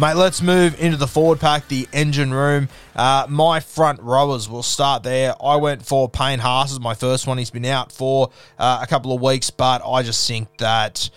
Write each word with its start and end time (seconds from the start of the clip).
Mate, 0.00 0.14
let's 0.14 0.40
move 0.40 0.80
into 0.80 0.96
the 0.96 1.08
forward 1.08 1.40
pack, 1.40 1.66
the 1.66 1.88
engine 1.92 2.32
room. 2.32 2.68
Uh, 2.94 3.26
my 3.28 3.58
front 3.58 4.00
rowers 4.00 4.48
will 4.48 4.62
start 4.62 5.02
there. 5.02 5.34
I 5.42 5.56
went 5.56 5.84
for 5.84 6.08
Payne 6.08 6.38
Haas 6.38 6.70
as 6.70 6.78
my 6.78 6.94
first 6.94 7.26
one. 7.26 7.36
He's 7.36 7.50
been 7.50 7.64
out 7.64 7.90
for 7.90 8.30
uh, 8.60 8.78
a 8.80 8.86
couple 8.86 9.12
of 9.12 9.20
weeks, 9.20 9.50
but 9.50 9.82
I 9.84 10.04
just 10.04 10.28
think 10.28 10.56
that 10.58 11.10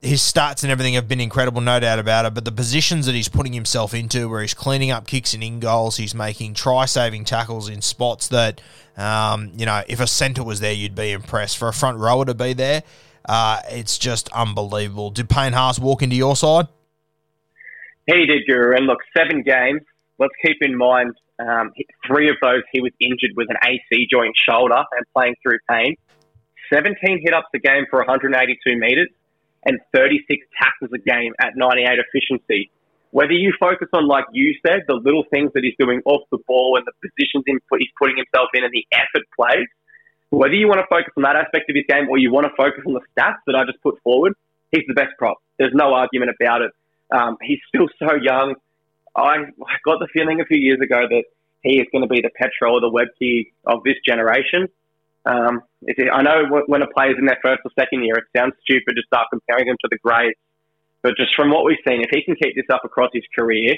his 0.00 0.22
stats 0.22 0.62
and 0.62 0.72
everything 0.72 0.94
have 0.94 1.06
been 1.06 1.20
incredible, 1.20 1.60
no 1.60 1.78
doubt 1.78 1.98
about 1.98 2.24
it. 2.24 2.32
But 2.32 2.46
the 2.46 2.52
positions 2.52 3.04
that 3.04 3.14
he's 3.14 3.28
putting 3.28 3.52
himself 3.52 3.92
into, 3.92 4.30
where 4.30 4.40
he's 4.40 4.54
cleaning 4.54 4.90
up 4.90 5.06
kicks 5.06 5.34
and 5.34 5.44
in 5.44 5.60
goals, 5.60 5.98
he's 5.98 6.14
making 6.14 6.54
try 6.54 6.86
saving 6.86 7.26
tackles 7.26 7.68
in 7.68 7.82
spots 7.82 8.28
that, 8.28 8.62
um, 8.96 9.52
you 9.58 9.66
know, 9.66 9.82
if 9.88 10.00
a 10.00 10.06
centre 10.06 10.42
was 10.42 10.58
there, 10.60 10.72
you'd 10.72 10.94
be 10.94 11.12
impressed. 11.12 11.58
For 11.58 11.68
a 11.68 11.72
front 11.74 11.98
rower 11.98 12.24
to 12.24 12.32
be 12.32 12.54
there, 12.54 12.82
uh, 13.26 13.60
it's 13.68 13.98
just 13.98 14.30
unbelievable. 14.30 15.10
Did 15.10 15.28
Payne 15.28 15.52
Haas 15.52 15.78
walk 15.78 16.00
into 16.00 16.16
your 16.16 16.34
side? 16.34 16.68
He 18.06 18.26
did, 18.26 18.42
Guru. 18.46 18.76
And 18.76 18.86
look, 18.86 18.98
seven 19.16 19.42
games. 19.42 19.82
Let's 20.18 20.34
keep 20.44 20.58
in 20.60 20.76
mind, 20.76 21.14
um, 21.40 21.72
three 22.06 22.28
of 22.28 22.36
those 22.42 22.62
he 22.72 22.80
was 22.80 22.92
injured 23.00 23.32
with 23.36 23.48
an 23.50 23.56
AC 23.64 24.06
joint 24.10 24.34
shoulder 24.36 24.82
and 24.96 25.06
playing 25.14 25.34
through 25.42 25.58
pain. 25.68 25.96
17 26.72 27.20
hit 27.22 27.34
ups 27.34 27.48
a 27.54 27.58
game 27.58 27.84
for 27.90 27.98
182 27.98 28.76
metres 28.78 29.08
and 29.64 29.78
36 29.94 30.46
tackles 30.60 30.90
a 30.94 30.98
game 30.98 31.32
at 31.40 31.56
98 31.56 31.98
efficiency. 31.98 32.70
Whether 33.10 33.32
you 33.32 33.52
focus 33.60 33.88
on, 33.92 34.08
like 34.08 34.24
you 34.32 34.54
said, 34.66 34.82
the 34.88 34.94
little 34.94 35.24
things 35.30 35.50
that 35.54 35.62
he's 35.62 35.74
doing 35.78 36.00
off 36.06 36.22
the 36.30 36.38
ball 36.46 36.78
and 36.78 36.86
the 36.86 36.92
positions 37.02 37.44
he's 37.46 37.92
putting 37.98 38.16
himself 38.16 38.48
in 38.54 38.64
and 38.64 38.72
the 38.72 38.86
effort 38.92 39.26
plays, 39.36 39.68
whether 40.30 40.54
you 40.54 40.66
want 40.66 40.80
to 40.80 40.86
focus 40.88 41.12
on 41.16 41.24
that 41.24 41.36
aspect 41.36 41.68
of 41.68 41.76
his 41.76 41.84
game 41.86 42.08
or 42.08 42.16
you 42.16 42.32
want 42.32 42.46
to 42.46 42.52
focus 42.56 42.82
on 42.86 42.94
the 42.94 43.04
stats 43.12 43.44
that 43.46 43.54
I 43.54 43.64
just 43.66 43.82
put 43.82 44.00
forward, 44.02 44.32
he's 44.70 44.84
the 44.88 44.94
best 44.94 45.12
prop. 45.18 45.36
There's 45.58 45.74
no 45.74 45.92
argument 45.92 46.32
about 46.40 46.62
it. 46.62 46.72
Um, 47.12 47.36
he's 47.42 47.60
still 47.68 47.88
so 47.98 48.14
young. 48.14 48.54
I, 49.14 49.44
got 49.84 49.98
the 50.00 50.08
feeling 50.12 50.40
a 50.40 50.44
few 50.44 50.58
years 50.58 50.80
ago 50.80 51.06
that 51.08 51.24
he 51.62 51.78
is 51.78 51.86
going 51.92 52.02
to 52.02 52.08
be 52.08 52.22
the 52.22 52.30
Petero 52.30 52.72
or 52.72 52.80
the 52.80 52.90
Webcke 52.90 53.52
of 53.66 53.84
this 53.84 53.96
generation. 54.04 54.68
Um, 55.24 55.62
I 56.12 56.22
know 56.22 56.62
when 56.66 56.82
a 56.82 56.88
player's 56.88 57.16
in 57.18 57.26
their 57.26 57.38
first 57.42 57.60
or 57.64 57.70
second 57.78 58.02
year, 58.04 58.14
it 58.16 58.24
sounds 58.36 58.54
stupid 58.62 58.94
to 58.96 59.02
start 59.06 59.28
comparing 59.30 59.68
him 59.68 59.76
to 59.82 59.88
the 59.90 59.98
greats. 59.98 60.40
But 61.02 61.16
just 61.16 61.34
from 61.36 61.50
what 61.50 61.64
we've 61.64 61.78
seen, 61.86 62.00
if 62.00 62.10
he 62.10 62.22
can 62.22 62.36
keep 62.36 62.56
this 62.56 62.64
up 62.72 62.82
across 62.84 63.10
his 63.12 63.24
career, 63.36 63.76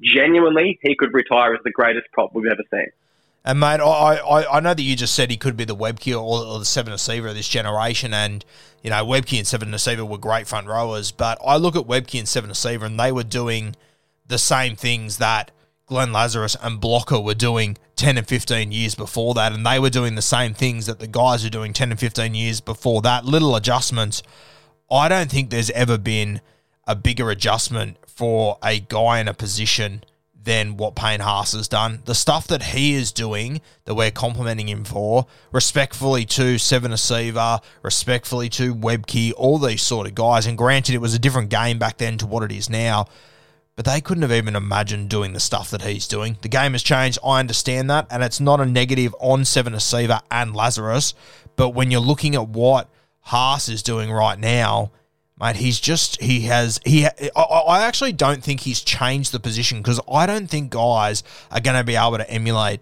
genuinely, 0.00 0.78
he 0.82 0.94
could 0.94 1.12
retire 1.12 1.54
as 1.54 1.60
the 1.64 1.70
greatest 1.70 2.06
prop 2.12 2.30
we've 2.34 2.50
ever 2.50 2.62
seen. 2.70 2.88
And 3.44 3.58
mate, 3.58 3.80
I, 3.80 4.16
I, 4.16 4.56
I 4.56 4.60
know 4.60 4.74
that 4.74 4.82
you 4.82 4.94
just 4.94 5.14
said 5.14 5.30
he 5.30 5.36
could 5.38 5.56
be 5.56 5.64
the 5.64 5.76
Webcke 5.76 6.14
or, 6.14 6.44
or 6.44 6.58
the 6.58 6.64
Civoniceva 6.64 7.30
of 7.30 7.34
this 7.34 7.48
generation, 7.48 8.12
and 8.12 8.44
you 8.82 8.90
know 8.90 9.04
Webcke 9.04 9.38
and 9.38 9.46
Civoniceva 9.46 10.06
were 10.06 10.18
great 10.18 10.46
front 10.46 10.66
rowers, 10.66 11.10
but 11.10 11.38
I 11.44 11.56
look 11.56 11.74
at 11.74 11.84
Webcke 11.84 12.18
and 12.18 12.28
Civoniceva, 12.28 12.82
and 12.82 13.00
they 13.00 13.12
were 13.12 13.24
doing 13.24 13.76
the 14.26 14.38
same 14.38 14.76
things 14.76 15.16
that 15.18 15.50
Glenn 15.86 16.12
Lazarus 16.12 16.56
and 16.62 16.80
Blocker 16.80 17.18
were 17.18 17.34
doing 17.34 17.78
ten 17.96 18.18
and 18.18 18.28
fifteen 18.28 18.72
years 18.72 18.94
before 18.94 19.32
that, 19.34 19.52
and 19.52 19.64
they 19.64 19.78
were 19.78 19.90
doing 19.90 20.16
the 20.16 20.22
same 20.22 20.52
things 20.52 20.84
that 20.84 20.98
the 20.98 21.06
guys 21.06 21.42
are 21.44 21.50
doing 21.50 21.72
ten 21.72 21.90
and 21.90 21.98
fifteen 21.98 22.34
years 22.34 22.60
before 22.60 23.00
that. 23.02 23.24
Little 23.24 23.56
adjustments. 23.56 24.22
I 24.90 25.08
don't 25.08 25.30
think 25.30 25.48
there's 25.48 25.70
ever 25.70 25.96
been 25.96 26.42
a 26.86 26.94
bigger 26.94 27.30
adjustment 27.30 27.96
for 28.06 28.58
a 28.62 28.80
guy 28.80 29.20
in 29.20 29.28
a 29.28 29.34
position 29.34 30.04
than 30.42 30.76
what 30.76 30.96
Payne 30.96 31.20
Haas 31.20 31.52
has 31.52 31.68
done. 31.68 32.00
The 32.06 32.14
stuff 32.14 32.46
that 32.48 32.62
he 32.62 32.94
is 32.94 33.12
doing 33.12 33.60
that 33.84 33.94
we're 33.94 34.10
complimenting 34.10 34.68
him 34.68 34.84
for, 34.84 35.26
respectfully 35.52 36.24
to 36.26 36.54
Civoniceva, 36.56 37.62
respectfully 37.82 38.48
to 38.50 38.74
Webcke, 38.74 39.32
all 39.36 39.58
these 39.58 39.82
sort 39.82 40.06
of 40.06 40.14
guys. 40.14 40.46
And 40.46 40.56
granted, 40.56 40.94
it 40.94 41.00
was 41.00 41.14
a 41.14 41.18
different 41.18 41.50
game 41.50 41.78
back 41.78 41.98
then 41.98 42.16
to 42.18 42.26
what 42.26 42.42
it 42.42 42.52
is 42.52 42.70
now, 42.70 43.06
but 43.76 43.84
they 43.84 44.00
couldn't 44.00 44.22
have 44.22 44.32
even 44.32 44.56
imagined 44.56 45.10
doing 45.10 45.32
the 45.32 45.40
stuff 45.40 45.70
that 45.70 45.82
he's 45.82 46.08
doing. 46.08 46.38
The 46.40 46.48
game 46.48 46.72
has 46.72 46.82
changed. 46.82 47.18
I 47.24 47.40
understand 47.40 47.90
that. 47.90 48.06
And 48.10 48.22
it's 48.22 48.40
not 48.40 48.60
a 48.60 48.66
negative 48.66 49.14
on 49.20 49.42
Civoniceva 49.42 50.22
and 50.30 50.54
Lazarus. 50.54 51.14
But 51.56 51.70
when 51.70 51.90
you're 51.90 52.00
looking 52.00 52.34
at 52.34 52.48
what 52.48 52.88
Haas 53.20 53.68
is 53.68 53.82
doing 53.82 54.10
right 54.10 54.38
now, 54.38 54.90
mate, 55.40 55.56
he's 55.56 55.80
just 55.80 56.20
he 56.20 56.42
has 56.42 56.80
he. 56.84 57.06
I, 57.06 57.82
actually 57.82 58.12
don't 58.12 58.42
think 58.42 58.60
he's 58.60 58.80
changed 58.82 59.32
the 59.32 59.40
position 59.40 59.78
because 59.78 60.00
I 60.10 60.26
don't 60.26 60.48
think 60.48 60.70
guys 60.70 61.22
are 61.50 61.60
going 61.60 61.76
to 61.76 61.84
be 61.84 61.96
able 61.96 62.18
to 62.18 62.30
emulate 62.30 62.80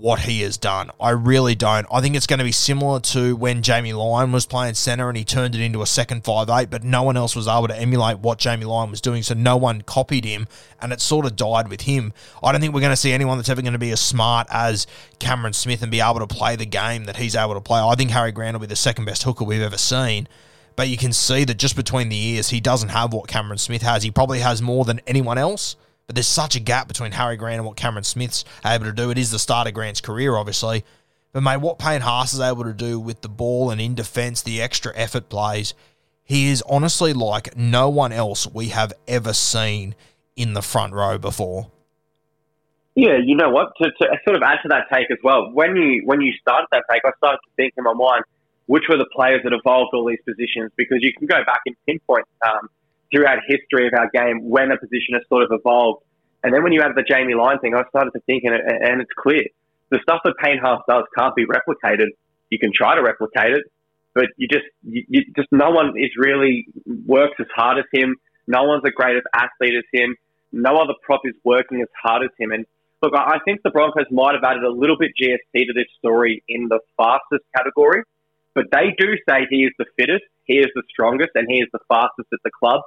what 0.00 0.20
he 0.20 0.40
has 0.40 0.56
done. 0.56 0.90
I 0.98 1.10
really 1.10 1.54
don't. 1.54 1.86
I 1.92 2.00
think 2.00 2.16
it's 2.16 2.26
going 2.26 2.38
to 2.38 2.44
be 2.44 2.52
similar 2.52 3.00
to 3.00 3.36
when 3.36 3.60
Jamie 3.60 3.92
Lyon 3.92 4.32
was 4.32 4.46
playing 4.46 4.72
centre 4.72 5.10
and 5.10 5.18
he 5.18 5.24
turned 5.24 5.54
it 5.54 5.60
into 5.60 5.82
a 5.82 5.86
second 5.86 6.24
five 6.24 6.48
eight, 6.48 6.70
but 6.70 6.82
no 6.82 7.02
one 7.02 7.18
else 7.18 7.36
was 7.36 7.46
able 7.46 7.68
to 7.68 7.78
emulate 7.78 8.18
what 8.18 8.38
Jamie 8.38 8.64
Lyon 8.64 8.90
was 8.90 9.02
doing, 9.02 9.22
so 9.22 9.34
no 9.34 9.58
one 9.58 9.82
copied 9.82 10.24
him, 10.24 10.48
and 10.80 10.90
it 10.94 11.02
sort 11.02 11.26
of 11.26 11.36
died 11.36 11.68
with 11.68 11.82
him. 11.82 12.14
I 12.42 12.50
don't 12.50 12.62
think 12.62 12.72
we're 12.72 12.80
going 12.80 12.92
to 12.92 12.96
see 12.96 13.12
anyone 13.12 13.36
that's 13.36 13.50
ever 13.50 13.60
going 13.60 13.74
to 13.74 13.78
be 13.78 13.90
as 13.90 14.00
smart 14.00 14.46
as 14.50 14.86
Cameron 15.18 15.52
Smith 15.52 15.82
and 15.82 15.90
be 15.90 16.00
able 16.00 16.20
to 16.20 16.26
play 16.26 16.56
the 16.56 16.64
game 16.66 17.04
that 17.04 17.18
he's 17.18 17.36
able 17.36 17.54
to 17.54 17.60
play. 17.60 17.80
I 17.80 17.94
think 17.94 18.10
Harry 18.10 18.32
Grant 18.32 18.54
will 18.54 18.60
be 18.60 18.66
the 18.68 18.76
second 18.76 19.04
best 19.04 19.24
hooker 19.24 19.44
we've 19.44 19.60
ever 19.60 19.78
seen 19.78 20.28
but 20.80 20.88
you 20.88 20.96
can 20.96 21.12
see 21.12 21.44
that 21.44 21.58
just 21.58 21.76
between 21.76 22.08
the 22.08 22.16
ears, 22.16 22.48
he 22.48 22.58
doesn't 22.58 22.88
have 22.88 23.12
what 23.12 23.28
Cameron 23.28 23.58
Smith 23.58 23.82
has. 23.82 24.02
He 24.02 24.10
probably 24.10 24.38
has 24.38 24.62
more 24.62 24.86
than 24.86 24.98
anyone 25.06 25.36
else, 25.36 25.76
but 26.06 26.16
there's 26.16 26.26
such 26.26 26.56
a 26.56 26.58
gap 26.58 26.88
between 26.88 27.12
Harry 27.12 27.36
Grant 27.36 27.56
and 27.56 27.66
what 27.66 27.76
Cameron 27.76 28.04
Smith's 28.04 28.46
able 28.64 28.86
to 28.86 28.92
do. 28.94 29.10
It 29.10 29.18
is 29.18 29.30
the 29.30 29.38
start 29.38 29.68
of 29.68 29.74
Grant's 29.74 30.00
career, 30.00 30.36
obviously. 30.36 30.82
But, 31.34 31.42
mate, 31.42 31.58
what 31.58 31.78
Payne 31.78 32.00
Haas 32.00 32.32
is 32.32 32.40
able 32.40 32.64
to 32.64 32.72
do 32.72 32.98
with 32.98 33.20
the 33.20 33.28
ball 33.28 33.70
and 33.70 33.78
in 33.78 33.94
defence, 33.94 34.40
the 34.40 34.62
extra 34.62 34.90
effort 34.96 35.28
plays, 35.28 35.74
he 36.24 36.48
is 36.48 36.64
honestly 36.66 37.12
like 37.12 37.54
no 37.54 37.90
one 37.90 38.10
else 38.10 38.46
we 38.46 38.68
have 38.68 38.94
ever 39.06 39.34
seen 39.34 39.94
in 40.34 40.54
the 40.54 40.62
front 40.62 40.94
row 40.94 41.18
before. 41.18 41.70
Yeah, 42.94 43.18
you 43.22 43.36
know 43.36 43.50
what? 43.50 43.72
To, 43.82 43.90
to 43.90 44.06
sort 44.24 44.34
of 44.34 44.42
add 44.42 44.60
to 44.62 44.68
that 44.70 44.86
take 44.90 45.10
as 45.10 45.18
well, 45.22 45.50
when 45.52 45.76
you 45.76 46.04
when 46.06 46.22
you 46.22 46.32
started 46.40 46.68
that 46.72 46.84
take, 46.90 47.02
I 47.04 47.10
started 47.18 47.40
to 47.44 47.50
think 47.56 47.74
in 47.76 47.84
my 47.84 47.92
mind, 47.92 48.24
which 48.70 48.84
were 48.88 48.96
the 48.96 49.10
players 49.10 49.40
that 49.42 49.52
evolved 49.52 49.90
all 49.94 50.06
these 50.06 50.22
positions 50.22 50.70
because 50.76 50.98
you 51.02 51.12
can 51.18 51.26
go 51.26 51.42
back 51.44 51.58
and 51.66 51.74
pinpoint 51.86 52.24
um, 52.46 52.70
throughout 53.10 53.38
history 53.48 53.88
of 53.88 53.94
our 53.98 54.08
game 54.14 54.48
when 54.48 54.70
a 54.70 54.78
position 54.78 55.18
has 55.18 55.26
sort 55.28 55.42
of 55.42 55.50
evolved. 55.50 56.04
And 56.44 56.54
then 56.54 56.62
when 56.62 56.70
you 56.70 56.80
add 56.80 56.92
the 56.94 57.02
Jamie 57.02 57.34
Lyon 57.34 57.58
thing, 57.58 57.74
I 57.74 57.82
started 57.88 58.12
to 58.12 58.20
think, 58.30 58.44
and, 58.44 58.54
and 58.54 59.00
it's 59.02 59.10
clear 59.18 59.42
the 59.90 59.98
stuff 60.02 60.20
that 60.24 60.34
Payne 60.40 60.58
Haas 60.62 60.82
does 60.88 61.02
can't 61.18 61.34
be 61.34 61.46
replicated. 61.46 62.14
You 62.50 62.60
can 62.60 62.70
try 62.72 62.94
to 62.94 63.02
replicate 63.02 63.58
it, 63.58 63.64
but 64.14 64.26
you 64.36 64.46
just 64.46 64.66
you, 64.82 65.02
you 65.08 65.24
just 65.34 65.48
no 65.50 65.70
one 65.70 65.98
is 65.98 66.10
really 66.16 66.68
works 66.86 67.34
as 67.40 67.46
hard 67.52 67.78
as 67.78 67.84
him. 67.92 68.14
No 68.46 68.62
one's 68.62 68.84
a 68.86 68.90
great 68.90 69.16
athlete 69.34 69.74
as 69.74 69.84
him. 69.92 70.14
No 70.52 70.76
other 70.76 70.94
prop 71.04 71.22
is 71.24 71.34
working 71.42 71.80
as 71.82 71.88
hard 72.00 72.22
as 72.22 72.30
him. 72.38 72.52
And 72.52 72.66
look, 73.02 73.14
I 73.16 73.38
think 73.44 73.62
the 73.64 73.70
Broncos 73.70 74.06
might 74.12 74.34
have 74.34 74.44
added 74.44 74.62
a 74.62 74.70
little 74.70 74.96
bit 74.96 75.10
GST 75.20 75.66
to 75.66 75.72
this 75.74 75.90
story 75.98 76.42
in 76.48 76.68
the 76.68 76.78
fastest 76.96 77.44
category, 77.56 78.02
but 78.54 78.66
they 78.72 78.94
do 78.98 79.16
say 79.28 79.46
he 79.48 79.64
is 79.64 79.72
the 79.78 79.86
fittest, 79.96 80.24
he 80.44 80.58
is 80.58 80.68
the 80.74 80.82
strongest, 80.90 81.30
and 81.34 81.46
he 81.48 81.58
is 81.58 81.68
the 81.72 81.80
fastest 81.88 82.28
at 82.32 82.40
the 82.44 82.50
club. 82.50 82.82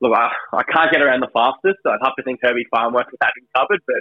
Look, 0.00 0.12
I, 0.12 0.28
I 0.52 0.62
can't 0.62 0.92
get 0.92 1.00
around 1.00 1.20
the 1.20 1.32
fastest. 1.32 1.80
So 1.82 1.90
I'd 1.90 2.04
have 2.04 2.14
to 2.16 2.22
think 2.22 2.40
Herbie 2.42 2.66
Farnworth 2.70 3.06
would 3.10 3.20
have 3.22 3.32
him 3.36 3.48
covered, 3.56 3.80
but 3.86 3.96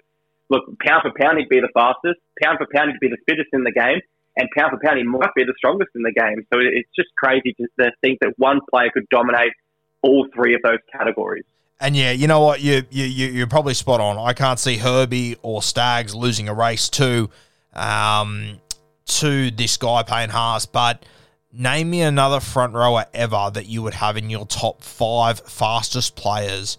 look, 0.49 0.63
pound 0.79 1.03
for 1.03 1.11
pound, 1.17 1.39
he'd 1.39 1.49
be 1.49 1.59
the 1.59 1.71
fastest. 1.73 2.19
Pound 2.41 2.57
for 2.57 2.67
pound, 2.73 2.91
he'd 2.91 2.99
be 2.99 3.09
the 3.09 3.21
fittest 3.27 3.49
in 3.53 3.63
the 3.63 3.71
game. 3.71 4.01
And 4.37 4.49
pound 4.55 4.71
for 4.71 4.79
pound, 4.85 4.97
he 4.97 5.03
might 5.03 5.33
be 5.35 5.43
the 5.43 5.53
strongest 5.57 5.91
in 5.95 6.01
the 6.01 6.11
game. 6.11 6.45
So 6.53 6.59
it's 6.59 6.89
just 6.95 7.09
crazy 7.17 7.55
to, 7.79 7.91
think 8.01 8.19
that 8.19 8.33
one 8.37 8.59
player 8.69 8.89
could 8.93 9.07
dominate 9.09 9.53
all 10.01 10.27
three 10.35 10.53
of 10.53 10.61
those 10.61 10.79
categories. 10.91 11.45
And 11.79 11.95
yeah, 11.95 12.11
you 12.11 12.27
know 12.27 12.39
what? 12.39 12.61
You 12.61 12.83
you 12.89 13.03
you're 13.05 13.47
probably 13.47 13.73
spot 13.73 13.99
on. 13.99 14.17
I 14.17 14.31
can't 14.31 14.59
see 14.59 14.77
Herbie 14.77 15.35
or 15.41 15.61
Staggs 15.61 16.15
losing 16.15 16.47
a 16.47 16.53
race 16.53 16.87
to 16.89 17.29
um, 17.73 18.61
to 19.05 19.51
this 19.51 19.77
guy 19.77 20.03
Payne 20.03 20.29
Haas. 20.29 20.65
But 20.65 21.05
name 21.51 21.89
me 21.89 22.01
another 22.01 22.39
front 22.39 22.73
rower 22.73 23.05
ever 23.13 23.49
that 23.53 23.67
you 23.67 23.81
would 23.83 23.95
have 23.95 24.17
in 24.17 24.29
your 24.29 24.45
top 24.45 24.83
five 24.83 25.39
fastest 25.41 26.15
players 26.15 26.77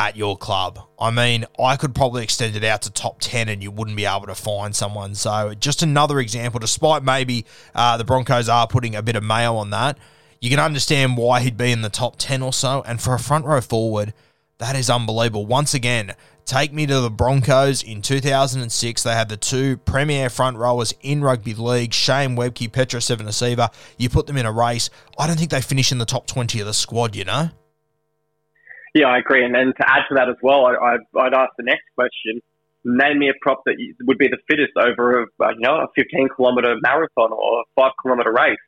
at 0.00 0.16
your 0.16 0.36
club. 0.36 0.80
I 0.98 1.10
mean, 1.10 1.44
I 1.58 1.76
could 1.76 1.94
probably 1.94 2.22
extend 2.22 2.56
it 2.56 2.64
out 2.64 2.82
to 2.82 2.90
top 2.90 3.18
10 3.20 3.50
and 3.50 3.62
you 3.62 3.70
wouldn't 3.70 3.98
be 3.98 4.06
able 4.06 4.26
to 4.26 4.34
find 4.34 4.74
someone. 4.74 5.14
So, 5.14 5.52
just 5.52 5.82
another 5.82 6.20
example, 6.20 6.58
despite 6.58 7.02
maybe 7.02 7.44
uh, 7.74 7.98
the 7.98 8.04
Broncos 8.04 8.48
are 8.48 8.66
putting 8.66 8.96
a 8.96 9.02
bit 9.02 9.14
of 9.14 9.22
mayo 9.22 9.56
on 9.56 9.68
that, 9.70 9.98
you 10.40 10.48
can 10.48 10.58
understand 10.58 11.18
why 11.18 11.40
he'd 11.40 11.58
be 11.58 11.70
in 11.70 11.82
the 11.82 11.90
top 11.90 12.16
10 12.16 12.40
or 12.40 12.52
so. 12.54 12.82
And 12.86 12.98
for 12.98 13.12
a 13.12 13.18
front 13.18 13.44
row 13.44 13.60
forward, 13.60 14.14
that 14.56 14.74
is 14.74 14.88
unbelievable. 14.88 15.44
Once 15.44 15.74
again, 15.74 16.14
take 16.50 16.72
me 16.72 16.84
to 16.84 17.00
the 17.00 17.10
Broncos 17.10 17.80
in 17.84 18.02
2006. 18.02 19.02
They 19.04 19.12
had 19.12 19.28
the 19.28 19.36
two 19.36 19.76
premier 19.76 20.28
front 20.28 20.56
rowers 20.56 20.92
in 21.00 21.22
rugby 21.22 21.54
league, 21.54 21.94
Shane 21.94 22.34
Webcke, 22.36 22.72
Petero 22.72 22.98
Civoniceva. 22.98 23.72
You 23.98 24.10
put 24.10 24.26
them 24.26 24.36
in 24.36 24.46
a 24.46 24.52
race. 24.52 24.90
I 25.16 25.28
don't 25.28 25.38
think 25.38 25.52
they 25.52 25.60
finish 25.60 25.92
in 25.92 25.98
the 25.98 26.04
top 26.04 26.26
20 26.26 26.58
of 26.58 26.66
the 26.66 26.74
squad, 26.74 27.14
you 27.14 27.24
know? 27.24 27.50
Yeah, 28.94 29.06
I 29.06 29.18
agree. 29.18 29.44
And 29.44 29.54
then 29.54 29.66
to 29.66 29.88
add 29.88 30.02
to 30.08 30.16
that 30.16 30.28
as 30.28 30.34
well, 30.42 30.66
I, 30.66 30.96
would 31.12 31.34
ask 31.34 31.52
the 31.56 31.62
next 31.62 31.84
question: 31.94 32.42
Name 32.82 33.20
me 33.20 33.28
a 33.28 33.34
prop 33.40 33.62
that 33.66 33.76
would 34.02 34.18
be 34.18 34.26
the 34.26 34.38
fittest 34.48 34.72
over 34.76 35.22
a 35.22 35.26
you 35.54 35.60
know 35.60 35.76
a 35.76 35.86
15 35.94 36.30
kilometer 36.34 36.74
marathon 36.82 37.30
or 37.32 37.60
a 37.60 37.64
five 37.76 37.92
kilometer 38.02 38.32
race. 38.32 38.58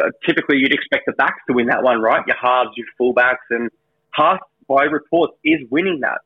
Uh, 0.00 0.10
typically, 0.24 0.58
you'd 0.58 0.72
expect 0.72 1.06
the 1.06 1.12
backs 1.14 1.40
to 1.48 1.54
win 1.54 1.66
that 1.66 1.82
one, 1.82 2.00
right? 2.00 2.24
Your 2.28 2.36
halves, 2.40 2.70
your 2.76 2.86
fullbacks, 3.00 3.42
and 3.50 3.68
Haas, 4.10 4.38
by 4.68 4.84
reports, 4.84 5.32
is 5.42 5.58
winning 5.68 5.98
that 6.02 6.20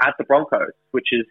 at 0.00 0.14
the 0.18 0.24
Broncos, 0.24 0.72
which 0.90 1.08
is 1.12 1.26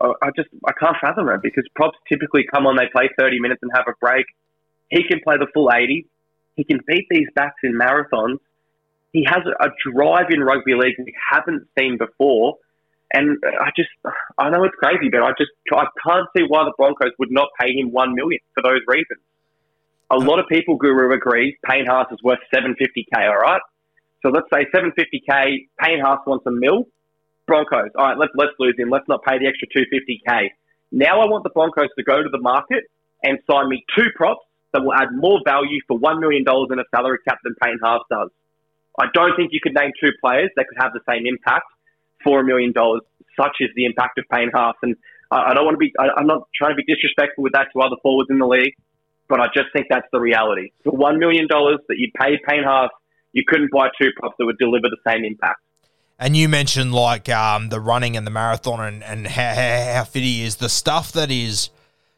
uh, 0.00 0.12
I 0.22 0.30
just 0.36 0.48
I 0.66 0.72
can't 0.72 0.96
fathom 1.00 1.28
it 1.28 1.40
because 1.42 1.64
props 1.74 1.98
typically 2.08 2.44
come 2.52 2.66
on, 2.66 2.76
they 2.76 2.88
play 2.92 3.08
30 3.18 3.40
minutes 3.40 3.60
and 3.62 3.70
have 3.74 3.86
a 3.88 3.94
break. 4.00 4.26
He 4.88 5.02
can 5.02 5.20
play 5.24 5.36
the 5.38 5.46
full 5.52 5.70
80. 5.72 6.06
He 6.56 6.64
can 6.64 6.80
beat 6.86 7.06
these 7.10 7.28
backs 7.34 7.60
in 7.62 7.74
marathons 7.74 8.38
he 9.16 9.24
has 9.26 9.42
a 9.46 9.68
drive 9.90 10.26
in 10.30 10.40
rugby 10.40 10.74
league 10.74 10.96
we 10.98 11.14
haven't 11.32 11.66
seen 11.78 11.96
before. 11.96 12.56
And 13.12 13.38
I 13.44 13.70
just, 13.74 13.88
I 14.36 14.50
know 14.50 14.64
it's 14.64 14.74
crazy, 14.76 15.08
but 15.10 15.22
I 15.22 15.30
just, 15.38 15.52
I 15.72 15.86
can't 16.06 16.28
see 16.36 16.44
why 16.46 16.64
the 16.64 16.72
Broncos 16.76 17.12
would 17.18 17.30
not 17.30 17.48
pay 17.58 17.72
him 17.72 17.92
one 17.92 18.14
million 18.14 18.40
for 18.54 18.62
those 18.62 18.80
reasons. 18.86 19.20
A 20.10 20.16
lot 20.16 20.38
of 20.38 20.46
people, 20.48 20.76
Guru 20.76 21.14
agrees, 21.14 21.54
Payne 21.64 21.86
Haas 21.86 22.08
is 22.12 22.18
worth 22.22 22.40
750k. 22.54 23.28
All 23.28 23.38
right, 23.38 23.60
so 24.22 24.28
let's 24.28 24.48
say 24.52 24.66
750k. 24.74 25.66
Payne 25.80 26.00
Haas 26.00 26.20
wants 26.26 26.44
a 26.46 26.50
mill. 26.50 26.86
Broncos, 27.46 27.90
all 27.96 28.06
right, 28.06 28.18
let's 28.18 28.32
let's 28.34 28.52
lose 28.58 28.74
him. 28.78 28.90
Let's 28.90 29.08
not 29.08 29.22
pay 29.22 29.38
the 29.38 29.46
extra 29.46 29.68
250k. 29.68 30.50
Now 30.92 31.20
I 31.20 31.26
want 31.26 31.44
the 31.44 31.50
Broncos 31.50 31.88
to 31.96 32.04
go 32.04 32.22
to 32.22 32.28
the 32.30 32.40
market 32.40 32.84
and 33.22 33.38
sign 33.50 33.68
me 33.68 33.84
two 33.96 34.06
props 34.14 34.44
that 34.72 34.82
will 34.82 34.94
add 34.94 35.08
more 35.14 35.40
value 35.44 35.80
for 35.88 35.96
one 35.98 36.20
million 36.20 36.44
dollars 36.44 36.68
in 36.72 36.78
a 36.78 36.84
salary 36.94 37.18
cap 37.26 37.38
than 37.44 37.54
Payne 37.62 37.78
Haas 37.82 38.02
does. 38.10 38.30
I 38.98 39.06
don't 39.12 39.36
think 39.36 39.52
you 39.52 39.60
could 39.62 39.74
name 39.74 39.92
two 40.00 40.10
players 40.20 40.50
that 40.56 40.66
could 40.68 40.78
have 40.80 40.92
the 40.92 41.00
same 41.08 41.26
impact 41.26 41.66
for 42.24 42.40
a 42.40 42.44
million 42.44 42.72
dollars, 42.72 43.02
such 43.38 43.56
is 43.60 43.68
the 43.76 43.84
impact 43.84 44.18
of 44.18 44.24
Payne 44.32 44.50
Haas. 44.52 44.74
And 44.82 44.96
I, 45.30 45.54
don't 45.54 45.64
want 45.64 45.74
to 45.74 45.78
be, 45.78 45.92
I, 45.98 46.20
am 46.20 46.26
not 46.26 46.48
trying 46.54 46.76
to 46.76 46.76
be 46.76 46.84
disrespectful 46.84 47.44
with 47.44 47.52
that 47.52 47.68
to 47.72 47.80
other 47.80 47.96
forwards 48.02 48.30
in 48.30 48.38
the 48.38 48.46
league, 48.46 48.74
but 49.28 49.40
I 49.40 49.46
just 49.54 49.68
think 49.72 49.86
that's 49.90 50.08
the 50.12 50.20
reality. 50.20 50.72
For 50.84 50.92
$1 50.92 51.18
million 51.18 51.46
that 51.48 51.96
you'd 51.96 52.14
pay 52.14 52.38
Payne 52.48 52.64
Haas, 52.64 52.90
you 53.32 53.42
couldn't 53.46 53.70
buy 53.70 53.88
two 54.00 54.10
props 54.18 54.36
that 54.38 54.46
would 54.46 54.58
deliver 54.58 54.88
the 54.88 55.00
same 55.06 55.24
impact. 55.24 55.60
And 56.18 56.36
you 56.36 56.48
mentioned 56.48 56.94
like 56.94 57.28
um, 57.28 57.68
the 57.68 57.80
running 57.80 58.16
and 58.16 58.26
the 58.26 58.30
marathon 58.30 58.80
and, 58.80 59.04
and 59.04 59.26
how, 59.26 59.54
how, 59.54 60.04
fit 60.04 60.22
he 60.22 60.44
is. 60.44 60.56
The 60.56 60.70
stuff 60.70 61.12
that 61.12 61.30
is 61.30 61.68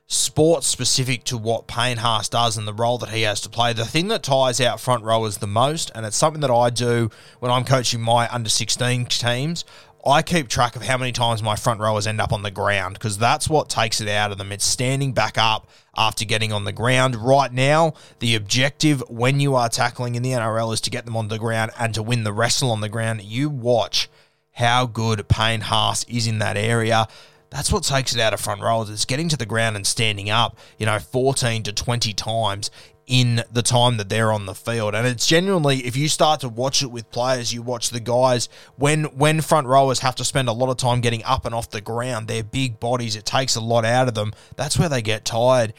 sports 0.06 0.67
specific 0.69 1.25
to 1.25 1.37
what 1.37 1.67
Payne 1.67 1.99
Haas 1.99 2.29
does 2.29 2.56
and 2.56 2.67
the 2.67 2.73
role 2.73 2.99
that 2.99 3.11
he 3.11 3.23
has 3.23 3.41
to 3.43 3.49
play. 3.49 3.73
The 3.73 3.85
thing 3.85 4.09
that 4.09 4.23
ties 4.23 4.61
out 4.61 4.81
front 4.81 5.03
rowers 5.03 5.39
the 5.39 5.49
most, 5.49 5.91
and 5.95 6.06
it's 6.06 6.17
something 6.17 6.41
that 6.43 6.50
I 6.50 6.71
do 6.71 7.11
when 7.41 7.50
I'm 7.50 7.65
coaching 7.65 8.00
my 8.00 8.29
under 8.29 8.49
16 8.49 9.06
teams. 9.06 9.65
I 10.09 10.23
keep 10.23 10.49
track 10.49 10.75
of 10.77 10.83
how 10.83 10.97
many 10.97 11.13
times 11.13 11.43
my 11.43 11.55
front 11.55 11.81
rowers 11.81 12.07
end 12.07 12.21
up 12.21 12.33
on 12.33 12.43
the 12.43 12.51
ground 12.51 12.95
because 12.95 13.19
that's 13.19 13.49
what 13.49 13.69
takes 13.69 14.01
it 14.01 14.09
out 14.09 14.33
of 14.33 14.39
them. 14.39 14.53
It's 14.53 14.65
standing 14.65 15.13
back 15.13 15.37
up 15.37 15.69
after 15.97 16.25
getting 16.25 16.53
on 16.53 16.65
the 16.65 16.73
ground. 16.73 17.17
Right 17.17 17.53
now, 17.53 17.95
the 18.19 18.35
objective 18.35 19.03
when 19.09 19.41
you 19.41 19.55
are 19.55 19.69
tackling 19.69 20.15
in 20.15 20.23
the 20.23 20.31
NRL 20.31 20.73
is 20.73 20.81
to 20.83 20.91
get 20.91 21.05
them 21.05 21.17
on 21.17 21.29
the 21.29 21.39
ground 21.39 21.73
and 21.79 21.95
to 21.95 22.03
win 22.03 22.25
the 22.25 22.33
wrestle 22.33 22.71
on 22.71 22.81
the 22.81 22.89
ground. 22.89 23.23
You 23.23 23.51
watch 23.51 24.09
how 24.53 24.87
good 24.87 25.29
Payne 25.29 25.61
Haas 25.63 26.05
is 26.05 26.27
in 26.27 26.39
that 26.39 26.57
area. 26.57 27.07
That's 27.51 27.73
what 27.73 27.85
takes 27.85 28.15
it 28.15 28.21
out 28.21 28.35
of 28.35 28.41
front 28.41 28.63
rows. 28.63 28.91
It's 28.91 29.05
getting 29.05 29.29
to 29.31 29.37
the 29.37 29.47
ground 29.47 29.77
and 29.77 29.87
standing 29.87 30.31
up, 30.31 30.59
you 30.79 30.87
know, 30.87 30.99
14 30.99 31.63
to 31.65 31.73
20 31.73 32.13
times 32.13 32.71
in 33.09 33.43
the 33.51 33.63
time 33.63 33.97
that 33.97 34.11
they're 34.11 34.31
on 34.31 34.47
the 34.47 34.55
field. 34.55 34.95
And 34.95 35.07
it's 35.07 35.27
genuinely, 35.27 35.79
if 35.79 35.97
you 35.97 36.09
start 36.09 36.41
to 36.41 36.49
watch 36.49 36.83
it 36.83 36.91
with 36.91 37.11
players, 37.11 37.53
you 37.53 37.63
watch 37.63 37.89
the 37.89 38.01
guys 38.01 38.49
when 38.77 39.05
when 39.05 39.41
front 39.41 39.67
rowers 39.67 40.01
have 40.01 40.15
to 40.17 40.25
spend 40.25 40.49
a 40.49 40.53
lot 40.53 40.69
of 40.69 40.77
time 40.77 41.01
getting 41.01 41.25
up 41.25 41.47
and 41.47 41.55
off 41.55 41.71
the 41.71 41.81
ground. 41.81 42.29
They're 42.29 42.45
big 42.45 42.79
bodies. 42.79 43.17
It 43.17 43.25
takes 43.25 43.57
a 43.57 43.61
lot 43.61 43.85
out 43.85 44.09
of 44.09 44.15
them. 44.15 44.33
That's 44.57 44.79
where 44.79 44.91
they 44.91 45.03
get 45.03 45.25
tired. 45.25 45.73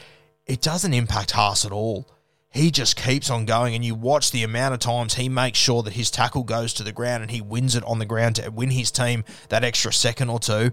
It 0.47 0.61
doesn't 0.61 0.93
impact 0.93 1.31
Haas 1.31 1.63
at 1.63 1.71
all. 1.71 2.09
He 2.51 2.71
just 2.71 2.95
keeps 2.95 3.29
on 3.29 3.45
going, 3.45 3.75
and 3.75 3.85
you 3.85 3.93
watch 3.93 4.31
the 4.31 4.41
amount 4.41 4.73
of 4.73 4.79
times 4.79 5.13
he 5.13 5.29
makes 5.29 5.59
sure 5.59 5.83
that 5.83 5.93
his 5.93 6.09
tackle 6.09 6.43
goes 6.43 6.73
to 6.73 6.83
the 6.83 6.91
ground 6.91 7.21
and 7.21 7.29
he 7.29 7.41
wins 7.41 7.75
it 7.75 7.83
on 7.83 7.99
the 7.99 8.07
ground 8.07 8.37
to 8.37 8.49
win 8.49 8.71
his 8.71 8.89
team 8.89 9.23
that 9.49 9.63
extra 9.63 9.93
second 9.93 10.29
or 10.29 10.39
two. 10.39 10.71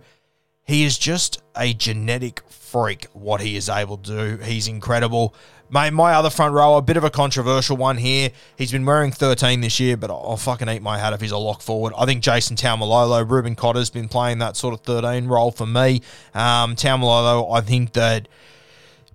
He 0.66 0.84
is 0.84 0.98
just 0.98 1.42
a 1.56 1.72
genetic 1.72 2.42
freak, 2.48 3.06
what 3.12 3.40
he 3.40 3.56
is 3.56 3.68
able 3.68 3.98
to 3.98 4.36
do. 4.36 4.42
He's 4.42 4.66
incredible. 4.66 5.32
My, 5.68 5.90
my 5.90 6.14
other 6.14 6.30
front 6.30 6.54
row, 6.54 6.76
a 6.76 6.82
bit 6.82 6.96
of 6.96 7.04
a 7.04 7.10
controversial 7.10 7.76
one 7.76 7.96
here. 7.96 8.30
He's 8.58 8.72
been 8.72 8.84
wearing 8.84 9.12
13 9.12 9.60
this 9.60 9.78
year, 9.78 9.96
but 9.96 10.10
I'll 10.10 10.36
fucking 10.36 10.68
eat 10.68 10.82
my 10.82 10.98
hat 10.98 11.12
if 11.12 11.20
he's 11.20 11.30
a 11.30 11.38
lock 11.38 11.62
forward. 11.62 11.92
I 11.96 12.04
think 12.04 12.22
Jason 12.22 12.56
Taumalolo, 12.56 13.28
Reuben 13.28 13.54
Cotter's 13.54 13.90
been 13.90 14.08
playing 14.08 14.38
that 14.38 14.56
sort 14.56 14.74
of 14.74 14.80
13 14.80 15.26
role 15.26 15.52
for 15.52 15.66
me. 15.66 16.02
Um, 16.34 16.74
Taumalolo, 16.74 17.56
I 17.56 17.60
think 17.60 17.92
that 17.92 18.28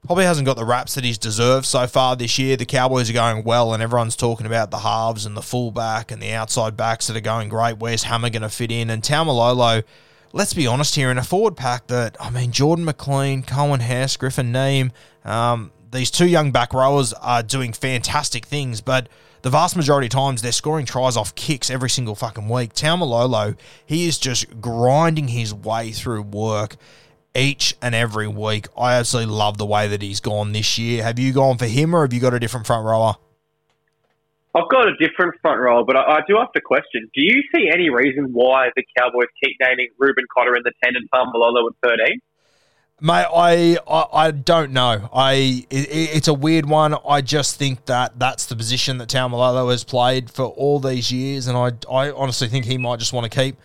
probably 0.05 0.25
hasn't 0.25 0.46
got 0.46 0.55
the 0.55 0.65
raps 0.65 0.96
that 0.96 1.03
he's 1.03 1.17
deserved 1.17 1.65
so 1.65 1.86
far 1.86 2.15
this 2.15 2.39
year. 2.39 2.55
The 2.55 2.65
Cowboys 2.65 3.10
are 3.10 3.13
going 3.13 3.43
well, 3.43 3.74
and 3.74 3.84
everyone's 3.84 4.15
talking 4.15 4.46
about 4.46 4.72
the 4.72 4.79
halves 4.79 5.25
and 5.25 5.36
the 5.36 5.41
fullback 5.41 6.12
and 6.12 6.22
the 6.22 6.31
outside 6.31 6.77
backs 6.77 7.08
that 7.08 7.17
are 7.17 7.22
going 7.22 7.50
great. 7.50 7.77
Where's 7.77 8.03
Hammer 8.03 8.29
going 8.29 8.41
to 8.41 8.50
fit 8.50 8.72
in? 8.72 8.89
And 8.89 9.03
Taumalolo 9.03 9.84
let's 10.33 10.53
be 10.53 10.67
honest 10.67 10.95
here, 10.95 11.11
in 11.11 11.17
a 11.17 11.23
forward 11.23 11.55
pack 11.55 11.88
that, 11.88 12.15
I 12.19 12.29
mean, 12.29 12.51
Jordan 12.51 12.85
McLean, 12.85 13.43
Coen 13.43 13.81
Hess, 13.81 14.17
Griffin 14.17 14.51
Neame, 14.51 14.91
um, 15.25 15.71
these 15.91 16.09
two 16.09 16.27
young 16.27 16.51
back 16.51 16.73
rowers 16.73 17.13
are 17.13 17.43
doing 17.43 17.73
fantastic 17.73 18.45
things, 18.45 18.81
but 18.81 19.09
the 19.41 19.50
vast 19.50 19.75
majority 19.75 20.07
of 20.07 20.11
times 20.11 20.41
they're 20.41 20.51
scoring 20.51 20.85
tries 20.85 21.17
off 21.17 21.35
kicks 21.35 21.69
every 21.69 21.89
single 21.89 22.15
fucking 22.15 22.47
week. 22.47 22.73
Taumalolo, 22.73 23.57
he 23.85 24.07
is 24.07 24.17
just 24.17 24.61
grinding 24.61 25.29
his 25.29 25.53
way 25.53 25.91
through 25.91 26.21
work 26.21 26.77
each 27.35 27.75
and 27.81 27.95
every 27.95 28.27
week. 28.27 28.67
I 28.77 28.93
absolutely 28.93 29.33
love 29.33 29.57
the 29.57 29.65
way 29.65 29.88
that 29.88 30.01
he's 30.01 30.19
gone 30.19 30.51
this 30.51 30.77
year. 30.77 31.03
Have 31.03 31.19
you 31.19 31.33
gone 31.33 31.57
for 31.57 31.65
him 31.65 31.95
or 31.95 32.03
have 32.03 32.13
you 32.13 32.19
got 32.19 32.33
a 32.33 32.39
different 32.39 32.67
front 32.67 32.85
rower? 32.85 33.15
I've 34.53 34.70
got 34.70 34.88
a 34.88 34.96
different 34.98 35.36
front 35.41 35.62
row, 35.62 35.86
but 35.86 35.96
I, 35.96 36.17
I, 36.17 36.20
do 36.27 36.36
have 36.38 36.51
to 36.53 36.62
question: 36.62 37.10
Do 37.13 37.22
you 37.22 37.41
see 37.55 37.70
any 37.74 37.89
reason 37.89 38.34
why 38.34 38.70
the 38.75 38.84
Cowboys 38.98 39.27
keep 39.41 39.55
naming 39.62 39.88
Reuben 39.98 40.25
Cotter 40.36 40.55
in 40.55 40.63
the 40.63 40.74
ten 40.84 40.93
and 40.96 41.10
Taumalolo 41.10 41.70
at 41.70 41.75
thirteen? 41.81 42.20
Mate, 43.03 43.25
I, 43.34 43.77
I, 43.88 44.05
I 44.27 44.31
don't 44.31 44.74
know. 44.74 45.10
I 45.13 45.65
it, 45.70 45.88
it's 45.89 46.27
a 46.27 46.34
weird 46.34 46.67
one. 46.67 46.96
I 47.08 47.22
just 47.22 47.58
think 47.58 47.86
that 47.86 48.20
that's 48.20 48.46
the 48.46 48.55
position 48.55 48.98
that 48.98 49.10
Taumalolo 49.10 49.72
has 49.72 49.84
played 49.86 50.29
for 50.29 50.46
all 50.46 50.79
these 50.79 51.12
years, 51.12 51.48
and 51.48 51.58
I 51.58 51.72
I 51.89 52.12
honestly 52.12 52.50
think 52.50 52.65
he 52.65 52.77
might 52.77 53.00
just 53.00 53.13
want 53.13 53.31
to 53.31 53.36
keep 53.36 53.55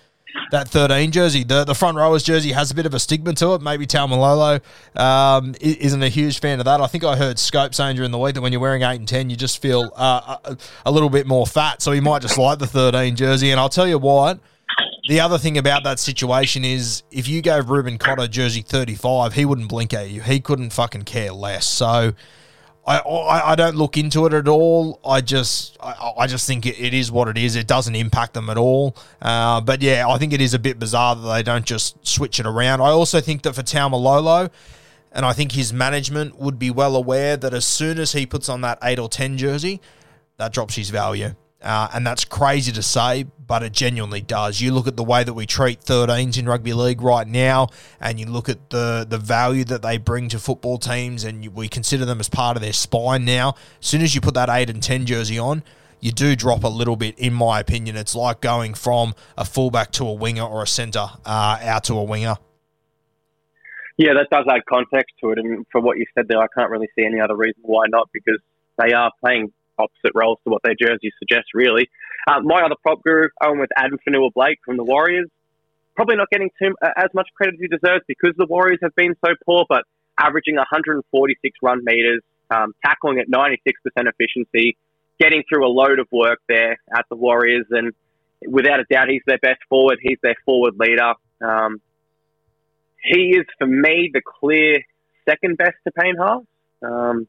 that 0.50 0.68
13 0.68 1.10
jersey. 1.10 1.44
The 1.44 1.64
the 1.64 1.74
front 1.74 1.96
rowers 1.96 2.22
jersey 2.22 2.52
has 2.52 2.70
a 2.70 2.74
bit 2.74 2.86
of 2.86 2.94
a 2.94 2.98
stigma 2.98 3.34
to 3.34 3.54
it. 3.54 3.62
Maybe 3.62 3.86
Taumalolo 3.86 4.60
um, 4.96 5.54
isn't 5.60 6.02
a 6.02 6.08
huge 6.08 6.40
fan 6.40 6.58
of 6.58 6.64
that. 6.64 6.80
I 6.80 6.86
think 6.86 7.04
I 7.04 7.16
heard 7.16 7.38
Scope 7.38 7.74
saying 7.74 7.96
during 7.96 8.10
the 8.10 8.18
week 8.18 8.34
that 8.34 8.40
when 8.40 8.52
you're 8.52 8.60
wearing 8.60 8.82
8 8.82 8.96
and 8.96 9.08
10, 9.08 9.30
you 9.30 9.36
just 9.36 9.60
feel 9.60 9.92
uh, 9.96 10.36
a, 10.44 10.56
a 10.86 10.90
little 10.90 11.10
bit 11.10 11.26
more 11.26 11.46
fat. 11.46 11.82
So 11.82 11.92
he 11.92 12.00
might 12.00 12.22
just 12.22 12.38
like 12.38 12.58
the 12.58 12.66
13 12.66 13.16
jersey. 13.16 13.50
And 13.50 13.60
I'll 13.60 13.68
tell 13.68 13.88
you 13.88 13.98
what, 13.98 14.40
the 15.08 15.20
other 15.20 15.38
thing 15.38 15.58
about 15.58 15.84
that 15.84 15.98
situation 15.98 16.64
is 16.64 17.02
if 17.10 17.28
you 17.28 17.40
gave 17.42 17.70
Reuben 17.70 17.98
Cotter 17.98 18.26
jersey 18.26 18.62
35, 18.62 19.34
he 19.34 19.44
wouldn't 19.44 19.68
blink 19.68 19.94
at 19.94 20.10
you. 20.10 20.20
He 20.20 20.40
couldn't 20.40 20.70
fucking 20.70 21.02
care 21.02 21.32
less. 21.32 21.66
So 21.66 22.12
I, 22.86 23.52
I, 23.52 23.54
don't 23.56 23.74
look 23.74 23.96
into 23.96 24.26
it 24.26 24.32
at 24.32 24.46
all. 24.46 25.00
I 25.04 25.20
just 25.20 25.76
I, 25.80 26.12
I 26.18 26.26
just 26.28 26.46
think 26.46 26.66
it, 26.66 26.94
is 26.94 27.10
what 27.10 27.26
it 27.26 27.36
is. 27.36 27.56
It 27.56 27.66
doesn't 27.66 27.96
impact 27.96 28.34
them 28.34 28.48
at 28.48 28.56
all. 28.56 28.96
Uh, 29.20 29.60
but 29.60 29.82
yeah, 29.82 30.06
I 30.08 30.18
think 30.18 30.32
it 30.32 30.40
is 30.40 30.54
a 30.54 30.58
bit 30.58 30.78
bizarre 30.78 31.16
that 31.16 31.34
they 31.34 31.42
don't 31.42 31.64
just 31.64 32.06
switch 32.06 32.38
it 32.38 32.46
around. 32.46 32.80
I 32.80 32.90
also 32.90 33.20
think 33.20 33.42
that 33.42 33.54
for 33.54 33.62
Taumalolo, 33.62 34.50
and 35.10 35.26
I 35.26 35.32
think 35.32 35.52
his 35.52 35.72
management 35.72 36.38
would 36.38 36.60
be 36.60 36.70
well 36.70 36.94
aware 36.94 37.36
that 37.36 37.52
as 37.52 37.66
soon 37.66 37.98
as 37.98 38.12
he 38.12 38.24
puts 38.24 38.48
on 38.48 38.60
that 38.60 38.78
eight 38.84 39.00
or 39.00 39.08
ten 39.08 39.36
jersey, 39.36 39.80
that 40.36 40.52
drops 40.52 40.76
his 40.76 40.90
value. 40.90 41.34
Uh, 41.62 41.88
and 41.94 42.06
that's 42.06 42.24
crazy 42.24 42.70
to 42.70 42.82
say, 42.82 43.24
but 43.46 43.62
it 43.62 43.72
genuinely 43.72 44.20
does. 44.20 44.60
You 44.60 44.72
look 44.72 44.86
at 44.86 44.96
the 44.96 45.02
way 45.02 45.24
that 45.24 45.32
we 45.32 45.46
treat 45.46 45.80
13s 45.80 46.38
in 46.38 46.46
rugby 46.46 46.74
league 46.74 47.00
right 47.00 47.26
now, 47.26 47.68
and 48.00 48.20
you 48.20 48.26
look 48.26 48.48
at 48.48 48.70
the 48.70 49.06
the 49.08 49.18
value 49.18 49.64
that 49.64 49.82
they 49.82 49.96
bring 49.98 50.28
to 50.28 50.38
football 50.38 50.78
teams, 50.78 51.24
and 51.24 51.42
you, 51.42 51.50
we 51.50 51.68
consider 51.68 52.04
them 52.04 52.20
as 52.20 52.28
part 52.28 52.56
of 52.56 52.62
their 52.62 52.74
spine 52.74 53.24
now. 53.24 53.54
As 53.80 53.86
soon 53.86 54.02
as 54.02 54.14
you 54.14 54.20
put 54.20 54.34
that 54.34 54.50
8 54.50 54.68
and 54.68 54.82
10 54.82 55.06
jersey 55.06 55.38
on, 55.38 55.62
you 56.00 56.12
do 56.12 56.36
drop 56.36 56.62
a 56.62 56.68
little 56.68 56.96
bit, 56.96 57.18
in 57.18 57.32
my 57.32 57.60
opinion. 57.60 57.96
It's 57.96 58.14
like 58.14 58.40
going 58.40 58.74
from 58.74 59.14
a 59.36 59.44
fullback 59.44 59.92
to 59.92 60.06
a 60.06 60.12
winger 60.12 60.44
or 60.44 60.62
a 60.62 60.66
centre 60.66 61.08
uh, 61.24 61.58
out 61.62 61.84
to 61.84 61.94
a 61.94 62.04
winger. 62.04 62.36
Yeah, 63.96 64.12
that 64.12 64.28
does 64.30 64.44
add 64.48 64.60
context 64.68 65.14
to 65.22 65.30
it. 65.30 65.38
And 65.38 65.66
for 65.72 65.80
what 65.80 65.96
you 65.96 66.04
said 66.14 66.26
there, 66.28 66.38
I 66.38 66.48
can't 66.56 66.70
really 66.70 66.88
see 66.94 67.04
any 67.04 67.18
other 67.18 67.34
reason 67.34 67.62
why 67.62 67.86
not, 67.88 68.10
because 68.12 68.38
they 68.78 68.92
are 68.92 69.10
playing 69.24 69.52
opposite 69.78 70.12
roles 70.14 70.38
to 70.44 70.50
what 70.50 70.62
their 70.62 70.74
jerseys 70.74 71.12
suggest, 71.18 71.48
really. 71.54 71.88
Uh, 72.26 72.40
my 72.40 72.62
other 72.62 72.74
prop 72.82 73.02
guru, 73.02 73.28
Owen 73.42 73.58
with 73.58 73.70
Addin 73.76 73.98
Fonua-Blake 74.06 74.58
from 74.64 74.76
the 74.76 74.84
Warriors, 74.84 75.28
probably 75.94 76.16
not 76.16 76.28
getting 76.30 76.50
too, 76.60 76.74
uh, 76.82 76.90
as 76.96 77.08
much 77.14 77.28
credit 77.34 77.54
as 77.54 77.60
he 77.60 77.68
deserves 77.68 78.04
because 78.06 78.34
the 78.36 78.46
Warriors 78.46 78.78
have 78.82 78.94
been 78.94 79.14
so 79.24 79.32
poor, 79.44 79.64
but 79.68 79.84
averaging 80.18 80.56
146 80.56 81.58
run 81.62 81.84
meters, 81.84 82.22
um, 82.50 82.72
tackling 82.84 83.18
at 83.18 83.28
96% 83.28 83.58
efficiency, 83.96 84.76
getting 85.18 85.42
through 85.48 85.66
a 85.66 85.70
load 85.70 85.98
of 85.98 86.06
work 86.12 86.40
there 86.48 86.78
at 86.94 87.06
the 87.08 87.16
Warriors, 87.16 87.66
and 87.70 87.92
without 88.46 88.80
a 88.80 88.84
doubt, 88.90 89.08
he's 89.08 89.22
their 89.26 89.38
best 89.38 89.60
forward. 89.68 89.98
He's 90.00 90.18
their 90.22 90.36
forward 90.44 90.74
leader. 90.78 91.14
Um, 91.40 91.80
he 93.02 93.36
is, 93.36 93.44
for 93.58 93.66
me, 93.66 94.10
the 94.12 94.22
clear 94.24 94.82
second 95.28 95.56
best 95.58 95.76
to 95.86 95.92
Payne 95.92 96.16
Haas. 96.16 96.44
Um, 96.82 97.28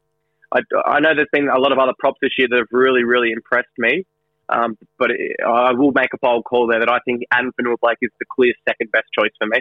I, 0.52 0.60
I 0.86 1.00
know 1.00 1.14
there's 1.14 1.28
been 1.32 1.48
a 1.48 1.58
lot 1.58 1.72
of 1.72 1.78
other 1.78 1.92
props 1.98 2.18
this 2.22 2.32
year 2.38 2.48
that 2.50 2.56
have 2.56 2.66
really, 2.70 3.04
really 3.04 3.32
impressed 3.32 3.68
me. 3.76 4.04
Um, 4.48 4.78
but 4.98 5.10
it, 5.10 5.36
I 5.46 5.72
will 5.72 5.92
make 5.92 6.10
a 6.14 6.18
bold 6.18 6.44
call 6.44 6.66
there 6.66 6.80
that 6.80 6.90
I 6.90 6.98
think 7.04 7.22
Addin 7.30 7.52
Fonua-Blake 7.60 7.98
is 8.00 8.10
the 8.18 8.26
clear 8.34 8.54
second 8.66 8.90
best 8.90 9.06
choice 9.18 9.32
for 9.38 9.46
me. 9.46 9.60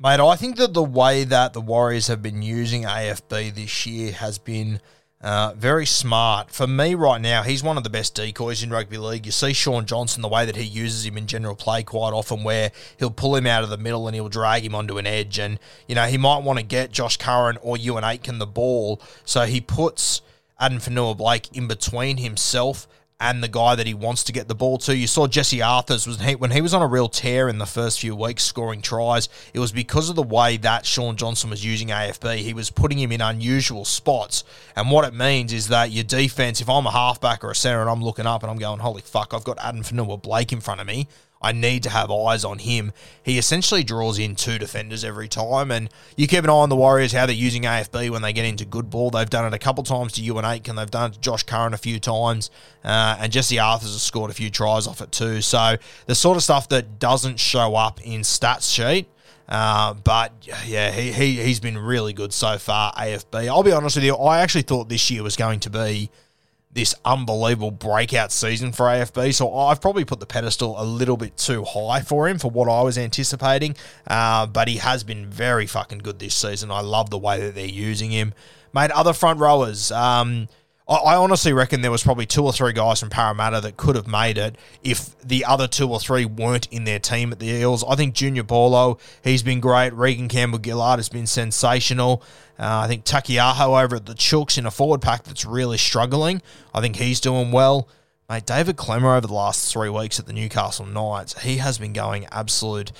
Mate, 0.00 0.18
I 0.18 0.34
think 0.34 0.56
that 0.56 0.74
the 0.74 0.82
way 0.82 1.22
that 1.22 1.52
the 1.52 1.60
Warriors 1.60 2.08
have 2.08 2.20
been 2.20 2.42
using 2.42 2.82
AFB 2.82 3.54
this 3.54 3.86
year 3.86 4.10
has 4.12 4.38
been 4.38 4.80
uh, 5.24 5.54
very 5.56 5.86
smart. 5.86 6.50
For 6.50 6.66
me 6.66 6.94
right 6.94 7.20
now, 7.20 7.42
he's 7.42 7.62
one 7.62 7.78
of 7.78 7.82
the 7.82 7.88
best 7.88 8.14
decoys 8.14 8.62
in 8.62 8.68
rugby 8.68 8.98
league. 8.98 9.24
You 9.24 9.32
see 9.32 9.54
Shaun 9.54 9.86
Johnson, 9.86 10.20
the 10.20 10.28
way 10.28 10.44
that 10.44 10.54
he 10.54 10.64
uses 10.64 11.06
him 11.06 11.16
in 11.16 11.26
general 11.26 11.56
play 11.56 11.82
quite 11.82 12.12
often, 12.12 12.44
where 12.44 12.70
he'll 12.98 13.10
pull 13.10 13.34
him 13.34 13.46
out 13.46 13.64
of 13.64 13.70
the 13.70 13.78
middle 13.78 14.06
and 14.06 14.14
he'll 14.14 14.28
drag 14.28 14.66
him 14.66 14.74
onto 14.74 14.98
an 14.98 15.06
edge. 15.06 15.38
And, 15.38 15.58
you 15.88 15.94
know, 15.94 16.04
he 16.04 16.18
might 16.18 16.42
want 16.42 16.58
to 16.58 16.64
get 16.64 16.92
Josh 16.92 17.16
Curran 17.16 17.56
or 17.62 17.76
Euan 17.76 18.02
Aitken 18.02 18.38
the 18.38 18.46
ball. 18.46 19.00
So 19.24 19.46
he 19.46 19.62
puts 19.62 20.20
Addin 20.60 20.78
Fonua-Blake 20.78 21.56
in 21.56 21.68
between 21.68 22.18
himself 22.18 22.86
and 23.20 23.42
the 23.42 23.48
guy 23.48 23.74
that 23.74 23.86
he 23.86 23.94
wants 23.94 24.24
to 24.24 24.32
get 24.32 24.48
the 24.48 24.54
ball 24.54 24.76
to. 24.78 24.96
You 24.96 25.06
saw 25.06 25.26
Jesse 25.26 25.62
Arthurs 25.62 26.06
was 26.06 26.18
when 26.38 26.50
he 26.50 26.60
was 26.60 26.74
on 26.74 26.82
a 26.82 26.86
real 26.86 27.08
tear 27.08 27.48
in 27.48 27.58
the 27.58 27.66
first 27.66 28.00
few 28.00 28.14
weeks 28.16 28.42
scoring 28.42 28.82
tries. 28.82 29.28
It 29.52 29.60
was 29.60 29.72
because 29.72 30.10
of 30.10 30.16
the 30.16 30.22
way 30.22 30.56
that 30.58 30.84
Shaun 30.84 31.16
Johnson 31.16 31.50
was 31.50 31.64
using 31.64 31.88
AFB. 31.88 32.38
He 32.38 32.54
was 32.54 32.70
putting 32.70 32.98
him 32.98 33.12
in 33.12 33.20
unusual 33.20 33.84
spots, 33.84 34.44
and 34.74 34.90
what 34.90 35.04
it 35.04 35.14
means 35.14 35.52
is 35.52 35.68
that 35.68 35.90
your 35.92 36.04
defense. 36.04 36.60
If 36.60 36.68
I'm 36.68 36.86
a 36.86 36.90
halfback 36.90 37.44
or 37.44 37.50
a 37.50 37.54
center 37.54 37.80
and 37.80 37.90
I'm 37.90 38.02
looking 38.02 38.26
up 38.26 38.42
and 38.42 38.50
I'm 38.50 38.58
going, 38.58 38.80
"Holy 38.80 39.02
fuck, 39.02 39.32
I've 39.32 39.44
got 39.44 39.58
Addin 39.58 39.82
Fonua-Blake 39.82 40.52
in 40.52 40.60
front 40.60 40.80
of 40.80 40.86
me," 40.86 41.06
I 41.44 41.52
need 41.52 41.82
to 41.82 41.90
have 41.90 42.10
eyes 42.10 42.44
on 42.44 42.58
him. 42.58 42.92
He 43.22 43.36
essentially 43.38 43.84
draws 43.84 44.18
in 44.18 44.34
two 44.34 44.58
defenders 44.58 45.04
every 45.04 45.28
time, 45.28 45.70
and 45.70 45.90
you 46.16 46.26
keep 46.26 46.42
an 46.42 46.50
eye 46.50 46.54
on 46.54 46.70
the 46.70 46.76
Warriors 46.76 47.12
how 47.12 47.26
they're 47.26 47.34
using 47.34 47.64
AFB 47.64 48.08
when 48.08 48.22
they 48.22 48.32
get 48.32 48.46
into 48.46 48.64
good 48.64 48.88
ball. 48.88 49.10
They've 49.10 49.28
done 49.28 49.44
it 49.44 49.54
a 49.54 49.58
couple 49.58 49.84
times 49.84 50.14
to 50.14 50.22
Euan 50.22 50.44
Aitken, 50.44 50.76
they've 50.76 50.90
done 50.90 51.10
it 51.10 51.14
to 51.14 51.20
Josh 51.20 51.42
Curran 51.42 51.74
a 51.74 51.78
few 51.78 52.00
times, 52.00 52.50
uh, 52.82 53.16
and 53.20 53.30
Jesse 53.30 53.58
Arthurs 53.58 53.92
has 53.92 54.02
scored 54.02 54.30
a 54.30 54.34
few 54.34 54.48
tries 54.48 54.86
off 54.86 55.02
it 55.02 55.12
too. 55.12 55.42
So 55.42 55.76
the 56.06 56.14
sort 56.14 56.36
of 56.38 56.42
stuff 56.42 56.68
that 56.70 56.98
doesn't 56.98 57.38
show 57.38 57.74
up 57.74 58.00
in 58.00 58.22
stats 58.22 58.72
sheet. 58.72 59.06
Uh, 59.46 59.92
but 59.92 60.32
yeah, 60.64 60.90
he, 60.90 61.12
he 61.12 61.42
he's 61.42 61.60
been 61.60 61.76
really 61.76 62.14
good 62.14 62.32
so 62.32 62.56
far. 62.56 62.94
AFB. 62.94 63.46
I'll 63.48 63.62
be 63.62 63.72
honest 63.72 63.96
with 63.96 64.04
you. 64.06 64.16
I 64.16 64.40
actually 64.40 64.62
thought 64.62 64.88
this 64.88 65.10
year 65.10 65.22
was 65.22 65.36
going 65.36 65.60
to 65.60 65.70
be 65.70 66.10
this 66.74 66.94
unbelievable 67.04 67.70
breakout 67.70 68.32
season 68.32 68.72
for 68.72 68.86
AFB. 68.86 69.32
So 69.32 69.56
I've 69.56 69.80
probably 69.80 70.04
put 70.04 70.20
the 70.20 70.26
pedestal 70.26 70.80
a 70.80 70.84
little 70.84 71.16
bit 71.16 71.36
too 71.36 71.64
high 71.64 72.02
for 72.02 72.28
him 72.28 72.38
for 72.38 72.50
what 72.50 72.68
I 72.68 72.82
was 72.82 72.98
anticipating. 72.98 73.76
Uh, 74.06 74.46
but 74.46 74.68
he 74.68 74.76
has 74.78 75.04
been 75.04 75.26
very 75.30 75.66
fucking 75.66 75.98
good 75.98 76.18
this 76.18 76.34
season. 76.34 76.70
I 76.70 76.80
love 76.80 77.10
the 77.10 77.18
way 77.18 77.40
that 77.40 77.54
they're 77.54 77.66
using 77.66 78.10
him. 78.10 78.34
Mate, 78.72 78.90
other 78.90 79.12
front 79.12 79.38
rowers. 79.38 79.92
Um, 79.92 80.48
I 80.86 81.16
honestly 81.16 81.54
reckon 81.54 81.80
there 81.80 81.90
was 81.90 82.02
probably 82.02 82.26
two 82.26 82.44
or 82.44 82.52
three 82.52 82.74
guys 82.74 83.00
from 83.00 83.08
Parramatta 83.08 83.62
that 83.62 83.78
could 83.78 83.96
have 83.96 84.06
made 84.06 84.36
it 84.36 84.56
if 84.82 85.18
the 85.20 85.46
other 85.46 85.66
two 85.66 85.88
or 85.90 85.98
three 85.98 86.26
weren't 86.26 86.68
in 86.70 86.84
their 86.84 86.98
team 86.98 87.32
at 87.32 87.38
the 87.38 87.46
Eels. 87.46 87.82
I 87.88 87.94
think 87.94 88.14
Junior 88.14 88.44
Paulo, 88.44 88.98
he's 89.22 89.42
been 89.42 89.60
great. 89.60 89.94
Reagan 89.94 90.28
Campbell 90.28 90.60
Gillard 90.62 90.98
has 90.98 91.08
been 91.08 91.26
sensational. 91.26 92.22
Uh, 92.58 92.80
I 92.80 92.88
think 92.88 93.04
Taukei'aho 93.04 93.82
over 93.82 93.96
at 93.96 94.04
the 94.04 94.12
Chooks 94.12 94.58
in 94.58 94.66
a 94.66 94.70
forward 94.70 95.00
pack 95.00 95.24
that's 95.24 95.46
really 95.46 95.78
struggling. 95.78 96.42
I 96.74 96.82
think 96.82 96.96
he's 96.96 97.18
doing 97.18 97.50
well. 97.50 97.88
Mate, 98.26 98.46
David 98.46 98.76
Klemmer 98.76 99.18
over 99.18 99.26
the 99.26 99.34
last 99.34 99.70
three 99.70 99.90
weeks 99.90 100.18
at 100.18 100.24
the 100.24 100.32
Newcastle 100.32 100.86
Knights, 100.86 101.42
he 101.42 101.58
has 101.58 101.76
been 101.76 101.92
going 101.92 102.26
absolute 102.32 102.90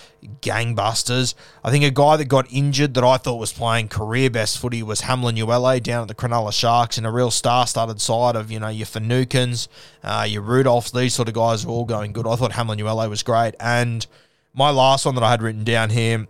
gangbusters. 0.42 1.34
I 1.64 1.70
think 1.70 1.82
a 1.82 1.90
guy 1.90 2.18
that 2.18 2.26
got 2.26 2.46
injured 2.52 2.92
that 2.92 3.04
I 3.04 3.16
thought 3.16 3.36
was 3.36 3.50
playing 3.50 3.88
career 3.88 4.28
best 4.28 4.58
footy 4.58 4.82
was 4.82 5.00
Hamlin 5.00 5.36
Uele 5.36 5.82
down 5.82 6.02
at 6.02 6.08
the 6.08 6.14
Cronulla 6.14 6.52
Sharks 6.52 6.98
in 6.98 7.06
a 7.06 7.10
real 7.10 7.30
star-studded 7.30 8.02
side 8.02 8.36
of, 8.36 8.50
you 8.50 8.60
know, 8.60 8.68
your 8.68 8.84
Finucanes, 8.84 9.66
uh, 10.02 10.26
your 10.28 10.42
Rudolfs, 10.42 10.92
these 10.92 11.14
sort 11.14 11.28
of 11.28 11.34
guys 11.34 11.64
are 11.64 11.70
all 11.70 11.86
going 11.86 12.12
good. 12.12 12.26
I 12.26 12.36
thought 12.36 12.52
Hamlin 12.52 12.78
Uele 12.78 13.08
was 13.08 13.22
great. 13.22 13.54
And 13.58 14.06
my 14.52 14.68
last 14.68 15.06
one 15.06 15.14
that 15.14 15.24
I 15.24 15.30
had 15.30 15.40
written 15.40 15.64
down 15.64 15.88
here 15.88 16.26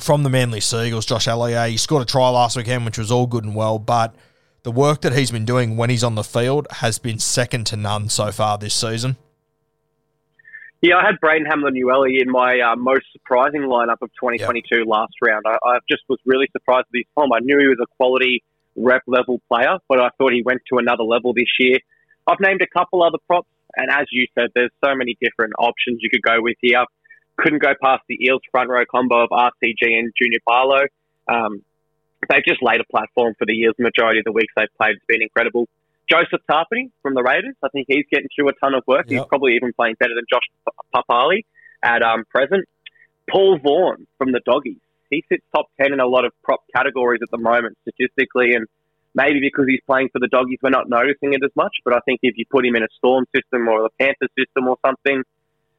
from 0.00 0.22
the 0.22 0.30
Manly 0.30 0.60
Seagulls, 0.60 1.04
Josh 1.04 1.26
Aloiai, 1.26 1.68
he 1.68 1.76
scored 1.76 2.04
a 2.04 2.06
try 2.06 2.30
last 2.30 2.56
weekend, 2.56 2.86
which 2.86 2.96
was 2.96 3.12
all 3.12 3.26
good 3.26 3.44
and 3.44 3.54
well, 3.54 3.78
but– 3.78 4.14
the 4.62 4.72
work 4.72 5.00
that 5.02 5.12
he's 5.12 5.30
been 5.30 5.44
doing 5.44 5.76
when 5.76 5.90
he's 5.90 6.04
on 6.04 6.14
the 6.14 6.24
field 6.24 6.66
has 6.70 6.98
been 6.98 7.18
second 7.18 7.66
to 7.66 7.76
none 7.76 8.08
so 8.08 8.32
far 8.32 8.58
this 8.58 8.74
season. 8.74 9.16
Yeah, 10.80 10.96
I 10.96 11.06
had 11.06 11.18
Braden 11.20 11.46
Hamlin 11.46 11.74
Uele 11.74 12.20
in 12.22 12.30
my 12.30 12.60
uh, 12.60 12.76
most 12.76 13.06
surprising 13.12 13.62
lineup 13.62 13.98
of 14.00 14.10
2022 14.20 14.78
yep. 14.78 14.86
last 14.86 15.12
round. 15.20 15.44
I, 15.44 15.58
I, 15.64 15.78
just 15.90 16.02
was 16.08 16.20
really 16.24 16.46
surprised 16.52 16.86
with 16.92 17.00
his 17.00 17.06
form. 17.16 17.32
I 17.32 17.40
knew 17.40 17.58
he 17.58 17.66
was 17.66 17.78
a 17.82 17.86
quality 17.96 18.44
rep 18.76 19.02
level 19.08 19.40
player, 19.48 19.78
but 19.88 19.98
I 20.00 20.10
thought 20.18 20.32
he 20.32 20.42
went 20.42 20.60
to 20.72 20.78
another 20.78 21.02
level 21.02 21.32
this 21.34 21.50
year. 21.58 21.78
I've 22.28 22.38
named 22.38 22.62
a 22.62 22.78
couple 22.78 23.02
other 23.02 23.18
props, 23.26 23.48
and 23.76 23.90
as 23.90 24.06
you 24.12 24.28
said, 24.38 24.50
there's 24.54 24.70
so 24.84 24.94
many 24.94 25.16
different 25.20 25.54
options 25.58 25.98
you 26.00 26.10
could 26.10 26.22
go 26.22 26.40
with 26.40 26.56
here. 26.60 26.84
Couldn't 27.38 27.60
go 27.60 27.74
past 27.82 28.02
the 28.08 28.16
Eels 28.24 28.42
front 28.52 28.70
row 28.70 28.84
combo 28.88 29.24
of 29.24 29.30
RCG 29.30 29.82
and 29.82 30.12
Junior 30.16 30.38
Paulo. 30.46 30.82
Um, 31.26 31.64
they've 32.28 32.44
just 32.46 32.62
laid 32.62 32.80
a 32.80 32.88
platform 32.90 33.34
for 33.38 33.46
the 33.46 33.54
years. 33.54 33.74
The 33.78 33.84
Majority 33.84 34.20
of 34.20 34.24
the 34.24 34.32
weeks 34.32 34.52
they've 34.56 34.72
played 34.76 34.96
has 34.96 35.06
been 35.06 35.22
incredible. 35.22 35.68
Joseph 36.10 36.40
Tapine 36.50 36.90
from 37.02 37.14
the 37.14 37.22
Raiders, 37.22 37.54
I 37.62 37.68
think 37.68 37.86
he's 37.88 38.06
getting 38.10 38.28
through 38.34 38.48
a 38.48 38.52
ton 38.62 38.74
of 38.74 38.82
work. 38.86 39.06
Yep. 39.08 39.18
He's 39.18 39.28
probably 39.28 39.54
even 39.54 39.72
playing 39.72 39.96
better 40.00 40.14
than 40.14 40.24
Josh 40.28 40.48
Papali 40.94 41.44
at 41.82 42.02
um, 42.02 42.24
present. 42.30 42.64
Paul 43.30 43.58
Vaughan 43.62 44.06
from 44.16 44.32
the 44.32 44.40
Doggies, 44.44 44.80
he 45.10 45.22
sits 45.28 45.44
top 45.54 45.66
10 45.80 45.92
in 45.92 46.00
a 46.00 46.06
lot 46.06 46.24
of 46.24 46.32
prop 46.42 46.60
categories 46.74 47.20
at 47.22 47.30
the 47.30 47.38
moment 47.38 47.76
statistically, 47.82 48.54
and 48.54 48.66
maybe 49.14 49.40
because 49.40 49.66
he's 49.68 49.80
playing 49.86 50.08
for 50.12 50.18
the 50.18 50.28
Doggies, 50.28 50.58
we're 50.62 50.70
not 50.70 50.88
noticing 50.88 51.34
it 51.34 51.44
as 51.44 51.52
much. 51.54 51.76
But 51.84 51.94
I 51.94 52.00
think 52.06 52.20
if 52.22 52.36
you 52.36 52.44
put 52.50 52.64
him 52.64 52.74
in 52.74 52.82
a 52.82 52.88
Storm 52.96 53.26
system 53.34 53.68
or 53.68 53.82
the 53.82 53.90
Panther 54.00 54.32
system 54.38 54.66
or 54.68 54.76
something, 54.84 55.22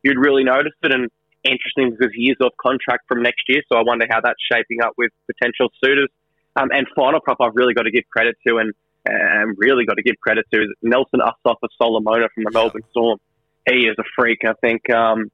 you'd 0.03 0.19
really 0.19 0.43
notice 0.43 0.74
it. 0.84 0.93
And 0.93 1.10
interesting 1.43 1.91
because 1.91 2.13
he 2.13 2.29
is 2.29 2.38
off 2.41 2.53
contract 2.62 3.05
from 3.08 3.24
next 3.24 3.43
year, 3.48 3.62
so 3.72 3.77
I 3.77 3.84
wonder 3.84 4.05
how 4.10 4.22
that's 4.22 4.39
shaping 4.51 4.81
up 4.84 4.93
with 4.98 5.12
potential 5.25 5.69
suitors. 5.84 6.10
Um, 6.59 6.69
and 6.73 6.87
final 6.95 7.19
prop 7.21 7.37
I've 7.39 7.55
really 7.55 7.73
got 7.73 7.83
to 7.83 7.91
give 7.91 8.03
credit 8.11 8.35
to 8.47 8.57
and, 8.57 8.73
and 9.05 9.55
really 9.57 9.85
got 9.85 9.95
to 9.95 10.03
give 10.03 10.15
credit 10.19 10.45
to 10.53 10.61
is 10.61 10.69
Nelson 10.81 11.21
Asofa 11.21 11.67
Solomona 11.77 12.27
from 12.33 12.43
the 12.43 12.51
Melbourne 12.51 12.83
Storm. 12.91 13.19
He 13.67 13.87
is 13.87 13.95
a 13.99 14.03
freak. 14.15 14.39
I 14.45 14.53
think 14.61 14.89
um, 14.89 15.31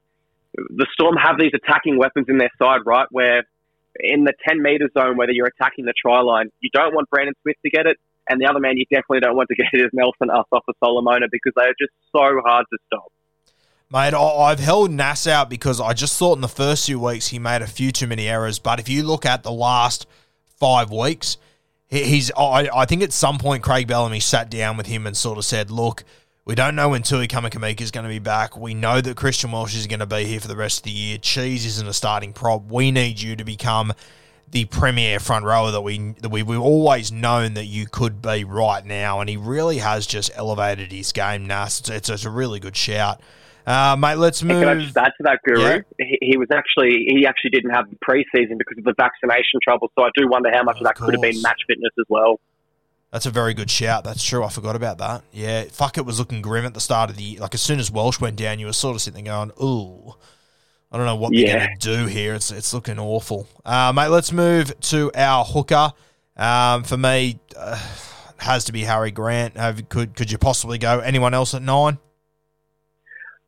the 0.53 0.85
Storm 0.93 1.15
have 1.15 1.39
these 1.39 1.51
attacking 1.53 1.97
weapons 1.97 2.27
in 2.29 2.37
their 2.37 2.51
side, 2.59 2.81
right? 2.85 3.07
Where 3.11 3.43
in 3.99 4.25
the 4.25 4.33
10 4.47 4.61
metre 4.61 4.89
zone, 4.97 5.17
whether 5.17 5.31
you're 5.31 5.47
attacking 5.47 5.85
the 5.85 5.93
try 5.99 6.21
line, 6.21 6.51
you 6.59 6.69
don't 6.73 6.93
want 6.93 7.09
Brandon 7.09 7.33
Smith 7.41 7.55
to 7.63 7.71
get 7.71 7.85
it. 7.85 7.97
And 8.29 8.41
the 8.41 8.47
other 8.47 8.59
man 8.59 8.77
you 8.77 8.85
definitely 8.85 9.19
don't 9.19 9.35
want 9.35 9.49
to 9.49 9.55
get 9.55 9.67
it 9.73 9.81
is 9.85 9.89
Nelson 9.93 10.29
Asofa 10.29 10.73
Solomona 10.83 11.27
because 11.31 11.53
they 11.55 11.63
are 11.63 11.75
just 11.79 11.93
so 12.11 12.41
hard 12.45 12.65
to 12.71 12.77
stop. 12.87 13.11
Mate, 13.91 14.15
I've 14.15 14.59
held 14.59 14.91
Nass 14.91 15.27
out 15.27 15.49
because 15.49 15.79
I 15.79 15.93
just 15.93 16.17
thought 16.17 16.35
in 16.35 16.41
the 16.41 16.47
first 16.47 16.87
few 16.87 16.99
weeks 16.99 17.27
he 17.27 17.39
made 17.39 17.61
a 17.61 17.67
few 17.67 17.91
too 17.91 18.07
many 18.07 18.27
errors. 18.27 18.57
But 18.57 18.79
if 18.79 18.89
you 18.89 19.03
look 19.03 19.25
at 19.25 19.43
the 19.43 19.51
last 19.51 20.07
five 20.59 20.91
weeks, 20.91 21.37
he's. 21.87 22.31
I, 22.31 22.69
I 22.73 22.85
think 22.85 23.03
at 23.03 23.13
some 23.13 23.37
point 23.37 23.63
Craig 23.63 23.87
Bellamy 23.87 24.19
sat 24.19 24.49
down 24.49 24.77
with 24.77 24.87
him 24.87 25.07
and 25.07 25.15
sort 25.15 25.37
of 25.37 25.45
said, 25.45 25.71
"Look, 25.71 26.03
we 26.45 26.53
don't 26.53 26.75
know 26.75 26.89
when 26.89 27.01
Tui 27.01 27.27
Kamikamica 27.27 27.81
is 27.81 27.89
going 27.89 28.03
to 28.03 28.09
be 28.09 28.19
back. 28.19 28.55
We 28.55 28.75
know 28.75 29.01
that 29.01 29.17
Christian 29.17 29.51
Welch 29.51 29.75
is 29.75 29.87
going 29.87 29.99
to 29.99 30.05
be 30.05 30.25
here 30.25 30.39
for 30.39 30.47
the 30.47 30.55
rest 30.55 30.79
of 30.79 30.83
the 30.83 30.91
year. 30.91 31.17
Cheese 31.17 31.65
isn't 31.65 31.87
a 31.87 31.93
starting 31.93 32.33
prop. 32.33 32.67
We 32.69 32.91
need 32.91 33.19
you 33.19 33.35
to 33.35 33.43
become 33.43 33.93
the 34.51 34.65
premier 34.65 35.19
front 35.19 35.43
rower 35.43 35.71
that 35.71 35.81
we 35.81 36.13
that 36.21 36.29
we, 36.29 36.43
we've 36.43 36.59
always 36.59 37.11
known 37.11 37.55
that 37.55 37.65
you 37.65 37.87
could 37.87 38.21
be 38.21 38.43
right 38.43 38.85
now. 38.85 39.21
And 39.21 39.29
he 39.29 39.37
really 39.37 39.79
has 39.79 40.05
just 40.05 40.29
elevated 40.35 40.91
his 40.91 41.11
game. 41.11 41.47
Nas, 41.47 41.79
it's, 41.79 41.89
it's, 41.89 42.09
it's 42.09 42.25
a 42.25 42.29
really 42.29 42.59
good 42.59 42.77
shout. 42.77 43.21
Uh, 43.65 43.95
mate, 43.97 44.15
let's 44.15 44.43
move. 44.43 44.61
Can 44.61 44.69
I 44.69 44.81
just 44.83 44.95
add 44.95 45.11
to 45.17 45.23
that, 45.23 45.39
Guru? 45.43 45.61
Yeah. 45.61 45.79
He, 45.97 46.17
he, 46.21 46.37
was 46.37 46.49
actually 46.53 47.05
he 47.07 47.25
actually 47.25 47.49
didn't 47.49 47.71
have 47.71 47.89
the 47.89 47.95
preseason 47.97 48.57
because 48.59 48.77
of 48.77 48.83
the 48.83 48.93
vaccination 48.95 49.59
trouble. 49.63 49.91
So 49.97 50.05
I 50.05 50.09
do 50.15 50.27
wonder 50.27 50.51
how 50.51 50.63
much 50.63 50.75
of, 50.75 50.81
of 50.81 50.87
that 50.87 50.95
course. 50.95 51.07
could 51.07 51.13
have 51.15 51.21
been 51.21 51.41
match 51.41 51.61
fitness 51.67 51.91
as 51.97 52.05
well. 52.07 52.39
That's 53.11 53.25
a 53.25 53.31
very 53.31 53.53
good 53.53 53.71
shout. 53.71 54.03
That's 54.03 54.23
true. 54.23 54.43
I 54.43 54.49
forgot 54.49 54.75
about 54.75 54.97
that. 54.99 55.23
Yeah, 55.31 55.63
fuck, 55.71 55.97
it 55.97 56.05
was 56.05 56.19
looking 56.19 56.41
grim 56.41 56.65
at 56.65 56.73
the 56.73 56.79
start 56.79 57.09
of 57.09 57.15
the 57.15 57.37
like 57.37 57.53
as 57.53 57.61
soon 57.61 57.79
as 57.79 57.89
Welch 57.89 58.21
went 58.21 58.35
down, 58.35 58.59
you 58.59 58.67
were 58.67 58.73
sort 58.73 58.95
of 58.95 59.01
sitting 59.01 59.23
there 59.23 59.33
going, 59.33 59.51
"Ooh, 59.61 60.13
I 60.91 60.97
don't 60.97 61.05
know 61.05 61.15
what 61.15 61.31
they're 61.33 61.57
going 61.57 61.77
to 61.79 61.97
do 61.97 62.05
here. 62.05 62.35
It's 62.35 62.51
it's 62.51 62.73
looking 62.73 62.99
awful." 62.99 63.47
Uh, 63.63 63.91
mate, 63.95 64.09
let's 64.09 64.31
move 64.31 64.79
to 64.81 65.11
our 65.15 65.43
hooker. 65.43 65.93
Um, 66.37 66.83
for 66.83 66.97
me, 66.97 67.39
uh, 67.57 67.81
has 68.37 68.65
to 68.65 68.73
be 68.73 68.81
Harry 68.81 69.11
Grant. 69.11 69.57
Have, 69.57 69.87
could 69.89 70.15
could 70.15 70.29
you 70.29 70.37
possibly 70.37 70.77
go 70.77 70.99
anyone 70.99 71.33
else 71.33 71.55
at 71.55 71.61
nine? 71.61 71.97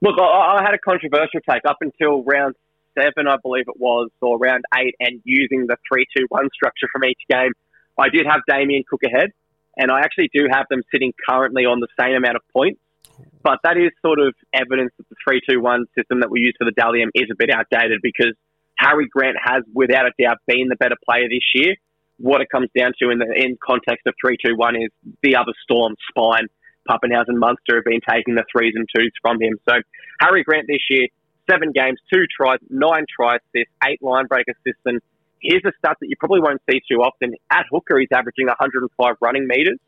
Look, 0.02 0.20
I, 0.20 0.58
I 0.60 0.64
had 0.64 0.74
a 0.74 0.78
controversial 0.78 1.42
take 1.50 1.64
up 1.68 1.78
until 1.82 2.24
round 2.24 2.56
seven, 2.98 3.28
I 3.28 3.38
believe 3.42 3.66
it 3.68 3.80
was, 3.80 4.10
or 4.22 4.38
round 4.38 4.64
eight, 4.76 4.96
and 5.00 5.22
using 5.24 5.68
the 5.68 5.78
three-two-one 5.88 6.50
structure 6.54 6.88
from 6.92 7.04
each 7.06 7.22
game, 7.30 7.52
I 7.98 8.10
did 8.10 8.26
have 8.26 8.42
Damien 8.48 8.84
Cook 8.88 9.02
ahead, 9.06 9.32
and 9.76 9.92
I 9.92 10.02
actually 10.02 10.30
do 10.34 10.48
have 10.52 10.66
them 10.70 10.82
sitting 10.92 11.14
currently 11.28 11.66
on 11.66 11.80
the 11.80 11.88
same 12.00 12.16
amount 12.16 12.36
of 12.36 12.42
points. 12.54 12.80
But 13.42 13.60
that 13.64 13.78
is 13.78 13.92
sort 14.06 14.20
of 14.20 14.36
evidence 14.54 14.92
that 14.98 15.10
the 15.10 15.16
three-two-one 15.24 15.86
system 15.98 16.20
that 16.20 16.30
we 16.30 16.42
use 16.42 16.56
for 16.60 16.66
the 16.66 16.72
Dally 16.72 17.02
M 17.02 17.10
is 17.16 17.30
a 17.32 17.36
bit 17.36 17.50
outdated 17.50 18.00
because 18.04 18.34
Harry 18.78 19.08
Grant 19.12 19.38
has, 19.42 19.64
without 19.74 20.06
a 20.06 20.12
doubt, 20.22 20.38
been 20.46 20.68
the 20.70 20.76
better 20.76 20.96
player 21.08 21.28
this 21.30 21.46
year. 21.56 21.76
What 22.18 22.42
it 22.42 22.50
comes 22.52 22.70
down 22.78 22.94
to 23.02 23.10
in 23.10 23.20
the 23.20 23.32
in 23.36 23.58
context 23.64 24.06
of 24.06 24.14
three-two-one 24.22 24.76
is 24.76 24.90
the 25.24 25.36
other 25.36 25.54
Storm 25.64 25.96
spine 26.10 26.48
Papenhuyzen 26.88 27.38
Munster 27.38 27.76
have 27.76 27.86
been 27.86 28.02
taking 28.08 28.36
the 28.36 28.44
threes 28.52 28.74
and 28.76 28.88
twos 28.96 29.12
from 29.22 29.42
him. 29.42 29.60
So 29.68 29.76
Harry 30.22 30.44
Grant 30.44 30.68
this 30.68 30.82
year, 30.90 31.08
seven 31.50 31.72
games, 31.72 32.00
two 32.12 32.24
tries, 32.36 32.60
nine 32.70 33.06
tries, 33.14 33.40
assists, 33.54 33.74
eight 33.86 34.02
line 34.02 34.26
break 34.28 34.48
assists, 34.48 34.82
and 34.86 35.02
here's 35.42 35.64
a 35.66 35.72
stat 35.80 35.98
that 36.00 36.08
you 36.08 36.16
probably 36.20 36.42
won't 36.42 36.62
see 36.70 36.82
too 36.90 37.02
often. 37.02 37.34
At 37.52 37.66
hooker, 37.72 38.00
he's 38.00 38.12
averaging 38.12 38.48
105 38.48 39.16
running 39.22 39.48
meters, 39.48 39.80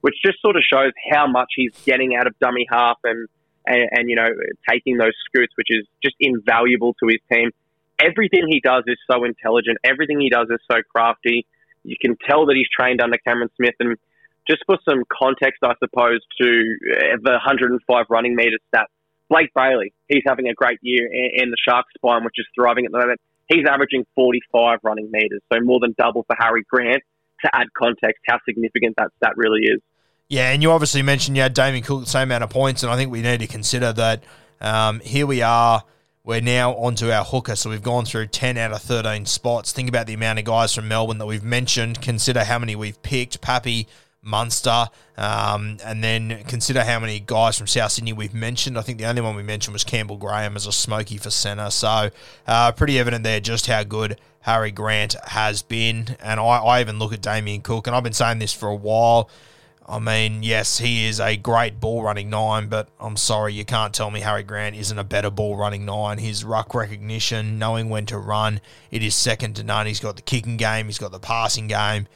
which 0.00 0.14
just 0.24 0.40
sort 0.40 0.56
of 0.56 0.62
shows 0.62 0.92
how 1.12 1.26
much 1.26 1.52
he's 1.56 1.72
getting 1.84 2.16
out 2.16 2.26
of 2.26 2.38
dummy 2.38 2.66
half 2.70 2.98
and, 3.04 3.28
and, 3.66 3.88
and 3.92 4.10
you 4.10 4.16
know, 4.16 4.28
taking 4.68 4.96
those 4.96 5.14
scoots, 5.26 5.52
which 5.56 5.68
is 5.70 5.86
just 6.02 6.16
invaluable 6.20 6.94
to 6.94 7.08
his 7.08 7.18
team. 7.32 7.50
Everything 8.00 8.46
he 8.48 8.60
does 8.60 8.84
is 8.86 8.98
so 9.10 9.24
intelligent. 9.24 9.78
Everything 9.84 10.20
he 10.20 10.28
does 10.28 10.48
is 10.50 10.58
so 10.70 10.78
crafty. 10.90 11.46
You 11.84 11.96
can 12.00 12.16
tell 12.28 12.46
that 12.46 12.56
he's 12.56 12.68
trained 12.68 13.00
under 13.00 13.18
Cameron 13.18 13.50
Smith 13.56 13.74
and 13.80 13.96
just 14.48 14.62
for 14.66 14.78
some 14.88 15.02
context, 15.12 15.62
I 15.62 15.74
suppose, 15.78 16.20
to 16.40 16.76
uh, 16.92 17.16
the 17.22 17.32
105 17.32 18.06
running 18.08 18.34
meter 18.34 18.58
stat, 18.68 18.86
Blayke 19.30 19.48
Brailey, 19.56 19.92
he's 20.08 20.22
having 20.26 20.48
a 20.48 20.54
great 20.54 20.78
year 20.82 21.06
in 21.06 21.50
the 21.50 21.56
Sharks 21.66 21.92
spine, 21.96 22.24
which 22.24 22.34
is 22.36 22.46
thriving 22.54 22.84
at 22.84 22.92
the 22.92 22.98
moment. 22.98 23.20
He's 23.48 23.66
averaging 23.68 24.04
45 24.14 24.78
running 24.82 25.10
meters, 25.10 25.40
so 25.52 25.60
more 25.60 25.80
than 25.80 25.94
double 25.98 26.24
for 26.24 26.36
Harry 26.38 26.64
Grant. 26.68 27.02
To 27.44 27.50
add 27.56 27.66
context, 27.76 28.22
how 28.28 28.38
significant 28.44 28.94
that 28.98 29.08
stat 29.16 29.32
really 29.34 29.62
is. 29.62 29.80
Yeah, 30.28 30.52
and 30.52 30.62
you 30.62 30.70
obviously 30.70 31.02
mentioned 31.02 31.36
you 31.36 31.42
had 31.42 31.54
Damien 31.54 31.82
Cook 31.82 32.04
the 32.04 32.06
same 32.06 32.28
amount 32.28 32.44
of 32.44 32.50
points, 32.50 32.84
and 32.84 32.92
I 32.92 32.96
think 32.96 33.10
we 33.10 33.20
need 33.20 33.40
to 33.40 33.48
consider 33.48 33.92
that 33.94 34.22
um, 34.60 35.00
here 35.00 35.26
we 35.26 35.42
are. 35.42 35.82
We're 36.24 36.40
now 36.40 36.74
onto 36.74 37.10
our 37.10 37.24
hooker, 37.24 37.56
so 37.56 37.68
we've 37.68 37.82
gone 37.82 38.04
through 38.04 38.28
10 38.28 38.56
out 38.56 38.70
of 38.70 38.80
13 38.80 39.26
spots. 39.26 39.72
Think 39.72 39.88
about 39.88 40.06
the 40.06 40.14
amount 40.14 40.38
of 40.38 40.44
guys 40.44 40.72
from 40.72 40.86
Melbourne 40.86 41.18
that 41.18 41.26
we've 41.26 41.42
mentioned. 41.42 42.00
Consider 42.00 42.44
how 42.44 42.60
many 42.60 42.76
we've 42.76 43.02
picked. 43.02 43.40
Pappy, 43.40 43.88
Munster, 44.22 44.86
um, 45.16 45.78
and 45.84 46.02
then 46.02 46.44
consider 46.46 46.84
how 46.84 47.00
many 47.00 47.20
guys 47.20 47.58
from 47.58 47.66
South 47.66 47.92
Sydney 47.92 48.12
we've 48.12 48.34
mentioned. 48.34 48.78
I 48.78 48.82
think 48.82 48.98
the 48.98 49.06
only 49.06 49.20
one 49.20 49.34
we 49.34 49.42
mentioned 49.42 49.72
was 49.72 49.84
Campbell 49.84 50.16
Graham 50.16 50.56
as 50.56 50.66
a 50.66 50.72
smoky 50.72 51.18
for 51.18 51.30
centre. 51.30 51.70
So 51.70 52.10
uh, 52.46 52.72
pretty 52.72 52.98
evident 52.98 53.24
there 53.24 53.40
just 53.40 53.66
how 53.66 53.82
good 53.82 54.18
Harry 54.42 54.70
Grant 54.70 55.14
has 55.28 55.62
been. 55.62 56.16
And 56.20 56.38
I, 56.38 56.44
I 56.44 56.80
even 56.80 56.98
look 56.98 57.12
at 57.12 57.20
Damien 57.20 57.62
Cook, 57.62 57.86
and 57.86 57.96
I've 57.96 58.04
been 58.04 58.12
saying 58.12 58.38
this 58.38 58.52
for 58.52 58.68
a 58.68 58.76
while. 58.76 59.28
I 59.88 59.98
mean, 59.98 60.44
yes, 60.44 60.78
he 60.78 61.06
is 61.06 61.18
a 61.18 61.36
great 61.36 61.80
ball 61.80 62.02
running 62.02 62.30
nine, 62.30 62.68
but 62.68 62.88
I'm 63.00 63.16
sorry, 63.16 63.52
you 63.52 63.64
can't 63.64 63.92
tell 63.92 64.10
me 64.10 64.20
Harry 64.20 64.44
Grant 64.44 64.76
isn't 64.76 64.96
a 64.98 65.04
better 65.04 65.30
ball 65.30 65.56
running 65.56 65.84
nine. 65.84 66.18
His 66.18 66.44
ruck 66.44 66.74
recognition, 66.74 67.58
knowing 67.58 67.88
when 67.88 68.06
to 68.06 68.18
run, 68.18 68.60
it 68.92 69.02
is 69.02 69.16
second 69.16 69.56
to 69.56 69.64
none. 69.64 69.86
He's 69.86 70.00
got 70.00 70.14
the 70.14 70.22
kicking 70.22 70.56
game, 70.56 70.86
he's 70.86 70.98
got 70.98 71.10
the 71.10 71.18
passing 71.18 71.66
game. 71.66 72.06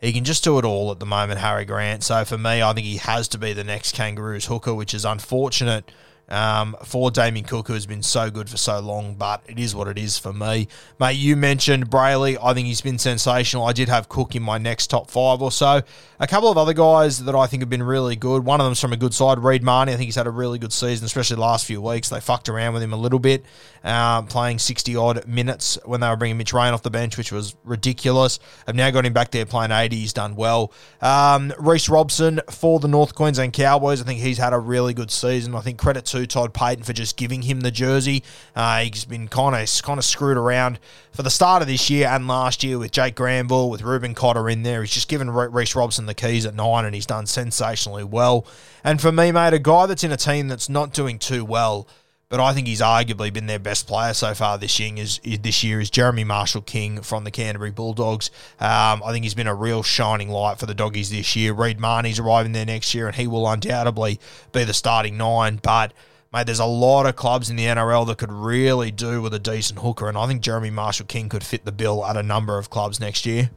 He 0.00 0.12
can 0.12 0.24
just 0.24 0.44
do 0.44 0.58
it 0.58 0.64
all 0.64 0.90
at 0.90 1.00
the 1.00 1.06
moment, 1.06 1.40
Harry 1.40 1.64
Grant. 1.64 2.04
So 2.04 2.24
for 2.24 2.36
me, 2.36 2.62
I 2.62 2.72
think 2.72 2.86
he 2.86 2.98
has 2.98 3.28
to 3.28 3.38
be 3.38 3.52
the 3.52 3.64
next 3.64 3.94
Kangaroos 3.94 4.46
hooker, 4.46 4.74
which 4.74 4.92
is 4.92 5.04
unfortunate 5.04 5.90
um, 6.28 6.76
for 6.84 7.10
Damien 7.10 7.44
Cook, 7.44 7.68
who 7.68 7.74
has 7.74 7.86
been 7.86 8.02
so 8.02 8.30
good 8.30 8.50
for 8.50 8.56
so 8.56 8.80
long, 8.80 9.14
but 9.14 9.42
it 9.46 9.58
is 9.58 9.74
what 9.74 9.88
it 9.88 9.98
is 9.98 10.18
for 10.18 10.32
me. 10.32 10.68
Mate, 10.98 11.12
you 11.12 11.36
mentioned 11.36 11.90
Brailey. 11.90 12.36
I 12.42 12.54
think 12.54 12.66
he's 12.66 12.80
been 12.80 12.98
sensational. 12.98 13.64
I 13.64 13.72
did 13.72 13.88
have 13.88 14.08
Cook 14.08 14.34
in 14.34 14.42
my 14.42 14.58
next 14.58 14.88
top 14.88 15.10
five 15.10 15.40
or 15.40 15.52
so. 15.52 15.82
A 16.18 16.26
couple 16.26 16.50
of 16.50 16.58
other 16.58 16.72
guys 16.72 17.24
that 17.24 17.34
I 17.34 17.46
think 17.46 17.62
have 17.62 17.70
been 17.70 17.82
really 17.82 18.16
good. 18.16 18.44
One 18.44 18.60
of 18.60 18.66
them's 18.66 18.80
from 18.80 18.92
a 18.92 18.96
good 18.96 19.14
side, 19.14 19.38
Reed 19.38 19.62
Mahoney. 19.62 19.92
I 19.92 19.96
think 19.96 20.06
he's 20.06 20.16
had 20.16 20.26
a 20.26 20.30
really 20.30 20.58
good 20.58 20.72
season, 20.72 21.04
especially 21.04 21.36
the 21.36 21.42
last 21.42 21.66
few 21.66 21.80
weeks. 21.80 22.08
They 22.08 22.20
fucked 22.20 22.48
around 22.48 22.74
with 22.74 22.82
him 22.82 22.92
a 22.92 22.96
little 22.96 23.18
bit, 23.18 23.44
um, 23.84 24.26
playing 24.26 24.58
60 24.58 24.96
odd 24.96 25.26
minutes 25.26 25.78
when 25.84 26.00
they 26.00 26.08
were 26.08 26.16
bringing 26.16 26.38
Mitch 26.38 26.52
Rein 26.52 26.72
off 26.72 26.82
the 26.82 26.90
bench, 26.90 27.16
which 27.18 27.32
was 27.32 27.54
ridiculous. 27.64 28.38
I've 28.66 28.74
now 28.74 28.90
got 28.90 29.04
him 29.04 29.12
back 29.12 29.30
there 29.30 29.46
playing 29.46 29.70
80. 29.70 29.96
He's 29.96 30.12
done 30.12 30.36
well. 30.36 30.72
Um, 31.00 31.52
Reece 31.58 31.88
Robson 31.88 32.40
for 32.50 32.80
the 32.80 32.88
North 32.88 33.14
Queensland 33.14 33.52
Cowboys. 33.52 34.00
I 34.00 34.04
think 34.04 34.20
he's 34.20 34.38
had 34.38 34.52
a 34.52 34.58
really 34.58 34.94
good 34.94 35.10
season. 35.10 35.54
I 35.54 35.60
think 35.60 35.78
credit 35.78 36.06
to 36.06 36.15
Todd 36.24 36.54
Payten 36.54 36.84
for 36.84 36.92
just 36.92 37.16
giving 37.16 37.42
him 37.42 37.60
the 37.60 37.70
jersey. 37.70 38.22
Uh, 38.54 38.84
he's 38.84 39.04
been 39.04 39.28
kind 39.28 39.54
of 39.54 39.82
kind 39.82 39.98
of 39.98 40.04
screwed 40.04 40.36
around 40.36 40.78
for 41.12 41.22
the 41.22 41.30
start 41.30 41.62
of 41.62 41.68
this 41.68 41.90
year 41.90 42.08
and 42.08 42.28
last 42.28 42.62
year 42.62 42.78
with 42.78 42.92
Jake 42.92 43.16
Granville, 43.16 43.68
with 43.68 43.82
Reuben 43.82 44.14
Cotter 44.14 44.48
in 44.48 44.62
there. 44.62 44.82
He's 44.82 44.92
just 44.92 45.08
given 45.08 45.30
Reece 45.30 45.74
Robson 45.74 46.06
the 46.06 46.14
keys 46.14 46.46
at 46.46 46.54
nine, 46.54 46.84
and 46.84 46.94
he's 46.94 47.06
done 47.06 47.26
sensationally 47.26 48.04
well. 48.04 48.46
And 48.84 49.00
for 49.00 49.10
me, 49.10 49.32
mate, 49.32 49.52
a 49.52 49.58
guy 49.58 49.86
that's 49.86 50.04
in 50.04 50.12
a 50.12 50.16
team 50.16 50.48
that's 50.48 50.68
not 50.68 50.92
doing 50.92 51.18
too 51.18 51.44
well 51.44 51.88
but 52.28 52.40
I 52.40 52.52
think 52.52 52.66
he's 52.66 52.80
arguably 52.80 53.32
been 53.32 53.46
their 53.46 53.60
best 53.60 53.86
player 53.86 54.12
so 54.12 54.34
far 54.34 54.58
this 54.58 54.80
year. 54.80 54.92
Is, 54.96 55.20
this 55.22 55.62
year 55.62 55.80
is 55.80 55.90
Jeremy 55.90 56.24
Marshall 56.24 56.62
King 56.62 57.02
from 57.02 57.24
the 57.24 57.30
Canterbury 57.30 57.70
Bulldogs. 57.70 58.30
Um, 58.58 59.02
I 59.04 59.12
think 59.12 59.24
he's 59.24 59.34
been 59.34 59.46
a 59.46 59.54
real 59.54 59.82
shining 59.82 60.28
light 60.28 60.58
for 60.58 60.66
the 60.66 60.74
doggies 60.74 61.10
this 61.10 61.36
year. 61.36 61.52
Reed 61.52 61.78
Mahoney's 61.78 62.18
arriving 62.18 62.52
there 62.52 62.66
next 62.66 62.94
year, 62.94 63.06
and 63.06 63.14
he 63.14 63.28
will 63.28 63.48
undoubtedly 63.48 64.18
be 64.52 64.64
the 64.64 64.74
starting 64.74 65.16
nine. 65.16 65.60
But 65.62 65.92
mate, 66.32 66.46
there's 66.46 66.58
a 66.58 66.66
lot 66.66 67.06
of 67.06 67.14
clubs 67.14 67.48
in 67.48 67.54
the 67.54 67.66
NRL 67.66 68.06
that 68.08 68.18
could 68.18 68.32
really 68.32 68.90
do 68.90 69.22
with 69.22 69.32
a 69.32 69.38
decent 69.38 69.78
hooker, 69.78 70.08
and 70.08 70.18
I 70.18 70.26
think 70.26 70.42
Jeremy 70.42 70.70
Marshall 70.70 71.06
King 71.06 71.28
could 71.28 71.44
fit 71.44 71.64
the 71.64 71.72
bill 71.72 72.04
at 72.04 72.16
a 72.16 72.22
number 72.24 72.58
of 72.58 72.70
clubs 72.70 72.98
next 72.98 73.24
year. 73.24 73.50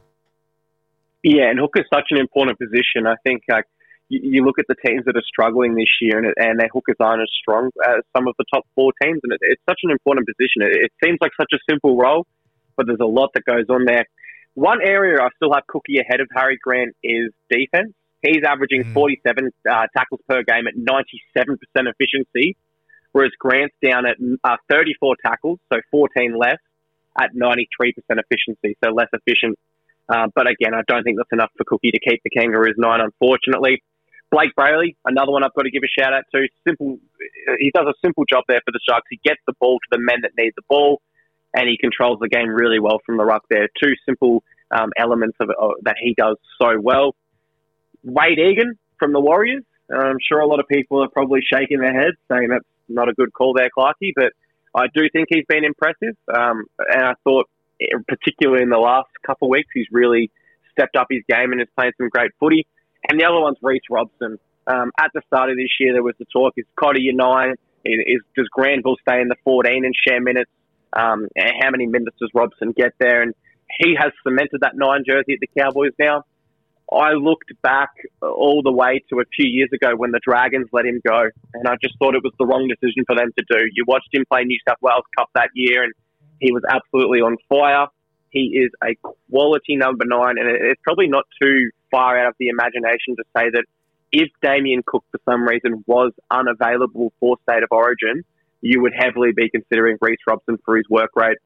Yeah, 1.24 1.50
and 1.50 1.58
hooker's 1.58 1.86
such 1.92 2.06
an 2.10 2.18
important 2.18 2.58
position. 2.58 3.06
I 3.06 3.16
think. 3.24 3.42
Uh, 3.52 3.62
you, 4.10 4.44
look 4.44 4.58
at 4.58 4.66
the 4.68 4.74
teams 4.84 5.04
that 5.06 5.16
are 5.16 5.22
struggling 5.26 5.74
this 5.74 5.88
year, 6.00 6.18
and, 6.18 6.34
and 6.36 6.58
their 6.58 6.68
hookers 6.72 6.96
aren't 6.98 7.22
as 7.22 7.30
strong 7.40 7.70
as 7.88 8.02
some 8.14 8.26
of 8.26 8.34
the 8.38 8.44
top 8.52 8.66
four 8.74 8.92
teams, 9.02 9.20
and 9.22 9.32
it, 9.32 9.38
it's 9.42 9.62
such 9.68 9.80
an 9.84 9.90
important 9.90 10.26
position. 10.26 10.62
It, 10.62 10.90
it, 10.90 10.92
seems 11.02 11.18
like 11.20 11.30
such 11.40 11.52
a 11.54 11.58
simple 11.70 11.96
role, 11.96 12.26
but 12.76 12.86
there's 12.86 13.00
a 13.00 13.06
lot 13.06 13.30
that 13.34 13.44
goes 13.44 13.66
on 13.70 13.84
there. 13.84 14.04
One 14.54 14.80
area 14.82 15.22
I 15.22 15.28
still 15.36 15.52
have 15.54 15.66
Cookie 15.68 15.98
ahead 15.98 16.20
of 16.20 16.28
Harry 16.34 16.58
Grant 16.60 16.94
is 17.04 17.30
defense. 17.48 17.94
He's 18.22 18.42
averaging 18.44 18.84
mm. 18.84 18.92
47 18.92 19.50
uh, 19.70 19.86
tackles 19.96 20.20
per 20.28 20.42
game 20.42 20.66
at 20.66 20.74
97% 20.74 21.54
efficiency, 21.74 22.56
whereas 23.12 23.30
Grant's 23.38 23.74
down 23.82 24.06
at 24.06 24.16
uh, 24.44 24.56
34 24.68 25.16
tackles, 25.24 25.58
so 25.72 25.80
14 25.90 26.36
less, 26.36 26.58
at 27.18 27.30
93% 27.34 27.62
efficiency, 28.10 28.76
so 28.84 28.90
less 28.90 29.08
efficient. 29.12 29.56
Uh, 30.08 30.26
but 30.34 30.48
again, 30.48 30.74
I 30.74 30.82
don't 30.88 31.04
think 31.04 31.16
that's 31.16 31.32
enough 31.32 31.50
for 31.56 31.64
Cookie 31.64 31.92
to 31.92 32.00
keep 32.00 32.20
the 32.24 32.30
Kangaroos 32.30 32.74
nine, 32.76 33.00
unfortunately. 33.00 33.82
Blayke 34.32 34.54
Brailey, 34.56 34.94
another 35.04 35.32
one 35.32 35.42
I've 35.42 35.54
got 35.54 35.62
to 35.62 35.70
give 35.70 35.82
a 35.82 36.00
shout 36.00 36.12
out 36.12 36.24
to. 36.34 36.46
Simple, 36.66 36.98
he 37.58 37.70
does 37.74 37.86
a 37.86 37.94
simple 38.04 38.24
job 38.24 38.44
there 38.48 38.60
for 38.64 38.70
the 38.70 38.80
Sharks. 38.88 39.06
He 39.10 39.20
gets 39.24 39.40
the 39.46 39.54
ball 39.60 39.78
to 39.78 39.88
the 39.90 39.98
men 39.98 40.20
that 40.22 40.32
need 40.38 40.52
the 40.56 40.62
ball, 40.68 41.02
and 41.54 41.68
he 41.68 41.76
controls 41.76 42.18
the 42.20 42.28
game 42.28 42.48
really 42.48 42.78
well 42.78 43.00
from 43.04 43.16
the 43.16 43.24
ruck. 43.24 43.44
There, 43.50 43.68
two 43.82 43.92
simple 44.06 44.44
um, 44.70 44.90
elements 44.96 45.36
of 45.40 45.50
uh, 45.50 45.74
that 45.82 45.96
he 46.00 46.14
does 46.16 46.36
so 46.60 46.78
well. 46.80 47.16
Wade 48.04 48.38
Egan 48.38 48.78
from 48.98 49.12
the 49.12 49.20
Warriors. 49.20 49.64
I'm 49.92 50.18
sure 50.26 50.38
a 50.38 50.46
lot 50.46 50.60
of 50.60 50.68
people 50.68 51.02
are 51.02 51.08
probably 51.08 51.40
shaking 51.42 51.80
their 51.80 51.92
heads, 51.92 52.16
saying 52.30 52.48
that's 52.50 52.64
not 52.88 53.08
a 53.08 53.12
good 53.12 53.32
call 53.32 53.54
there, 53.54 53.68
Clarkey. 53.76 54.12
But 54.14 54.32
I 54.74 54.86
do 54.94 55.08
think 55.12 55.26
he's 55.28 55.44
been 55.48 55.64
impressive, 55.64 56.16
um, 56.32 56.66
and 56.78 57.02
I 57.04 57.14
thought, 57.24 57.48
particularly 58.06 58.62
in 58.62 58.68
the 58.68 58.78
last 58.78 59.10
couple 59.26 59.48
of 59.48 59.50
weeks, 59.50 59.70
he's 59.74 59.88
really 59.90 60.30
stepped 60.70 60.94
up 60.94 61.08
his 61.10 61.22
game 61.28 61.50
and 61.50 61.60
is 61.60 61.66
playing 61.76 61.92
some 61.98 62.08
great 62.08 62.30
footy. 62.38 62.66
And 63.08 63.18
the 63.18 63.24
other 63.24 63.40
one's 63.40 63.58
Reece 63.62 63.82
Robson. 63.90 64.38
Um, 64.66 64.92
at 65.00 65.10
the 65.14 65.22
start 65.26 65.50
of 65.50 65.56
this 65.56 65.70
year, 65.80 65.92
there 65.92 66.02
was 66.02 66.14
the 66.18 66.26
talk: 66.32 66.54
is 66.56 66.66
your 66.78 67.14
nine? 67.14 67.54
Is, 67.84 68.20
does 68.36 68.46
Granville 68.52 68.96
stay 69.00 69.20
in 69.20 69.28
the 69.28 69.36
14 69.44 69.84
and 69.84 69.94
share 70.06 70.20
minutes? 70.20 70.50
Um, 70.92 71.28
and 71.34 71.52
how 71.62 71.70
many 71.70 71.86
minutes 71.86 72.16
does 72.20 72.30
Robson 72.34 72.72
get 72.72 72.92
there? 72.98 73.22
And 73.22 73.34
he 73.78 73.94
has 73.98 74.12
cemented 74.22 74.60
that 74.60 74.72
nine 74.74 75.04
jersey 75.06 75.34
at 75.34 75.40
the 75.40 75.48
Cowboys 75.58 75.92
now. 75.98 76.24
I 76.92 77.12
looked 77.12 77.52
back 77.62 77.90
all 78.20 78.62
the 78.64 78.72
way 78.72 79.00
to 79.10 79.20
a 79.20 79.24
few 79.36 79.48
years 79.48 79.70
ago 79.72 79.94
when 79.96 80.10
the 80.10 80.20
Dragons 80.22 80.66
let 80.72 80.86
him 80.86 81.00
go, 81.06 81.22
and 81.54 81.68
I 81.68 81.76
just 81.80 81.96
thought 81.98 82.16
it 82.16 82.22
was 82.24 82.32
the 82.38 82.46
wrong 82.46 82.68
decision 82.68 83.04
for 83.06 83.14
them 83.14 83.30
to 83.38 83.44
do. 83.48 83.64
You 83.72 83.84
watched 83.86 84.08
him 84.12 84.24
play 84.28 84.42
New 84.42 84.58
South 84.68 84.78
Wales 84.82 85.04
Cup 85.16 85.28
that 85.34 85.50
year, 85.54 85.84
and 85.84 85.92
he 86.40 86.52
was 86.52 86.62
absolutely 86.68 87.20
on 87.20 87.36
fire. 87.48 87.86
He 88.30 88.60
is 88.64 88.70
a 88.82 88.96
quality 89.30 89.76
number 89.76 90.04
nine, 90.04 90.36
and 90.38 90.48
it's 90.48 90.80
probably 90.82 91.06
not 91.06 91.26
too 91.40 91.70
far 91.90 92.18
out 92.18 92.28
of 92.28 92.34
the 92.38 92.48
imagination 92.48 93.16
to 93.16 93.24
say 93.36 93.50
that 93.50 93.64
if 94.12 94.28
Damien 94.42 94.82
Cook, 94.84 95.04
for 95.10 95.20
some 95.24 95.46
reason, 95.46 95.84
was 95.86 96.12
unavailable 96.30 97.12
for 97.20 97.36
State 97.42 97.62
of 97.62 97.68
Origin, 97.70 98.24
you 98.60 98.82
would 98.82 98.92
heavily 98.96 99.32
be 99.32 99.48
considering 99.48 99.96
Reece 100.00 100.18
Robson 100.26 100.58
for 100.64 100.76
his 100.76 100.88
work 100.88 101.10
rate. 101.14 101.38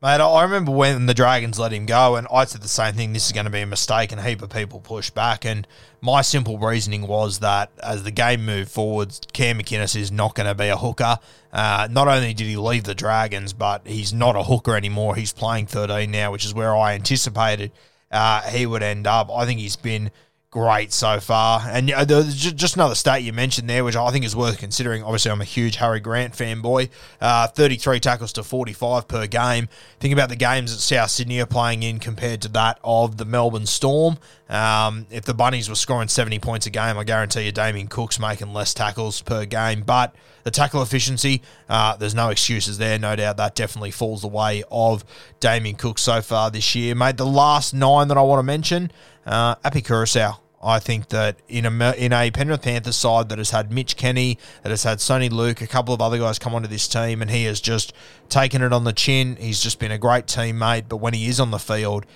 Mate, 0.00 0.20
I 0.20 0.44
remember 0.44 0.70
when 0.70 1.06
the 1.06 1.14
Dragons 1.14 1.58
let 1.58 1.72
him 1.72 1.84
go, 1.84 2.14
and 2.14 2.28
I 2.32 2.44
said 2.44 2.62
the 2.62 2.68
same 2.68 2.94
thing. 2.94 3.12
This 3.12 3.26
is 3.26 3.32
going 3.32 3.46
to 3.46 3.50
be 3.50 3.62
a 3.62 3.66
mistake, 3.66 4.12
and 4.12 4.20
a 4.20 4.22
heap 4.22 4.40
of 4.42 4.50
people 4.50 4.78
pushed 4.78 5.12
back. 5.12 5.44
And 5.44 5.66
my 6.00 6.22
simple 6.22 6.56
reasoning 6.56 7.08
was 7.08 7.40
that 7.40 7.72
as 7.82 8.04
the 8.04 8.12
game 8.12 8.46
moved 8.46 8.70
forwards, 8.70 9.20
Cam 9.32 9.58
McInnes 9.58 9.96
is 9.96 10.12
not 10.12 10.36
going 10.36 10.46
to 10.46 10.54
be 10.54 10.68
a 10.68 10.76
hooker. 10.76 11.18
Uh, 11.52 11.88
not 11.90 12.06
only 12.06 12.32
did 12.32 12.46
he 12.46 12.56
leave 12.56 12.84
the 12.84 12.94
Dragons, 12.94 13.52
but 13.52 13.88
he's 13.88 14.12
not 14.12 14.36
a 14.36 14.44
hooker 14.44 14.76
anymore. 14.76 15.16
He's 15.16 15.32
playing 15.32 15.66
13 15.66 16.08
now, 16.12 16.30
which 16.30 16.44
is 16.44 16.54
where 16.54 16.76
I 16.76 16.94
anticipated 16.94 17.72
uh, 18.10 18.42
he 18.42 18.66
would 18.66 18.82
end 18.82 19.06
up. 19.06 19.30
I 19.30 19.46
think 19.46 19.60
he's 19.60 19.76
been 19.76 20.10
great 20.50 20.92
so 20.92 21.20
far. 21.20 21.62
And 21.66 21.90
uh, 21.90 22.04
just 22.04 22.76
another 22.76 22.94
stat 22.94 23.22
you 23.22 23.32
mentioned 23.32 23.68
there, 23.68 23.84
which 23.84 23.96
I 23.96 24.10
think 24.10 24.24
is 24.24 24.34
worth 24.34 24.58
considering. 24.58 25.02
Obviously, 25.02 25.30
I'm 25.30 25.40
a 25.40 25.44
huge 25.44 25.76
Harry 25.76 26.00
Grant 26.00 26.34
fanboy. 26.34 26.88
Uh, 27.20 27.48
33 27.48 28.00
tackles 28.00 28.32
to 28.34 28.42
45 28.42 29.08
per 29.08 29.26
game. 29.26 29.68
Think 30.00 30.12
about 30.12 30.28
the 30.28 30.36
games 30.36 30.72
that 30.72 30.80
South 30.80 31.10
Sydney 31.10 31.40
are 31.40 31.46
playing 31.46 31.82
in 31.82 31.98
compared 31.98 32.40
to 32.42 32.48
that 32.48 32.78
of 32.82 33.18
the 33.18 33.24
Melbourne 33.24 33.66
Storm. 33.66 34.18
Um, 34.48 35.06
if 35.10 35.24
the 35.24 35.34
Bunnies 35.34 35.68
were 35.68 35.74
scoring 35.74 36.08
70 36.08 36.38
points 36.38 36.66
a 36.66 36.70
game, 36.70 36.96
I 36.96 37.04
guarantee 37.04 37.42
you 37.42 37.52
Damien 37.52 37.88
Cook's 37.88 38.18
making 38.18 38.52
less 38.52 38.72
tackles 38.72 39.20
per 39.20 39.44
game. 39.44 39.82
But 39.82 40.14
the 40.44 40.50
tackle 40.50 40.82
efficiency, 40.82 41.42
uh, 41.68 41.96
there's 41.96 42.14
no 42.14 42.30
excuses 42.30 42.78
there. 42.78 42.98
No 42.98 43.14
doubt 43.14 43.36
that 43.36 43.54
definitely 43.54 43.90
falls 43.90 44.22
the 44.22 44.28
way 44.28 44.64
of 44.70 45.04
Damien 45.40 45.76
Cook 45.76 45.98
so 45.98 46.22
far 46.22 46.50
this 46.50 46.74
year. 46.74 46.94
Made 46.94 47.18
the 47.18 47.26
last 47.26 47.74
nine 47.74 48.08
that 48.08 48.16
I 48.16 48.22
want 48.22 48.38
to 48.38 48.44
mention, 48.44 48.90
uh, 49.26 49.56
Api 49.64 49.82
Koroisau. 49.82 50.38
I 50.60 50.80
think 50.80 51.10
that 51.10 51.36
in 51.48 51.66
a 51.66 51.92
in 51.92 52.12
a 52.12 52.30
Penrith 52.32 52.62
Panthers 52.62 52.96
side 52.96 53.28
that 53.28 53.38
has 53.38 53.50
had 53.50 53.70
Mitch 53.70 53.96
Kenny, 53.96 54.38
that 54.62 54.70
has 54.70 54.82
had 54.82 54.98
Soni 54.98 55.30
Luke, 55.30 55.60
a 55.60 55.68
couple 55.68 55.94
of 55.94 56.00
other 56.00 56.18
guys 56.18 56.38
come 56.38 56.54
onto 56.54 56.66
this 56.66 56.88
team, 56.88 57.22
and 57.22 57.30
he 57.30 57.44
has 57.44 57.60
just 57.60 57.92
taken 58.28 58.62
it 58.62 58.72
on 58.72 58.82
the 58.82 58.92
chin. 58.92 59.36
He's 59.36 59.62
just 59.62 59.78
been 59.78 59.92
a 59.92 59.98
great 59.98 60.26
teammate, 60.26 60.88
but 60.88 60.96
when 60.96 61.14
he 61.14 61.28
is 61.28 61.38
on 61.38 61.52
the 61.52 61.60
field, 61.60 62.06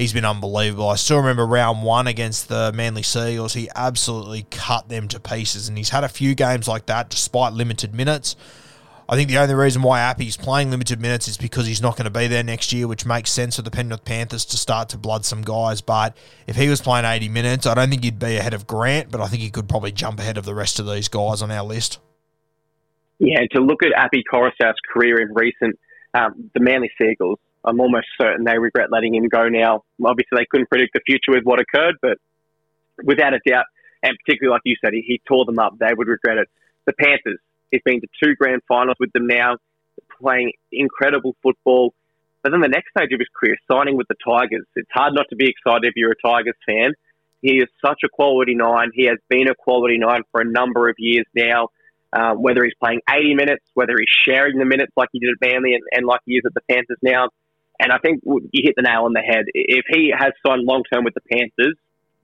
he's 0.00 0.12
been 0.14 0.24
unbelievable. 0.24 0.88
I 0.88 0.96
still 0.96 1.18
remember 1.18 1.46
round 1.46 1.82
one 1.82 2.06
against 2.06 2.48
the 2.48 2.72
Manly 2.74 3.02
Seagulls. 3.02 3.54
He 3.54 3.68
absolutely 3.76 4.46
cut 4.50 4.88
them 4.88 5.08
to 5.08 5.20
pieces, 5.20 5.68
and 5.68 5.76
he's 5.76 5.90
had 5.90 6.04
a 6.04 6.08
few 6.08 6.34
games 6.34 6.66
like 6.66 6.86
that 6.86 7.10
despite 7.10 7.52
limited 7.52 7.94
minutes. 7.94 8.34
I 9.08 9.16
think 9.16 9.28
the 9.28 9.38
only 9.38 9.54
reason 9.54 9.82
why 9.82 10.00
Api's 10.00 10.36
playing 10.36 10.70
limited 10.70 11.00
minutes 11.00 11.26
is 11.26 11.36
because 11.36 11.66
he's 11.66 11.82
not 11.82 11.96
going 11.96 12.04
to 12.04 12.16
be 12.16 12.28
there 12.28 12.44
next 12.44 12.72
year, 12.72 12.86
which 12.86 13.04
makes 13.04 13.30
sense 13.30 13.56
for 13.56 13.62
the 13.62 13.70
Penrith 13.70 14.04
Panthers 14.04 14.44
to 14.46 14.56
start 14.56 14.88
to 14.90 14.98
blood 14.98 15.24
some 15.24 15.42
guys. 15.42 15.80
But 15.80 16.16
if 16.46 16.54
he 16.54 16.68
was 16.68 16.80
playing 16.80 17.04
80 17.04 17.28
minutes, 17.28 17.66
I 17.66 17.74
don't 17.74 17.90
think 17.90 18.04
he'd 18.04 18.20
be 18.20 18.36
ahead 18.36 18.54
of 18.54 18.68
Grant, 18.68 19.10
but 19.10 19.20
I 19.20 19.26
think 19.26 19.42
he 19.42 19.50
could 19.50 19.68
probably 19.68 19.90
jump 19.90 20.20
ahead 20.20 20.38
of 20.38 20.44
the 20.44 20.54
rest 20.54 20.78
of 20.78 20.86
these 20.86 21.08
guys 21.08 21.42
on 21.42 21.50
our 21.50 21.64
list. 21.64 21.98
Yeah, 23.18 23.40
to 23.52 23.60
look 23.60 23.82
at 23.82 23.92
Api 24.00 24.22
Koroisau's 24.32 24.78
career 24.94 25.20
in 25.20 25.34
recent, 25.34 25.78
um, 26.14 26.50
the 26.54 26.60
Manly 26.60 26.90
Seagulls, 26.96 27.40
I'm 27.64 27.80
almost 27.80 28.06
certain 28.20 28.44
they 28.44 28.58
regret 28.58 28.90
letting 28.90 29.14
him 29.14 29.28
go 29.28 29.48
now. 29.48 29.84
Obviously, 30.04 30.36
they 30.36 30.46
couldn't 30.50 30.68
predict 30.68 30.94
the 30.94 31.00
future 31.06 31.32
with 31.32 31.44
what 31.44 31.60
occurred, 31.60 31.96
but 32.00 32.18
without 33.02 33.34
a 33.34 33.40
doubt, 33.46 33.66
and 34.02 34.16
particularly 34.24 34.54
like 34.54 34.62
you 34.64 34.76
said, 34.82 34.94
he, 34.94 35.02
he 35.06 35.20
tore 35.28 35.44
them 35.44 35.58
up. 35.58 35.78
They 35.78 35.92
would 35.94 36.08
regret 36.08 36.38
it. 36.38 36.48
The 36.86 36.94
Panthers, 36.94 37.38
He's 37.70 37.82
been 37.84 38.00
to 38.00 38.08
two 38.22 38.34
grand 38.34 38.62
finals 38.66 38.96
with 38.98 39.12
them 39.12 39.26
now, 39.26 39.56
playing 40.20 40.52
incredible 40.72 41.36
football. 41.42 41.94
But 42.42 42.52
then 42.52 42.60
the 42.60 42.68
next 42.68 42.90
stage 42.96 43.12
of 43.12 43.20
his 43.20 43.28
career, 43.38 43.56
signing 43.70 43.96
with 43.96 44.08
the 44.08 44.16
Tigers. 44.24 44.66
It's 44.74 44.90
hard 44.92 45.14
not 45.14 45.26
to 45.30 45.36
be 45.36 45.48
excited 45.48 45.84
if 45.84 45.92
you're 45.96 46.12
a 46.12 46.26
Tigers 46.26 46.56
fan. 46.66 46.92
He 47.42 47.58
is 47.58 47.68
such 47.84 48.00
a 48.04 48.08
quality 48.08 48.54
nine. 48.54 48.90
He 48.94 49.06
has 49.06 49.18
been 49.28 49.48
a 49.48 49.54
quality 49.54 49.98
nine 49.98 50.22
for 50.32 50.40
a 50.40 50.44
number 50.44 50.88
of 50.88 50.96
years 50.98 51.26
now. 51.34 51.68
Uh, 52.12 52.34
whether 52.34 52.64
he's 52.64 52.74
playing 52.80 53.00
80 53.08 53.34
minutes, 53.34 53.64
whether 53.74 53.94
he's 53.96 54.08
sharing 54.26 54.58
the 54.58 54.64
minutes 54.64 54.90
like 54.96 55.08
he 55.12 55.20
did 55.20 55.30
at 55.30 55.48
Manly 55.48 55.74
and, 55.74 55.84
and 55.92 56.04
like 56.04 56.18
he 56.26 56.34
is 56.34 56.42
at 56.44 56.52
the 56.54 56.60
Panthers 56.68 56.98
now. 57.02 57.28
And 57.80 57.90
I 57.92 57.98
think 57.98 58.20
you 58.24 58.62
hit 58.62 58.74
the 58.76 58.82
nail 58.82 59.04
on 59.04 59.14
the 59.14 59.20
head. 59.20 59.46
If 59.54 59.86
he 59.88 60.12
has 60.16 60.32
signed 60.46 60.64
long 60.64 60.82
term 60.92 61.04
with 61.04 61.14
the 61.14 61.22
Panthers, 61.32 61.76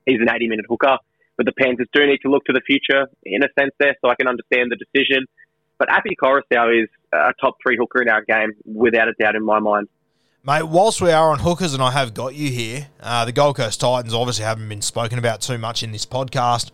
he's 0.04 0.20
an 0.20 0.28
80 0.28 0.48
minute 0.48 0.66
hooker. 0.68 0.98
But 1.36 1.46
the 1.46 1.52
Panthers 1.52 1.88
do 1.92 2.06
need 2.06 2.18
to 2.22 2.30
look 2.30 2.44
to 2.44 2.52
the 2.52 2.60
future 2.66 3.06
in 3.24 3.42
a 3.42 3.48
sense 3.58 3.72
there, 3.78 3.96
so 4.00 4.10
I 4.10 4.14
can 4.14 4.28
understand 4.28 4.70
the 4.70 4.76
decision. 4.76 5.24
But 5.78 5.90
Api 5.90 6.16
Koroisau 6.22 6.82
is 6.82 6.88
a 7.12 7.32
top 7.40 7.56
three 7.62 7.76
hooker 7.76 8.02
in 8.02 8.08
our 8.08 8.22
game, 8.24 8.52
without 8.64 9.08
a 9.08 9.12
doubt 9.18 9.34
in 9.34 9.44
my 9.44 9.60
mind. 9.60 9.88
Mate, 10.44 10.62
whilst 10.62 11.00
we 11.02 11.10
are 11.10 11.30
on 11.30 11.40
hookers, 11.40 11.74
and 11.74 11.82
I 11.82 11.90
have 11.90 12.14
got 12.14 12.34
you 12.34 12.50
here, 12.50 12.86
uh, 13.00 13.24
the 13.24 13.32
Gold 13.32 13.56
Coast 13.56 13.80
Titans 13.80 14.14
obviously 14.14 14.44
haven't 14.44 14.68
been 14.68 14.80
spoken 14.80 15.18
about 15.18 15.40
too 15.40 15.58
much 15.58 15.82
in 15.82 15.92
this 15.92 16.06
podcast. 16.06 16.70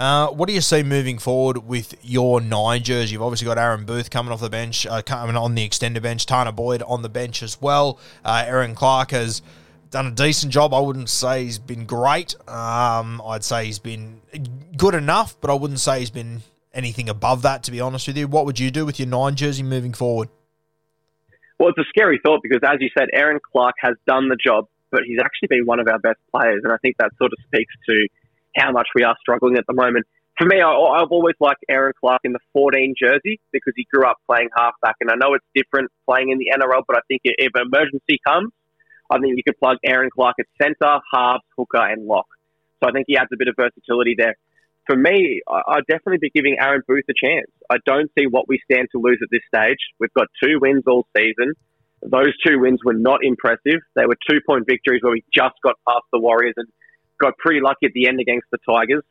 Uh, 0.00 0.28
what 0.28 0.48
do 0.48 0.54
you 0.54 0.62
see 0.62 0.82
moving 0.82 1.18
forward 1.18 1.58
with 1.58 1.94
your 2.02 2.40
nine 2.40 2.82
jersey? 2.82 3.12
You've 3.12 3.22
obviously 3.22 3.44
got 3.44 3.58
Aaron 3.58 3.84
Booth 3.84 4.08
coming 4.08 4.32
off 4.32 4.40
the 4.40 4.48
bench, 4.48 4.86
uh, 4.86 5.02
coming 5.02 5.36
on 5.36 5.54
the 5.54 5.62
extended 5.62 6.02
bench, 6.02 6.24
Tanah 6.24 6.56
Boyd 6.56 6.82
on 6.86 7.02
the 7.02 7.10
bench 7.10 7.42
as 7.42 7.60
well. 7.60 7.98
Uh, 8.24 8.42
Erin 8.46 8.74
Clark 8.74 9.10
has 9.10 9.42
done 9.90 10.06
a 10.06 10.10
decent 10.10 10.54
job. 10.54 10.72
I 10.72 10.80
wouldn't 10.80 11.10
say 11.10 11.44
he's 11.44 11.58
been 11.58 11.84
great. 11.84 12.34
Um, 12.48 13.20
I'd 13.26 13.44
say 13.44 13.66
he's 13.66 13.78
been 13.78 14.22
good 14.74 14.94
enough, 14.94 15.38
but 15.38 15.50
I 15.50 15.54
wouldn't 15.54 15.80
say 15.80 15.98
he's 15.98 16.08
been 16.08 16.40
anything 16.72 17.10
above 17.10 17.42
that, 17.42 17.62
to 17.64 17.70
be 17.70 17.82
honest 17.82 18.06
with 18.06 18.16
you. 18.16 18.26
What 18.26 18.46
would 18.46 18.58
you 18.58 18.70
do 18.70 18.86
with 18.86 18.98
your 18.98 19.08
nine 19.08 19.34
jersey 19.34 19.62
moving 19.62 19.92
forward? 19.92 20.30
Well, 21.58 21.68
it's 21.68 21.78
a 21.78 21.84
scary 21.90 22.18
thought 22.24 22.40
because, 22.42 22.60
as 22.64 22.78
you 22.80 22.88
said, 22.96 23.08
Erin 23.12 23.38
Clark 23.52 23.74
has 23.80 23.96
done 24.06 24.30
the 24.30 24.38
job, 24.42 24.64
but 24.90 25.02
he's 25.04 25.18
actually 25.22 25.48
been 25.48 25.66
one 25.66 25.78
of 25.78 25.88
our 25.88 25.98
best 25.98 26.20
players. 26.34 26.62
And 26.64 26.72
I 26.72 26.78
think 26.78 26.96
that 27.00 27.10
sort 27.18 27.32
of 27.34 27.38
speaks 27.44 27.74
to 27.86 28.08
how 28.56 28.72
much 28.72 28.88
we 28.94 29.02
are 29.02 29.16
struggling 29.20 29.56
at 29.56 29.64
the 29.66 29.74
moment. 29.74 30.06
For 30.38 30.46
me, 30.46 30.62
I, 30.62 30.98
have 31.00 31.10
always 31.10 31.34
liked 31.38 31.64
Erin 31.68 31.92
Clark 32.00 32.20
in 32.24 32.32
the 32.32 32.38
14 32.54 32.94
jersey 32.98 33.40
because 33.52 33.74
he 33.76 33.86
grew 33.92 34.06
up 34.06 34.16
playing 34.26 34.48
halfback. 34.56 34.96
And 35.00 35.10
I 35.10 35.14
know 35.14 35.34
it's 35.34 35.44
different 35.54 35.90
playing 36.08 36.30
in 36.30 36.38
the 36.38 36.48
NRL, 36.56 36.82
but 36.86 36.96
I 36.96 37.00
think 37.08 37.20
if 37.24 37.52
an 37.54 37.66
emergency 37.66 38.18
comes, 38.26 38.50
I 39.10 39.18
think 39.18 39.36
you 39.36 39.42
could 39.44 39.58
plug 39.58 39.76
Erin 39.84 40.08
Clark 40.14 40.36
at 40.38 40.46
centre, 40.60 40.98
halves, 41.12 41.44
hooker, 41.58 41.84
and 41.84 42.06
lock. 42.06 42.26
So 42.82 42.88
I 42.88 42.92
think 42.92 43.04
he 43.08 43.18
adds 43.18 43.28
a 43.32 43.36
bit 43.36 43.48
of 43.48 43.54
versatility 43.56 44.14
there. 44.16 44.36
For 44.86 44.96
me, 44.96 45.42
I'd 45.46 45.86
definitely 45.88 46.18
be 46.18 46.30
giving 46.30 46.56
Aaron 46.58 46.82
Booth 46.88 47.04
a 47.10 47.14
chance. 47.14 47.50
I 47.70 47.76
don't 47.84 48.10
see 48.18 48.26
what 48.26 48.48
we 48.48 48.58
stand 48.64 48.88
to 48.92 48.98
lose 48.98 49.18
at 49.22 49.28
this 49.30 49.42
stage. 49.46 49.78
We've 50.00 50.12
got 50.14 50.28
two 50.42 50.58
wins 50.60 50.84
all 50.86 51.06
season. 51.14 51.52
Those 52.02 52.32
two 52.44 52.58
wins 52.58 52.80
were 52.82 52.94
not 52.94 53.20
impressive. 53.22 53.80
They 53.94 54.06
were 54.06 54.16
two 54.28 54.40
point 54.46 54.64
victories 54.66 55.02
where 55.02 55.12
we 55.12 55.22
just 55.34 55.54
got 55.62 55.76
past 55.86 56.04
the 56.12 56.18
Warriors 56.18 56.54
and 56.56 56.66
got 57.20 57.36
pretty 57.38 57.60
lucky 57.60 57.86
at 57.86 57.92
the 57.92 58.08
end 58.08 58.20
against 58.20 58.46
the 58.50 58.58
Tigers. 58.68 59.04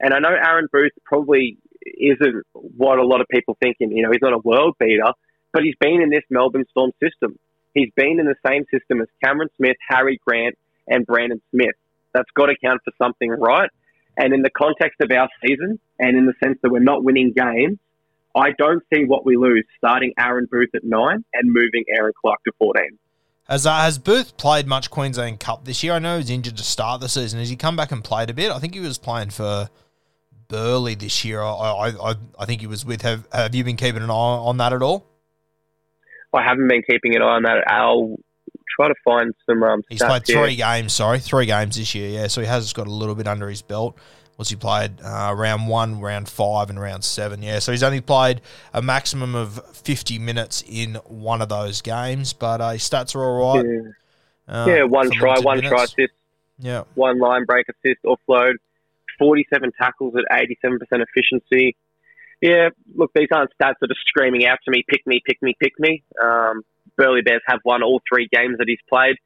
And 0.00 0.12
I 0.12 0.18
know 0.18 0.30
Aaron 0.30 0.68
Booth 0.72 0.92
probably 1.04 1.58
isn't 1.84 2.44
what 2.52 2.98
a 2.98 3.06
lot 3.06 3.20
of 3.20 3.28
people 3.28 3.56
thinking. 3.62 3.92
You 3.92 4.02
know, 4.02 4.10
he's 4.10 4.22
not 4.22 4.32
a 4.32 4.38
world 4.38 4.76
beater, 4.78 5.12
but 5.52 5.62
he's 5.62 5.76
been 5.80 6.02
in 6.02 6.10
this 6.10 6.24
Melbourne 6.30 6.64
Storm 6.70 6.90
system. 7.02 7.38
He's 7.74 7.90
been 7.96 8.18
in 8.20 8.26
the 8.26 8.34
same 8.46 8.64
system 8.70 9.00
as 9.00 9.08
Cameron 9.24 9.48
Smith, 9.56 9.76
Harry 9.88 10.20
Grant, 10.26 10.56
and 10.88 11.06
Brandon 11.06 11.40
Smith. 11.50 11.76
That's 12.12 12.30
got 12.34 12.46
to 12.46 12.54
count 12.62 12.82
for 12.84 12.92
something, 13.02 13.30
right? 13.30 13.70
And 14.16 14.34
in 14.34 14.42
the 14.42 14.50
context 14.50 15.00
of 15.00 15.10
our 15.10 15.28
season, 15.46 15.78
and 15.98 16.16
in 16.16 16.26
the 16.26 16.34
sense 16.42 16.58
that 16.62 16.70
we're 16.70 16.80
not 16.80 17.02
winning 17.02 17.32
games, 17.34 17.78
I 18.34 18.50
don't 18.58 18.82
see 18.92 19.04
what 19.04 19.24
we 19.24 19.36
lose 19.36 19.64
starting 19.78 20.12
Aaron 20.18 20.48
Booth 20.50 20.70
at 20.74 20.84
nine 20.84 21.24
and 21.32 21.52
moving 21.52 21.84
Erin 21.94 22.12
Clark 22.20 22.42
to 22.44 22.52
14. 22.58 22.98
Has, 23.52 23.66
uh, 23.66 23.80
has 23.82 23.98
Booth 23.98 24.38
played 24.38 24.66
much 24.66 24.90
Queensland 24.90 25.38
Cup 25.38 25.66
this 25.66 25.82
year? 25.82 25.92
I 25.92 25.98
know 25.98 26.14
he 26.14 26.20
was 26.20 26.30
injured 26.30 26.56
to 26.56 26.62
start 26.62 27.02
the 27.02 27.08
season. 27.10 27.38
Has 27.38 27.50
he 27.50 27.56
come 27.56 27.76
back 27.76 27.92
and 27.92 28.02
played 28.02 28.30
a 28.30 28.32
bit? 28.32 28.50
I 28.50 28.58
think 28.58 28.72
he 28.72 28.80
was 28.80 28.96
playing 28.96 29.28
for 29.28 29.68
Burleigh 30.48 30.94
this 30.94 31.22
year. 31.22 31.42
I, 31.42 31.92
I, 32.02 32.14
I 32.38 32.46
think 32.46 32.62
he 32.62 32.66
was 32.66 32.86
with. 32.86 33.02
Have, 33.02 33.28
have 33.30 33.54
you 33.54 33.62
been 33.62 33.76
keeping 33.76 34.02
an 34.02 34.08
eye 34.08 34.14
on 34.14 34.56
that 34.56 34.72
at 34.72 34.80
all? 34.80 35.04
I 36.32 36.42
haven't 36.42 36.66
been 36.66 36.80
keeping 36.90 37.14
an 37.14 37.20
eye 37.20 37.26
on 37.26 37.42
that. 37.42 37.62
I'll 37.66 38.16
try 38.74 38.88
to 38.88 38.94
find 39.04 39.34
some. 39.44 39.62
Um, 39.62 39.82
He's 39.90 40.02
played 40.02 40.24
three 40.24 40.54
here. 40.54 40.66
games. 40.66 40.94
Sorry, 40.94 41.18
three 41.18 41.44
games 41.44 41.76
this 41.76 41.94
year. 41.94 42.08
Yeah, 42.08 42.28
so 42.28 42.40
he 42.40 42.46
has 42.46 42.72
got 42.72 42.86
a 42.86 42.90
little 42.90 43.14
bit 43.14 43.28
under 43.28 43.50
his 43.50 43.60
belt. 43.60 43.98
Was 44.38 44.48
he 44.48 44.56
played 44.56 45.00
uh, 45.02 45.34
round 45.36 45.68
one, 45.68 46.00
round 46.00 46.28
five, 46.28 46.70
and 46.70 46.80
round 46.80 47.04
seven? 47.04 47.42
Yeah, 47.42 47.58
so 47.58 47.70
he's 47.70 47.82
only 47.82 48.00
played 48.00 48.40
a 48.72 48.82
maximum 48.82 49.34
of 49.34 49.64
fifty 49.76 50.18
minutes 50.18 50.64
in 50.66 50.94
one 51.06 51.42
of 51.42 51.48
those 51.48 51.80
games, 51.80 52.32
but 52.32 52.60
uh, 52.60 52.70
his 52.70 52.82
stats 52.82 53.14
are 53.14 53.22
all 53.22 53.56
right. 53.56 53.66
Yeah, 53.66 54.54
uh, 54.54 54.66
yeah 54.66 54.82
one 54.84 55.10
try, 55.10 55.38
one 55.40 55.58
minutes. 55.58 55.70
try 55.70 55.84
assist. 55.84 56.14
Yeah, 56.58 56.84
one 56.94 57.18
line 57.18 57.44
break 57.44 57.66
assist, 57.68 58.00
offload, 58.04 58.54
forty-seven 59.18 59.72
tackles 59.80 60.14
at 60.16 60.40
eighty-seven 60.40 60.78
percent 60.78 61.02
efficiency 61.02 61.76
yeah, 62.42 62.70
look, 62.96 63.12
these 63.14 63.28
aren't 63.32 63.50
stats 63.50 63.76
that 63.80 63.90
are 63.90 64.02
screaming 64.08 64.44
out 64.44 64.58
to 64.64 64.70
me, 64.70 64.84
pick 64.86 65.06
me, 65.06 65.22
pick 65.24 65.40
me, 65.40 65.54
pick 65.60 65.78
me. 65.78 66.02
Um, 66.20 66.62
Burleigh 66.96 67.22
Bears 67.22 67.40
have 67.46 67.60
won 67.64 67.84
all 67.84 68.02
three 68.12 68.28
games 68.30 68.58
that 68.58 68.66
he's 68.66 68.82
played. 68.88 69.16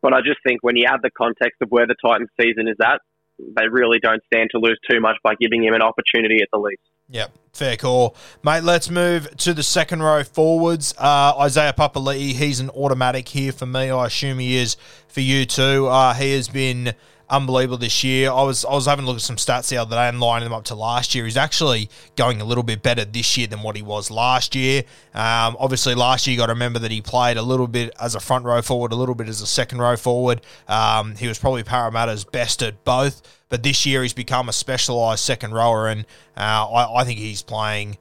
But 0.00 0.14
I 0.14 0.20
just 0.20 0.38
think 0.44 0.64
when 0.64 0.76
you 0.76 0.86
add 0.88 1.00
the 1.02 1.10
context 1.10 1.60
of 1.60 1.68
where 1.68 1.86
the 1.86 1.94
Titans 2.02 2.30
season 2.40 2.66
is 2.66 2.76
at, 2.82 3.00
they 3.38 3.68
really 3.68 3.98
don't 3.98 4.22
stand 4.26 4.50
to 4.52 4.58
lose 4.58 4.78
too 4.90 5.00
much 5.00 5.16
by 5.22 5.34
giving 5.40 5.64
him 5.64 5.74
an 5.74 5.82
opportunity 5.82 6.38
at 6.42 6.48
the 6.52 6.58
least. 6.58 6.82
Yep, 7.08 7.32
fair 7.52 7.76
call. 7.76 8.16
Mate, 8.42 8.62
let's 8.62 8.88
move 8.88 9.36
to 9.38 9.52
the 9.52 9.62
second 9.62 10.02
row 10.02 10.24
forwards. 10.24 10.94
Uh, 10.96 11.34
Isaiah 11.40 11.74
Papali'i, 11.76 12.32
he's 12.32 12.60
an 12.60 12.70
automatic 12.70 13.28
here 13.28 13.52
for 13.52 13.66
me. 13.66 13.90
I 13.90 14.06
assume 14.06 14.38
he 14.38 14.56
is 14.56 14.76
for 15.08 15.20
you 15.20 15.44
too. 15.44 15.88
Uh, 15.88 16.14
he 16.14 16.32
has 16.32 16.48
been 16.48 16.94
unbelievable 17.32 17.78
this 17.78 18.04
year. 18.04 18.30
I 18.30 18.42
was 18.42 18.64
I 18.64 18.72
was 18.74 18.86
having 18.86 19.04
a 19.04 19.08
look 19.08 19.16
at 19.16 19.22
some 19.22 19.36
stats 19.36 19.68
the 19.68 19.78
other 19.78 19.96
day 19.96 20.08
and 20.08 20.20
lining 20.20 20.44
them 20.44 20.52
up 20.52 20.64
to 20.64 20.74
last 20.74 21.14
year. 21.14 21.24
He's 21.24 21.36
actually 21.36 21.88
going 22.14 22.40
a 22.40 22.44
little 22.44 22.62
bit 22.62 22.82
better 22.82 23.04
this 23.04 23.36
year 23.36 23.46
than 23.46 23.62
what 23.62 23.74
he 23.74 23.82
was 23.82 24.10
last 24.10 24.54
year. 24.54 24.82
Um, 25.14 25.56
obviously, 25.58 25.94
last 25.94 26.26
year 26.26 26.32
you 26.32 26.38
got 26.38 26.46
to 26.46 26.52
remember 26.52 26.78
that 26.80 26.90
he 26.90 27.00
played 27.00 27.38
a 27.38 27.42
little 27.42 27.66
bit 27.66 27.92
as 27.98 28.14
a 28.14 28.20
front 28.20 28.44
row 28.44 28.62
forward, 28.62 28.92
a 28.92 28.96
little 28.96 29.14
bit 29.14 29.28
as 29.28 29.40
a 29.40 29.46
second 29.46 29.78
row 29.78 29.96
forward. 29.96 30.42
Um, 30.68 31.16
he 31.16 31.26
was 31.26 31.38
probably 31.38 31.64
Parramatta's 31.64 32.24
best 32.24 32.62
at 32.62 32.84
both, 32.84 33.22
but 33.48 33.62
this 33.62 33.86
year 33.86 34.02
he's 34.02 34.12
become 34.12 34.48
a 34.48 34.52
specialised 34.52 35.24
second 35.24 35.52
rower, 35.52 35.88
and 35.88 36.02
uh, 36.36 36.68
I, 36.68 37.00
I 37.00 37.04
think 37.04 37.18
he's 37.18 37.42
playing. 37.42 37.96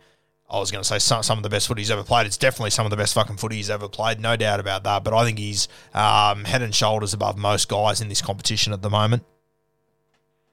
I 0.52 0.60
was 0.60 0.70
going 0.70 0.84
to 0.84 0.88
say 0.88 1.00
some, 1.00 1.24
some 1.24 1.40
of 1.40 1.44
the 1.44 1.50
best 1.50 1.70
footy 1.70 1.80
he's 1.82 1.92
ever 1.92 2.04
played. 2.04 2.28
It's 2.28 2.38
definitely 2.38 2.72
some 2.72 2.86
of 2.86 2.90
the 2.90 2.98
best 2.98 3.14
fucking 3.14 3.38
footy 3.38 3.56
he's 3.56 3.70
ever 3.70 3.88
played, 3.88 4.20
no 4.20 4.36
doubt 4.36 4.60
about 4.60 4.84
that. 4.84 5.02
But 5.04 5.14
I 5.14 5.24
think 5.24 5.40
he's 5.40 5.70
um, 5.94 6.44
head 6.44 6.62
and 6.62 6.76
shoulders 6.76 7.14
above 7.14 7.38
most 7.38 7.70
guys 7.70 8.02
in 8.02 8.10
this 8.10 8.22
competition 8.22 8.74
at 8.74 8.82
the 8.82 8.90
moment. 8.90 9.24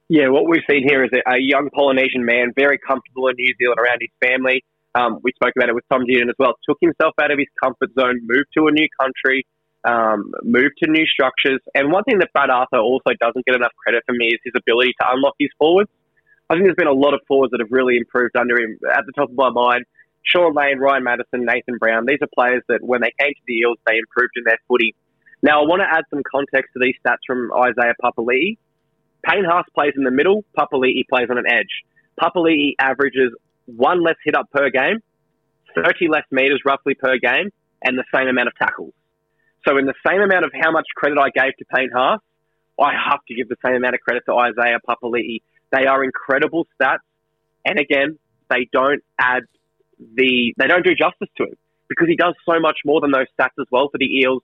Yeah, 0.08 0.28
what 0.28 0.48
we've 0.48 0.62
seen 0.70 0.86
here 0.88 1.04
is 1.04 1.10
a, 1.12 1.38
young 1.38 1.68
Polynesian 1.74 2.24
man, 2.24 2.52
very 2.56 2.78
comfortable 2.78 3.26
in 3.26 3.34
New 3.36 3.52
Zealand 3.60 3.80
around 3.80 3.98
his 4.00 4.14
family. 4.22 4.64
Um, 4.94 5.18
we 5.22 5.32
spoke 5.32 5.52
about 5.56 5.68
it 5.68 5.74
with 5.74 5.84
Tom 5.90 6.02
Dearden 6.06 6.30
as 6.30 6.38
well. 6.38 6.54
Took 6.66 6.78
himself 6.80 7.14
out 7.20 7.30
of 7.30 7.38
his 7.38 7.48
comfort 7.62 7.90
zone, 7.98 8.20
moved 8.22 8.48
to 8.56 8.68
a 8.68 8.72
new 8.72 8.88
country, 8.98 9.44
um, 9.84 10.32
moved 10.44 10.78
to 10.82 10.90
new 10.90 11.04
structures. 11.06 11.60
And 11.74 11.92
one 11.92 12.04
thing 12.04 12.20
that 12.20 12.32
Brad 12.32 12.50
Arthur 12.50 12.78
also 12.78 13.10
doesn't 13.20 13.44
get 13.44 13.54
enough 13.56 13.74
credit 13.84 14.04
for 14.06 14.14
me 14.14 14.28
is 14.28 14.38
his 14.44 14.54
ability 14.56 14.94
to 15.00 15.06
unlock 15.10 15.34
his 15.38 15.50
forwards. 15.58 15.90
I 16.50 16.54
think 16.54 16.64
there's 16.64 16.76
been 16.76 16.86
a 16.86 16.92
lot 16.92 17.14
of 17.14 17.20
forwards 17.28 17.50
that 17.50 17.60
have 17.60 17.70
really 17.70 17.96
improved 17.98 18.36
under 18.36 18.58
him. 18.58 18.78
At 18.90 19.04
the 19.04 19.12
top 19.12 19.28
of 19.30 19.36
my 19.36 19.50
mind, 19.50 19.84
Shaun 20.24 20.54
Lane, 20.54 20.78
Ryan 20.78 21.04
Matterson, 21.04 21.44
Nathan 21.44 21.78
Brown. 21.78 22.06
These 22.06 22.18
are 22.22 22.28
players 22.34 22.62
that 22.68 22.80
when 22.82 23.00
they 23.00 23.12
came 23.20 23.32
to 23.32 23.42
the 23.46 23.54
Eels, 23.54 23.78
they 23.86 23.98
improved 23.98 24.32
in 24.36 24.44
their 24.44 24.58
footy. 24.66 24.94
Now, 25.42 25.62
I 25.62 25.66
want 25.66 25.82
to 25.82 25.88
add 25.88 26.04
some 26.10 26.22
context 26.30 26.72
to 26.74 26.80
these 26.80 26.94
stats 27.04 27.22
from 27.26 27.52
Isaiah 27.52 27.94
Papali'i. 28.02 28.58
Payne 29.24 29.44
Haas 29.44 29.66
plays 29.74 29.92
in 29.96 30.04
the 30.04 30.10
middle. 30.10 30.44
Papali'i 30.56 31.06
plays 31.08 31.28
on 31.30 31.38
an 31.38 31.46
edge. 31.48 31.84
Papali'i 32.20 32.74
averages 32.78 33.32
one 33.66 34.02
less 34.02 34.16
hit 34.24 34.34
up 34.34 34.50
per 34.50 34.70
game, 34.70 34.98
30 35.74 36.08
less 36.08 36.24
meters 36.30 36.62
roughly 36.64 36.94
per 36.94 37.18
game, 37.18 37.50
and 37.82 37.96
the 37.98 38.04
same 38.14 38.26
amount 38.26 38.48
of 38.48 38.54
tackles. 38.56 38.94
So, 39.66 39.76
in 39.76 39.86
the 39.86 39.94
same 40.06 40.20
amount 40.20 40.44
of 40.44 40.52
how 40.54 40.72
much 40.72 40.86
credit 40.96 41.18
I 41.18 41.30
gave 41.30 41.56
to 41.58 41.64
Payne 41.74 41.90
Haas, 41.94 42.20
I 42.80 42.92
have 43.10 43.20
to 43.28 43.34
give 43.34 43.48
the 43.48 43.56
same 43.64 43.74
amount 43.74 43.94
of 43.94 44.00
credit 44.00 44.24
to 44.26 44.34
Isaiah 44.34 44.78
Papali'i. 44.88 45.42
They 45.72 45.86
are 45.86 46.02
incredible 46.02 46.66
stats, 46.80 46.98
and 47.64 47.78
again, 47.78 48.18
they 48.50 48.68
don't 48.72 49.02
add 49.20 49.42
the 49.98 50.54
they 50.56 50.66
don't 50.66 50.84
do 50.84 50.94
justice 50.94 51.28
to 51.36 51.44
him 51.44 51.56
because 51.88 52.08
he 52.08 52.16
does 52.16 52.34
so 52.48 52.60
much 52.60 52.78
more 52.84 53.00
than 53.00 53.10
those 53.10 53.26
stats 53.38 53.58
as 53.60 53.66
well 53.70 53.88
for 53.90 53.98
the 53.98 54.06
Eels. 54.06 54.42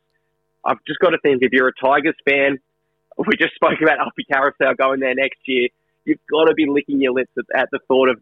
I've 0.64 0.78
just 0.86 0.98
got 0.98 1.10
to 1.10 1.18
think 1.22 1.42
if 1.42 1.52
you're 1.52 1.68
a 1.68 1.72
Tigers 1.80 2.16
fan, 2.28 2.58
we 3.18 3.36
just 3.36 3.54
spoke 3.54 3.80
about 3.82 3.98
Api 4.00 4.26
Koroisau 4.32 4.76
going 4.76 5.00
there 5.00 5.14
next 5.14 5.40
year. 5.46 5.68
You've 6.04 6.18
got 6.30 6.44
to 6.46 6.54
be 6.54 6.66
licking 6.68 7.00
your 7.00 7.12
lips 7.12 7.32
at, 7.38 7.44
at 7.58 7.68
the 7.72 7.78
thought 7.88 8.08
of 8.08 8.18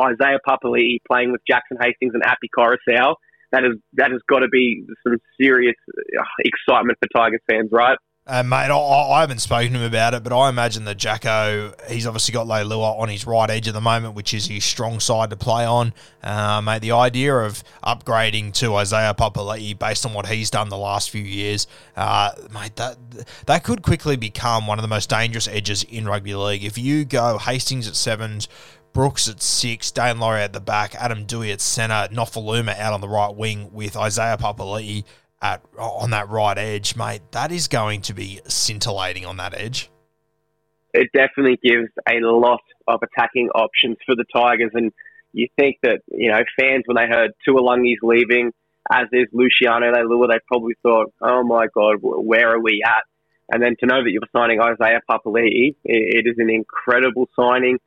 Isaiah 0.00 0.38
Papali'i 0.46 0.98
playing 1.06 1.32
with 1.32 1.40
Jackson 1.48 1.76
Hastings 1.80 2.14
and 2.14 2.22
Api 2.24 2.48
Koroisau. 2.56 3.16
That 3.52 3.64
is 3.64 3.78
that 3.94 4.10
has 4.10 4.20
got 4.28 4.40
to 4.40 4.48
be 4.48 4.84
some 5.06 5.16
serious 5.40 5.76
uh, 5.88 6.22
excitement 6.40 6.98
for 6.98 7.08
Tigers 7.14 7.40
fans, 7.48 7.68
right? 7.70 7.96
Uh, 8.26 8.42
mate, 8.42 8.70
I, 8.70 8.78
I, 8.78 9.20
haven't 9.20 9.40
spoken 9.40 9.74
to 9.74 9.80
him 9.80 9.84
about 9.84 10.14
it, 10.14 10.22
but 10.22 10.32
I 10.32 10.48
imagine 10.48 10.86
that 10.86 10.94
Jacko, 10.94 11.74
he's 11.90 12.06
obviously 12.06 12.32
got 12.32 12.46
Leilua 12.46 12.98
on 12.98 13.10
his 13.10 13.26
right 13.26 13.50
edge 13.50 13.68
at 13.68 13.74
the 13.74 13.82
moment, 13.82 14.14
which 14.14 14.32
is 14.32 14.46
his 14.46 14.64
strong 14.64 14.98
side 14.98 15.28
to 15.28 15.36
play 15.36 15.66
on. 15.66 15.92
Uh, 16.22 16.62
mate, 16.62 16.80
the 16.80 16.92
idea 16.92 17.36
of 17.36 17.62
upgrading 17.82 18.54
to 18.54 18.76
Isaiah 18.76 19.12
Papali'i 19.12 19.78
based 19.78 20.06
on 20.06 20.14
what 20.14 20.26
he's 20.26 20.48
done 20.48 20.70
the 20.70 20.78
last 20.78 21.10
few 21.10 21.20
years, 21.20 21.66
uh, 21.98 22.30
mate, 22.50 22.74
that 22.76 22.96
that 23.44 23.62
could 23.62 23.82
quickly 23.82 24.16
become 24.16 24.66
one 24.66 24.78
of 24.78 24.82
the 24.82 24.88
most 24.88 25.10
dangerous 25.10 25.46
edges 25.46 25.82
in 25.82 26.06
rugby 26.06 26.34
league. 26.34 26.64
If 26.64 26.78
you 26.78 27.04
go 27.04 27.36
Hastings 27.36 27.86
at 27.86 27.94
sevens, 27.94 28.48
Brooks 28.94 29.28
at 29.28 29.42
six, 29.42 29.90
Daine 29.90 30.18
Laurie 30.18 30.40
at 30.40 30.54
the 30.54 30.60
back, 30.60 30.94
Adam 30.94 31.26
Doueihi 31.26 31.52
at 31.52 31.60
centre, 31.60 32.08
Nofoaluma 32.14 32.78
out 32.78 32.94
on 32.94 33.02
the 33.02 33.08
right 33.08 33.34
wing 33.34 33.68
with 33.70 33.98
Isaiah 33.98 34.38
Papali'i 34.38 35.04
at 35.44 35.62
on 35.78 36.10
that 36.10 36.28
right 36.30 36.56
edge, 36.56 36.96
mate, 36.96 37.20
that 37.32 37.52
is 37.52 37.68
going 37.68 38.00
to 38.00 38.14
be 38.14 38.40
scintillating 38.48 39.26
on 39.26 39.36
that 39.36 39.54
edge. 39.54 39.90
It 40.94 41.10
definitely 41.12 41.58
gives 41.62 41.90
a 42.08 42.18
lot 42.20 42.62
of 42.88 43.00
attacking 43.02 43.50
options 43.54 43.98
for 44.06 44.16
the 44.16 44.24
Tigers, 44.34 44.70
and 44.74 44.90
you 45.32 45.48
think 45.58 45.76
that 45.82 46.00
you 46.10 46.30
know 46.30 46.40
fans 46.58 46.84
when 46.86 46.96
they 46.96 47.12
heard 47.12 47.32
Tuilagi 47.46 47.96
leaving, 48.02 48.52
as 48.90 49.06
is 49.12 49.26
Luciano 49.32 49.92
Leilua, 49.92 50.28
they 50.28 50.38
probably 50.48 50.74
thought, 50.82 51.12
"Oh 51.20 51.44
my 51.44 51.66
God, 51.74 51.96
where 52.00 52.54
are 52.54 52.60
we 52.60 52.82
at?" 52.84 53.04
And 53.52 53.62
then 53.62 53.76
to 53.80 53.86
know 53.86 54.02
that 54.02 54.10
you're 54.10 54.22
signing 54.34 54.60
Isaiah 54.60 55.02
Papali'i, 55.10 55.74
it 55.84 56.26
is 56.26 56.36
an 56.38 56.48
incredible 56.48 57.28
signing, 57.36 57.78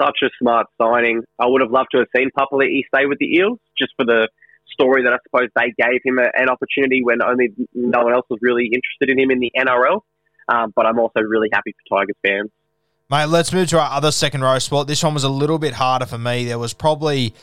such 0.00 0.18
a 0.24 0.30
smart 0.40 0.66
signing. 0.82 1.22
I 1.38 1.46
would 1.46 1.60
have 1.60 1.70
loved 1.70 1.90
to 1.92 1.98
have 1.98 2.08
seen 2.16 2.30
Papali'i 2.36 2.82
stay 2.92 3.06
with 3.06 3.18
the 3.18 3.36
Eels 3.36 3.60
just 3.78 3.92
for 3.96 4.04
the 4.04 4.28
story 4.80 5.02
that 5.04 5.12
I 5.12 5.18
suppose 5.24 5.48
they 5.56 5.72
gave 5.78 6.00
him 6.04 6.18
a, 6.18 6.28
an 6.34 6.48
opportunity 6.48 7.02
when 7.02 7.22
only 7.22 7.52
no 7.74 8.04
one 8.04 8.14
else 8.14 8.26
was 8.30 8.38
really 8.42 8.66
interested 8.66 9.10
in 9.10 9.18
him 9.18 9.30
in 9.30 9.40
the 9.40 9.50
NRL. 9.56 10.00
Um, 10.48 10.72
but 10.74 10.86
I'm 10.86 10.98
also 10.98 11.20
really 11.20 11.48
happy 11.52 11.72
for 11.72 11.98
Tigers 11.98 12.16
fans. 12.24 12.50
Mate, 13.10 13.26
let's 13.26 13.52
move 13.52 13.68
to 13.68 13.80
our 13.80 13.90
other 13.90 14.12
second 14.12 14.42
row 14.42 14.58
spot. 14.58 14.86
This 14.86 15.02
one 15.02 15.14
was 15.14 15.24
a 15.24 15.28
little 15.28 15.58
bit 15.58 15.74
harder 15.74 16.06
for 16.06 16.18
me. 16.18 16.44
There 16.44 16.58
was 16.58 16.74
probably 16.74 17.34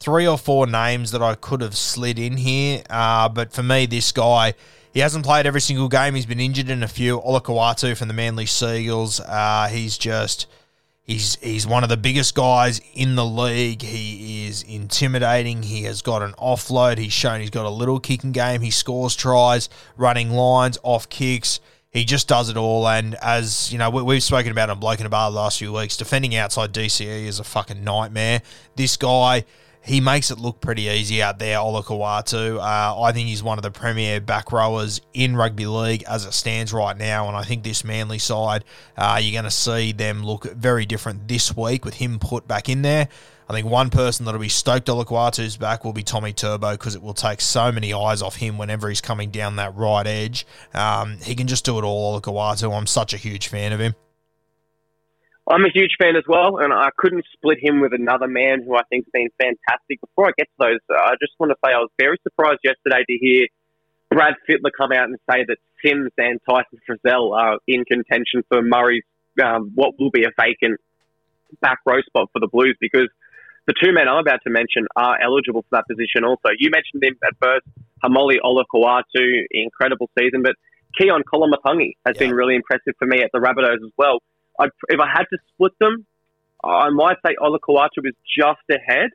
three 0.00 0.26
or 0.26 0.38
four 0.38 0.66
names 0.66 1.10
that 1.10 1.22
I 1.22 1.34
could 1.34 1.60
have 1.60 1.76
slid 1.76 2.18
in 2.18 2.36
here. 2.36 2.82
Uh, 2.88 3.28
but 3.28 3.52
for 3.52 3.62
me, 3.62 3.86
this 3.86 4.12
guy, 4.12 4.54
he 4.92 5.00
hasn't 5.00 5.24
played 5.24 5.46
every 5.46 5.60
single 5.60 5.88
game. 5.88 6.14
He's 6.14 6.26
been 6.26 6.40
injured 6.40 6.70
in 6.70 6.82
a 6.82 6.88
few. 6.88 7.20
Olakau'atu 7.20 7.96
from 7.96 8.08
the 8.08 8.14
Manly 8.14 8.46
Seagulls. 8.46 9.20
Uh, 9.20 9.68
he's 9.68 9.98
just 9.98 10.46
He's 11.08 11.36
he's 11.36 11.66
one 11.66 11.84
of 11.84 11.88
the 11.88 11.96
biggest 11.96 12.34
guys 12.34 12.82
in 12.92 13.14
the 13.14 13.24
league. 13.24 13.80
He 13.80 14.46
is 14.46 14.62
intimidating. 14.62 15.62
He 15.62 15.84
has 15.84 16.02
got 16.02 16.20
an 16.20 16.32
offload. 16.32 16.98
He's 16.98 17.14
shown 17.14 17.40
he's 17.40 17.48
got 17.48 17.64
a 17.64 17.70
little 17.70 17.98
kicking 17.98 18.32
game. 18.32 18.60
He 18.60 18.70
scores 18.70 19.16
tries, 19.16 19.70
running 19.96 20.32
lines, 20.32 20.76
off 20.82 21.08
kicks. 21.08 21.60
He 21.90 22.04
just 22.04 22.28
does 22.28 22.50
it 22.50 22.58
all. 22.58 22.86
And 22.86 23.14
as 23.22 23.72
you 23.72 23.78
know, 23.78 23.88
we, 23.88 24.16
have 24.16 24.22
spoken 24.22 24.52
about 24.52 24.68
on 24.68 24.80
Bloke 24.80 25.00
in 25.00 25.06
a 25.06 25.08
Bar 25.08 25.30
the 25.30 25.36
last 25.38 25.58
few 25.58 25.72
weeks. 25.72 25.96
Defending 25.96 26.34
outside 26.36 26.74
DCE 26.74 27.24
is 27.24 27.40
a 27.40 27.44
fucking 27.44 27.82
nightmare. 27.82 28.42
This 28.76 28.98
guy 28.98 29.46
he 29.82 30.00
makes 30.00 30.30
it 30.30 30.38
look 30.38 30.60
pretty 30.60 30.82
easy 30.82 31.22
out 31.22 31.38
there, 31.38 31.58
Olakau'atu. 31.58 32.58
Uh, 32.58 33.00
I 33.00 33.12
think 33.12 33.28
he's 33.28 33.42
one 33.42 33.58
of 33.58 33.62
the 33.62 33.70
premier 33.70 34.20
back 34.20 34.52
rowers 34.52 35.00
in 35.14 35.36
rugby 35.36 35.66
league 35.66 36.02
as 36.04 36.24
it 36.24 36.34
stands 36.34 36.72
right 36.72 36.96
now, 36.96 37.28
and 37.28 37.36
I 37.36 37.42
think 37.42 37.62
this 37.62 37.84
Manly 37.84 38.18
side, 38.18 38.64
uh, 38.96 39.18
you're 39.22 39.32
going 39.32 39.44
to 39.44 39.50
see 39.50 39.92
them 39.92 40.24
look 40.24 40.44
very 40.44 40.84
different 40.84 41.28
this 41.28 41.56
week 41.56 41.84
with 41.84 41.94
him 41.94 42.18
put 42.18 42.46
back 42.46 42.68
in 42.68 42.82
there. 42.82 43.08
I 43.48 43.54
think 43.54 43.66
one 43.66 43.88
person 43.88 44.26
that'll 44.26 44.40
be 44.40 44.50
stoked 44.50 44.88
Olakau'atu's 44.88 45.56
back 45.56 45.82
will 45.82 45.94
be 45.94 46.02
Tommy 46.02 46.34
Turbo 46.34 46.72
because 46.72 46.94
it 46.94 47.02
will 47.02 47.14
take 47.14 47.40
so 47.40 47.72
many 47.72 47.94
eyes 47.94 48.20
off 48.20 48.36
him 48.36 48.58
whenever 48.58 48.90
he's 48.90 49.00
coming 49.00 49.30
down 49.30 49.56
that 49.56 49.74
right 49.74 50.06
edge. 50.06 50.46
Um, 50.74 51.16
he 51.22 51.34
can 51.34 51.46
just 51.46 51.64
do 51.64 51.78
it 51.78 51.84
all, 51.84 52.20
Olakau'atu. 52.20 52.76
I'm 52.76 52.86
such 52.86 53.14
a 53.14 53.16
huge 53.16 53.48
fan 53.48 53.72
of 53.72 53.80
him. 53.80 53.94
I'm 55.50 55.64
a 55.64 55.70
huge 55.72 55.92
fan 55.98 56.14
as 56.16 56.24
well, 56.28 56.58
and 56.58 56.72
I 56.72 56.90
couldn't 56.98 57.24
split 57.32 57.58
him 57.62 57.80
with 57.80 57.94
another 57.94 58.28
man 58.28 58.62
who 58.62 58.76
I 58.76 58.82
think's 58.90 59.08
been 59.12 59.28
fantastic. 59.40 60.00
Before 60.00 60.28
I 60.28 60.32
get 60.36 60.44
to 60.44 60.56
those, 60.58 60.80
uh, 60.90 61.00
I 61.00 61.14
just 61.20 61.32
want 61.38 61.50
to 61.50 61.56
say 61.64 61.72
I 61.72 61.78
was 61.78 61.90
very 61.98 62.18
surprised 62.22 62.60
yesterday 62.62 63.02
to 63.08 63.18
hear 63.18 63.46
Brad 64.10 64.34
Fittler 64.48 64.70
come 64.76 64.92
out 64.92 65.08
and 65.08 65.16
say 65.30 65.44
that 65.48 65.56
Sims 65.84 66.10
and 66.18 66.38
Tyson 66.48 66.78
Frizell 66.88 67.32
are 67.36 67.58
in 67.66 67.84
contention 67.84 68.42
for 68.48 68.60
Murray's 68.62 69.04
um, 69.42 69.72
what 69.74 69.94
will 69.98 70.10
be 70.10 70.24
a 70.24 70.30
vacant 70.38 70.80
back 71.60 71.78
row 71.86 72.00
spot 72.02 72.28
for 72.32 72.40
the 72.40 72.48
Blues 72.48 72.76
because 72.80 73.08
the 73.66 73.74
two 73.82 73.92
men 73.92 74.08
I'm 74.08 74.18
about 74.18 74.40
to 74.44 74.50
mention 74.50 74.86
are 74.96 75.18
eligible 75.20 75.62
for 75.62 75.76
that 75.76 75.84
position 75.88 76.24
also. 76.24 76.48
You 76.58 76.70
mentioned 76.70 77.02
him 77.04 77.16
at 77.24 77.36
first, 77.40 77.64
Haumole 78.02 78.36
Olakau'atu, 78.44 79.44
incredible 79.50 80.10
season, 80.18 80.42
but 80.42 80.56
Keon 80.98 81.22
Koloamatangi 81.32 81.92
has 82.06 82.16
Yeah. 82.16 82.28
been 82.28 82.34
really 82.34 82.56
impressive 82.56 82.94
for 82.98 83.06
me 83.06 83.22
at 83.22 83.30
the 83.32 83.38
Rabbitohs 83.38 83.84
as 83.84 83.92
well. 83.96 84.20
I'd, 84.58 84.70
if 84.88 85.00
I 85.00 85.08
had 85.08 85.24
to 85.30 85.38
split 85.54 85.72
them, 85.80 86.06
I 86.62 86.90
might 86.90 87.18
say 87.24 87.36
Olakau'atu 87.40 88.04
is 88.04 88.14
just 88.36 88.60
ahead, 88.70 89.10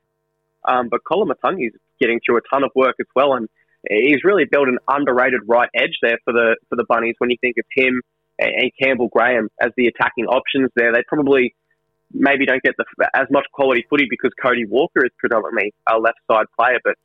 um, 0.65 0.89
but 0.89 1.01
Koloamatangi 1.03 1.67
is 1.67 1.73
getting 1.99 2.19
through 2.25 2.38
a 2.38 2.41
ton 2.51 2.63
of 2.63 2.71
work 2.75 2.95
as 2.99 3.08
well, 3.15 3.34
and 3.34 3.49
he's 3.89 4.23
really 4.23 4.45
built 4.49 4.67
an 4.67 4.77
underrated 4.88 5.41
right 5.47 5.69
edge 5.75 5.97
there 6.01 6.17
for 6.23 6.34
the 6.34 6.56
for 6.69 6.75
the 6.75 6.86
Bunnies. 6.88 7.15
When 7.17 7.29
you 7.29 7.38
think 7.41 7.58
of 7.58 7.65
him 7.75 8.01
and, 8.39 8.71
Campbell 8.82 9.10
Graham 9.10 9.49
as 9.62 9.71
the 9.75 9.88
attacking 9.88 10.25
options 10.25 10.69
there, 10.75 10.93
they 10.93 11.03
probably 11.08 11.53
maybe 12.13 12.45
don't 12.45 12.62
get 12.63 12.75
the, 12.77 12.86
as 13.15 13.27
much 13.32 13.45
quality 13.51 13.86
footy 13.89 14.06
because 14.10 14.32
Cody 14.41 14.65
Walker 14.65 15.03
is 15.06 15.12
predominantly 15.17 15.73
a 15.91 15.97
left 15.97 16.19
side 16.32 16.45
player. 16.58 16.79
But 16.84 16.95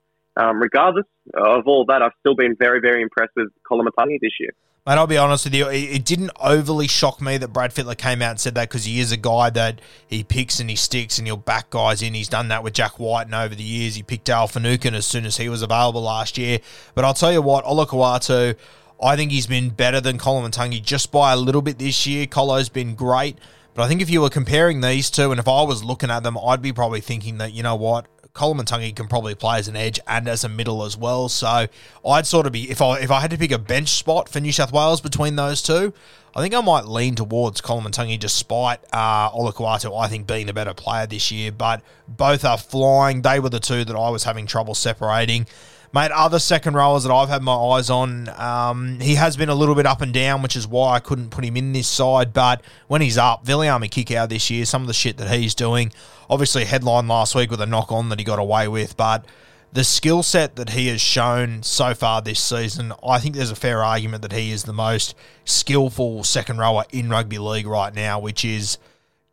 um, 0.41 0.61
regardless 0.61 1.07
of 1.35 1.67
all 1.67 1.87
that, 1.87 2.03
I've 2.03 2.13
still 2.21 2.37
been 2.37 2.55
very 2.57 2.81
very 2.81 3.03
impressed 3.03 3.33
with 3.35 3.49
Koloamatangi 3.69 4.21
this 4.21 4.33
year. 4.39 4.51
Mate, 4.89 4.97
I'll 4.97 5.07
be 5.07 5.19
honest 5.19 5.45
with 5.45 5.55
you. 5.55 5.69
It 5.69 6.07
didn't 6.07 6.31
overly 6.41 6.89
shock 6.89 7.21
me 7.21 7.37
that 7.37 7.49
Brad 7.49 7.75
Fittler 7.75 7.95
came 7.95 8.23
out 8.23 8.31
and 8.31 8.41
said 8.41 8.55
that 8.55 8.71
because 8.71 8.87
he 8.87 9.01
is 9.01 9.13
a 9.13 9.19
guy 9.19 9.51
that 9.51 9.83
he 10.07 10.25
picks 10.25 10.61
and 10.61 10.71
he 10.71 10.77
sticks 10.77 11.19
and 11.19 11.27
he'll 11.27 11.37
back 11.37 11.69
guys 11.69 12.01
in. 12.01 12.15
He's 12.15 12.31
done 12.31 12.49
that 12.49 12.63
with 12.65 12.73
Jack 12.73 12.99
Wighton 12.99 13.35
and 13.35 13.45
over 13.45 13.55
the 13.55 13.63
years. 13.63 13.97
He 13.97 14.03
picked 14.03 14.31
Al 14.31 14.49
Finucane 14.49 14.95
as 14.95 15.05
soon 15.05 15.27
as 15.27 15.37
he 15.37 15.51
was 15.51 15.61
available 15.61 16.01
last 16.01 16.39
year. 16.39 16.61
But 16.95 17.05
I'll 17.05 17.13
tell 17.13 17.31
you 17.31 17.43
what, 17.43 17.67
Olakau'atu, 17.67 18.57
I 19.03 19.15
think 19.15 19.31
he's 19.31 19.47
been 19.47 19.69
better 19.69 20.01
than 20.01 20.17
Koloamatangi 20.17 20.83
just 20.83 21.13
by 21.13 21.35
a 21.35 21.37
little 21.37 21.61
bit 21.61 21.79
this 21.79 22.07
year. 22.07 22.25
Kolo's 22.25 22.71
been 22.71 22.95
great. 22.95 23.37
But 23.75 23.83
I 23.83 23.89
think 23.89 24.01
if 24.01 24.09
you 24.09 24.23
were 24.23 24.31
comparing 24.31 24.81
these 24.81 25.11
two, 25.11 25.31
and 25.33 25.39
if 25.39 25.47
I 25.47 25.65
was 25.65 25.85
looking 25.85 26.11
at 26.11 26.23
them, 26.23 26.39
I'd 26.39 26.63
be 26.63 26.73
probably 26.73 27.03
thinking 27.03 27.37
that, 27.39 27.53
you 27.53 27.63
know 27.63 27.77
what, 27.77 28.07
Koloamatangi 28.39 28.95
can 28.95 29.09
probably 29.09 29.35
play 29.35 29.59
as 29.59 29.67
an 29.67 29.75
edge 29.77 29.99
and 30.07 30.29
as 30.29 30.45
a 30.45 30.49
middle 30.49 30.85
as 30.85 30.97
well. 30.97 31.29
So 31.29 31.67
I'd 32.07 32.27
sort 32.27 32.47
of 32.47 32.53
be 32.53 32.71
if 32.71 32.81
I 32.81 33.01
if 33.01 33.11
I 33.11 33.21
had 33.21 33.31
to 33.33 33.39
pick 33.39 33.51
a 33.51 33.59
bench 33.59 33.89
spot 33.89 34.29
for 34.29 34.39
New 34.41 34.53
South 34.53 34.73
Wales 34.73 35.01
between 35.01 35.35
those 35.37 35.61
two, 35.61 35.93
I 36.37 36.41
think 36.41 36.55
I 36.55 36.61
might 36.61 36.87
lean 36.87 37.17
towards 37.17 37.61
Koloamatangi 37.61 38.19
despite 38.21 38.79
uh, 38.93 39.31
I 39.35 40.09
think, 40.09 40.27
being 40.27 40.47
the 40.47 40.53
better 40.53 40.73
player 40.73 41.07
this 41.07 41.33
year. 41.33 41.51
But 41.51 41.83
both 42.07 42.45
are 42.45 42.59
flying. 42.59 43.23
They 43.23 43.41
were 43.41 43.51
the 43.51 43.61
two 43.61 43.85
that 43.85 43.97
I 43.97 44.09
was 44.11 44.23
having 44.23 44.47
trouble 44.47 44.75
separating. 44.77 45.47
Mate, 45.93 46.11
other 46.11 46.39
second 46.39 46.75
rowers 46.75 47.05
that 47.05 47.13
I've 47.13 47.31
had 47.31 47.43
my 47.43 47.55
eyes 47.55 47.89
on, 47.89 48.29
um, 48.39 49.01
he 49.01 49.15
has 49.15 49.39
been 49.39 49.49
a 49.49 49.55
little 49.55 49.75
bit 49.75 49.87
up 49.87 50.03
and 50.03 50.13
down, 50.13 50.43
which 50.43 50.55
is 50.55 50.67
why 50.67 50.95
I 50.95 51.01
couldn't 51.01 51.31
put 51.31 51.45
him 51.45 51.57
in 51.57 51.73
this 51.73 51.89
side. 51.89 52.35
But 52.35 52.61
when 52.89 53.01
he's 53.01 53.17
up, 53.17 53.47
Viliami 53.47 53.89
Kikau 53.89 54.29
this 54.29 54.51
year, 54.51 54.67
some 54.67 54.83
of 54.83 54.89
the 54.89 54.95
shit 54.95 55.17
that 55.17 55.31
he's 55.31 55.55
doing. 55.55 55.93
Obviously, 56.29 56.67
headline 56.67 57.09
last 57.09 57.35
week 57.35 57.51
with 57.51 57.63
a 57.63 57.67
knock 57.67 57.91
on 57.91 58.11
that 58.11 58.19
he 58.19 58.25
got 58.25 58.39
away 58.39 58.69
with, 58.69 58.99
but 58.99 59.25
the 59.73 59.85
skill 59.85 60.23
set 60.23 60.57
that 60.57 60.71
he 60.71 60.89
has 60.89 61.01
shown 61.01 61.63
so 61.63 61.95
far 61.95 62.23
this 62.23 62.41
season, 62.41 62.93
I 63.07 63.19
think 63.19 63.35
there's 63.35 63.51
a 63.51 63.57
fair 63.57 63.83
argument 63.83 64.23
that 64.23 64.33
he 64.33 64.51
is 64.51 64.65
the 64.65 64.73
most 64.73 65.15
skillful 65.45 66.25
second 66.25 66.59
rower 66.59 66.85
in 66.91 67.09
rugby 67.09 67.39
league 67.39 67.67
right 67.67 67.95
now, 67.95 68.19
which 68.19 68.45
is 68.45 68.79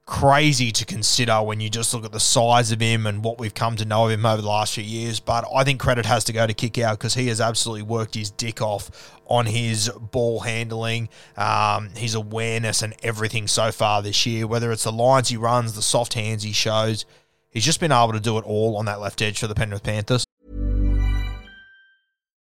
crazy 0.06 0.72
to 0.72 0.86
consider 0.86 1.42
when 1.42 1.60
you 1.60 1.70
just 1.70 1.94
look 1.94 2.06
at 2.06 2.12
the 2.12 2.20
size 2.20 2.72
of 2.72 2.80
him 2.80 3.08
and 3.08 3.24
what 3.24 3.40
we've 3.40 3.56
come 3.56 3.76
to 3.76 3.86
know 3.86 4.06
of 4.06 4.12
him 4.12 4.26
over 4.26 4.42
the 4.42 4.48
last 4.48 4.76
few 4.76 4.84
years. 4.84 5.20
But 5.20 5.46
I 5.54 5.64
think 5.64 5.80
credit 5.80 6.06
has 6.06 6.24
to 6.26 6.34
go 6.34 6.46
to 6.46 6.54
Kikau 6.54 6.92
because 6.92 7.16
he 7.16 7.28
has 7.28 7.42
absolutely 7.42 7.84
worked 7.84 8.14
his 8.14 8.30
dick 8.30 8.62
off 8.62 9.20
on 9.26 9.48
his 9.48 9.90
ball 9.90 10.42
handling, 10.42 11.10
um, 11.38 11.90
his 11.96 12.14
awareness, 12.14 12.84
and 12.84 12.94
everything 13.02 13.48
so 13.48 13.72
far 13.72 14.04
this 14.04 14.26
year. 14.26 14.46
Whether 14.46 14.72
it's 14.72 14.84
the 14.84 14.92
lines 14.92 15.30
he 15.30 15.38
runs, 15.38 15.74
the 15.74 15.82
soft 15.82 16.14
hands 16.14 16.44
he 16.44 16.52
shows, 16.52 17.06
he's 17.50 17.66
just 17.66 17.80
been 17.80 17.92
able 17.92 18.14
to 18.14 18.20
do 18.20 18.38
it 18.38 18.46
all 18.46 18.78
on 18.78 18.86
that 18.86 19.00
left 19.00 19.22
edge 19.22 19.40
for 19.40 19.48
the 19.48 19.56
Penrith 19.56 19.84
Panthers. 19.84 20.24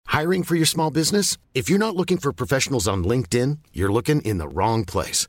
Hiring 0.08 0.42
for 0.42 0.54
your 0.54 0.66
small 0.66 0.90
business? 0.90 1.38
If 1.54 1.70
you're 1.70 1.78
not 1.78 1.94
looking 1.96 2.18
for 2.18 2.32
professionals 2.32 2.88
on 2.88 3.04
LinkedIn, 3.04 3.58
you're 3.72 3.92
looking 3.92 4.20
in 4.22 4.38
the 4.38 4.48
wrong 4.48 4.84
place. 4.84 5.28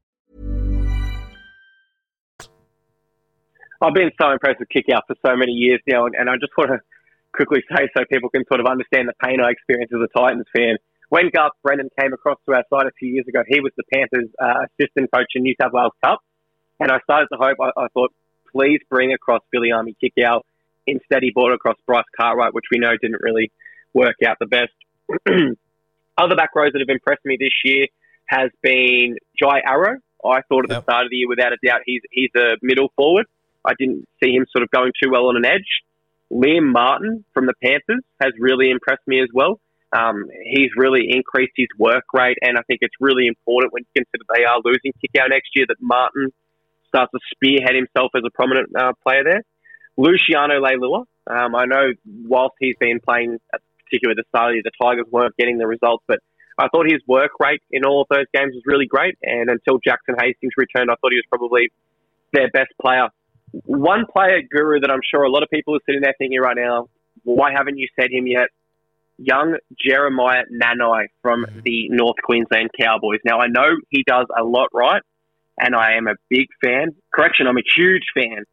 I've 3.81 3.93
been 3.93 4.11
so 4.21 4.29
impressed 4.31 4.59
with 4.59 4.69
Kikau 4.69 5.01
for 5.07 5.15
so 5.25 5.35
many 5.35 5.53
years 5.53 5.81
now, 5.87 6.05
and, 6.05 6.15
and 6.15 6.29
I 6.29 6.35
just 6.35 6.53
want 6.57 6.69
to 6.71 6.79
quickly 7.33 7.63
say 7.75 7.89
so 7.97 8.03
people 8.11 8.29
can 8.29 8.43
sort 8.47 8.59
of 8.59 8.67
understand 8.67 9.09
the 9.09 9.13
pain 9.23 9.41
I 9.41 9.49
experienced 9.51 9.93
as 9.93 10.01
a 10.01 10.19
Titans 10.19 10.45
fan. 10.55 10.77
When 11.09 11.29
Garth 11.33 11.53
Brennan 11.63 11.89
came 11.99 12.13
across 12.13 12.37
to 12.47 12.55
our 12.55 12.63
side 12.69 12.87
a 12.87 12.91
few 12.97 13.09
years 13.09 13.25
ago, 13.27 13.43
he 13.47 13.59
was 13.59 13.71
the 13.75 13.83
Panthers' 13.93 14.29
uh, 14.41 14.65
assistant 14.79 15.11
coach 15.11 15.27
in 15.35 15.43
New 15.43 15.55
South 15.61 15.73
Wales 15.73 15.91
Cup, 16.03 16.19
and 16.79 16.91
I 16.91 16.99
started 17.03 17.27
to 17.33 17.37
hope. 17.37 17.57
I, 17.59 17.71
I 17.77 17.87
thought, 17.93 18.13
please 18.51 18.79
bring 18.89 19.11
across 19.13 19.41
Billy 19.51 19.71
Army 19.71 19.95
kick 19.99 20.13
out. 20.23 20.45
Instead, 20.87 21.21
he 21.21 21.31
brought 21.31 21.53
across 21.53 21.75
Bryce 21.85 22.05
Cartwright, 22.15 22.53
which 22.53 22.65
we 22.71 22.79
know 22.79 22.91
didn't 23.01 23.21
really 23.21 23.51
work 23.93 24.15
out 24.25 24.37
the 24.39 24.45
best. 24.45 24.71
Other 26.17 26.35
back 26.35 26.51
rows 26.55 26.71
that 26.73 26.79
have 26.79 26.89
impressed 26.89 27.25
me 27.25 27.37
this 27.39 27.53
year 27.65 27.87
has 28.25 28.49
been 28.61 29.17
Jai 29.37 29.59
Arrow. 29.65 29.97
I 30.23 30.41
thought 30.47 30.63
at 30.65 30.69
the 30.69 30.75
Yep. 30.75 30.83
start 30.83 31.05
of 31.05 31.09
the 31.11 31.17
year, 31.17 31.27
without 31.27 31.51
a 31.51 31.57
doubt, 31.65 31.81
he's 31.85 32.01
he's 32.11 32.29
a 32.35 32.55
middle 32.61 32.91
forward. 32.95 33.25
I 33.65 33.73
didn't 33.77 34.05
see 34.23 34.31
him 34.31 34.45
sort 34.51 34.63
of 34.63 34.69
going 34.71 34.91
too 35.01 35.11
well 35.11 35.27
on 35.27 35.37
an 35.37 35.45
edge. 35.45 35.69
Liam 36.31 36.71
Martin 36.71 37.25
from 37.33 37.45
the 37.45 37.53
Panthers 37.61 38.03
has 38.21 38.31
really 38.39 38.71
impressed 38.71 39.05
me 39.05 39.21
as 39.21 39.27
well. 39.33 39.59
Um, 39.93 40.25
he's 40.45 40.71
really 40.77 41.11
increased 41.11 41.51
his 41.55 41.67
work 41.77 42.05
rate, 42.13 42.37
and 42.41 42.57
I 42.57 42.61
think 42.63 42.79
it's 42.81 42.95
really 42.99 43.27
important 43.27 43.73
when 43.73 43.83
you 43.83 44.03
consider 44.03 44.23
they 44.33 44.45
are 44.45 44.61
losing 44.63 44.93
Kikau 45.03 45.29
next 45.29 45.49
year 45.53 45.65
that 45.67 45.77
Martin 45.81 46.31
starts 46.87 47.11
to 47.11 47.19
spearhead 47.35 47.75
himself 47.75 48.11
as 48.15 48.23
a 48.25 48.31
prominent 48.31 48.69
uh, 48.75 48.93
player 49.03 49.23
there. 49.23 49.43
Luciano 49.97 50.61
Leilua, 50.61 51.03
um, 51.27 51.55
I 51.55 51.65
know 51.65 51.91
whilst 52.05 52.55
he's 52.59 52.75
been 52.79 52.99
playing, 53.03 53.37
uh, 53.53 53.57
particularly 53.83 54.17
at 54.17 54.23
the 54.23 54.27
start 54.29 54.53
the 54.55 54.63
the 54.63 54.71
Tigers 54.81 55.05
weren't 55.11 55.35
getting 55.35 55.57
the 55.57 55.67
results, 55.67 56.03
but 56.07 56.19
I 56.57 56.67
thought 56.69 56.85
his 56.85 57.01
work 57.07 57.31
rate 57.39 57.61
in 57.71 57.83
all 57.83 58.01
of 58.01 58.07
those 58.09 58.27
games 58.33 58.53
was 58.53 58.63
really 58.65 58.85
great. 58.85 59.17
And 59.23 59.49
until 59.49 59.79
Jackson 59.83 60.15
Hastings 60.19 60.53
returned, 60.55 60.89
I 60.91 60.95
thought 61.01 61.11
he 61.11 61.19
was 61.19 61.27
probably 61.29 61.71
their 62.33 62.49
best 62.51 62.71
player. 62.81 63.09
One 63.51 64.05
player, 64.11 64.41
Guru, 64.49 64.79
that 64.79 64.91
I'm 64.91 65.01
sure 65.09 65.23
a 65.23 65.29
lot 65.29 65.43
of 65.43 65.49
people 65.49 65.75
are 65.75 65.81
sitting 65.85 66.01
there 66.01 66.15
thinking 66.17 66.39
right 66.39 66.55
now, 66.55 66.87
why 67.23 67.51
haven't 67.51 67.77
you 67.77 67.87
said 67.99 68.11
him 68.11 68.27
yet? 68.27 68.47
Young 69.17 69.57
Jeremiah 69.77 70.43
Nanai 70.51 71.07
from 71.21 71.45
mm-hmm. 71.45 71.59
the 71.63 71.89
North 71.89 72.17
Queensland 72.23 72.71
Cowboys. 72.79 73.19
Now, 73.25 73.39
I 73.39 73.47
know 73.47 73.77
he 73.89 74.03
does 74.07 74.25
a 74.37 74.43
lot 74.43 74.69
right, 74.73 75.01
and 75.59 75.75
I 75.75 75.93
am 75.93 76.07
a 76.07 76.15
big 76.29 76.47
fan. 76.63 76.95
Correction, 77.13 77.47
I'm 77.47 77.57
a 77.57 77.63
huge 77.75 78.05
fan 78.15 78.45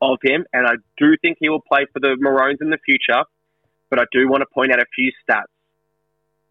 of 0.00 0.18
him, 0.22 0.46
and 0.52 0.66
I 0.66 0.74
do 0.96 1.16
think 1.20 1.38
he 1.40 1.48
will 1.48 1.60
play 1.60 1.86
for 1.92 2.00
the 2.00 2.16
Maroons 2.18 2.58
in 2.60 2.70
the 2.70 2.78
future. 2.84 3.24
But 3.90 3.98
I 3.98 4.04
do 4.12 4.28
want 4.28 4.42
to 4.42 4.46
point 4.52 4.72
out 4.72 4.78
a 4.78 4.86
few 4.94 5.10
stats. 5.28 5.44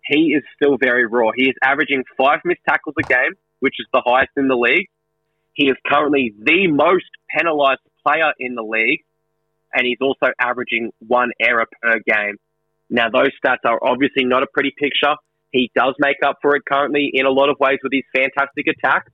He 0.04 0.34
is 0.36 0.44
still 0.56 0.78
very 0.78 1.06
raw. 1.06 1.32
He 1.36 1.46
is 1.46 1.56
averaging 1.62 2.04
five 2.18 2.40
missed 2.46 2.62
tackles 2.68 2.96
a 3.00 3.04
game, 3.04 3.34
which 3.60 3.76
is 3.80 3.88
the 3.92 4.02
highest 4.06 4.32
in 4.38 4.48
the 4.48 4.56
league. 4.56 4.88
He 5.58 5.66
is 5.66 5.76
currently 5.88 6.34
the 6.38 6.68
most 6.68 7.10
penalised 7.36 7.82
player 8.06 8.32
in 8.40 8.54
the 8.54 8.62
league, 8.62 9.02
and 9.74 9.86
he's 9.86 9.98
also 10.00 10.32
averaging 10.40 10.92
one 11.00 11.32
error 11.42 11.66
per 11.82 12.00
game. 12.08 12.38
Now, 12.92 13.10
those 13.10 13.32
stats 13.44 13.66
are 13.66 13.80
obviously 13.82 14.24
not 14.24 14.44
a 14.44 14.48
pretty 14.54 14.72
picture. 14.78 15.16
He 15.52 15.72
does 15.76 15.96
make 15.98 16.18
up 16.24 16.38
for 16.44 16.56
it 16.56 16.62
currently 16.72 17.10
in 17.12 17.26
a 17.26 17.32
lot 17.32 17.50
of 17.50 17.58
ways 17.60 17.80
with 17.82 17.92
his 17.92 18.04
fantastic 18.16 18.68
attack, 18.68 19.08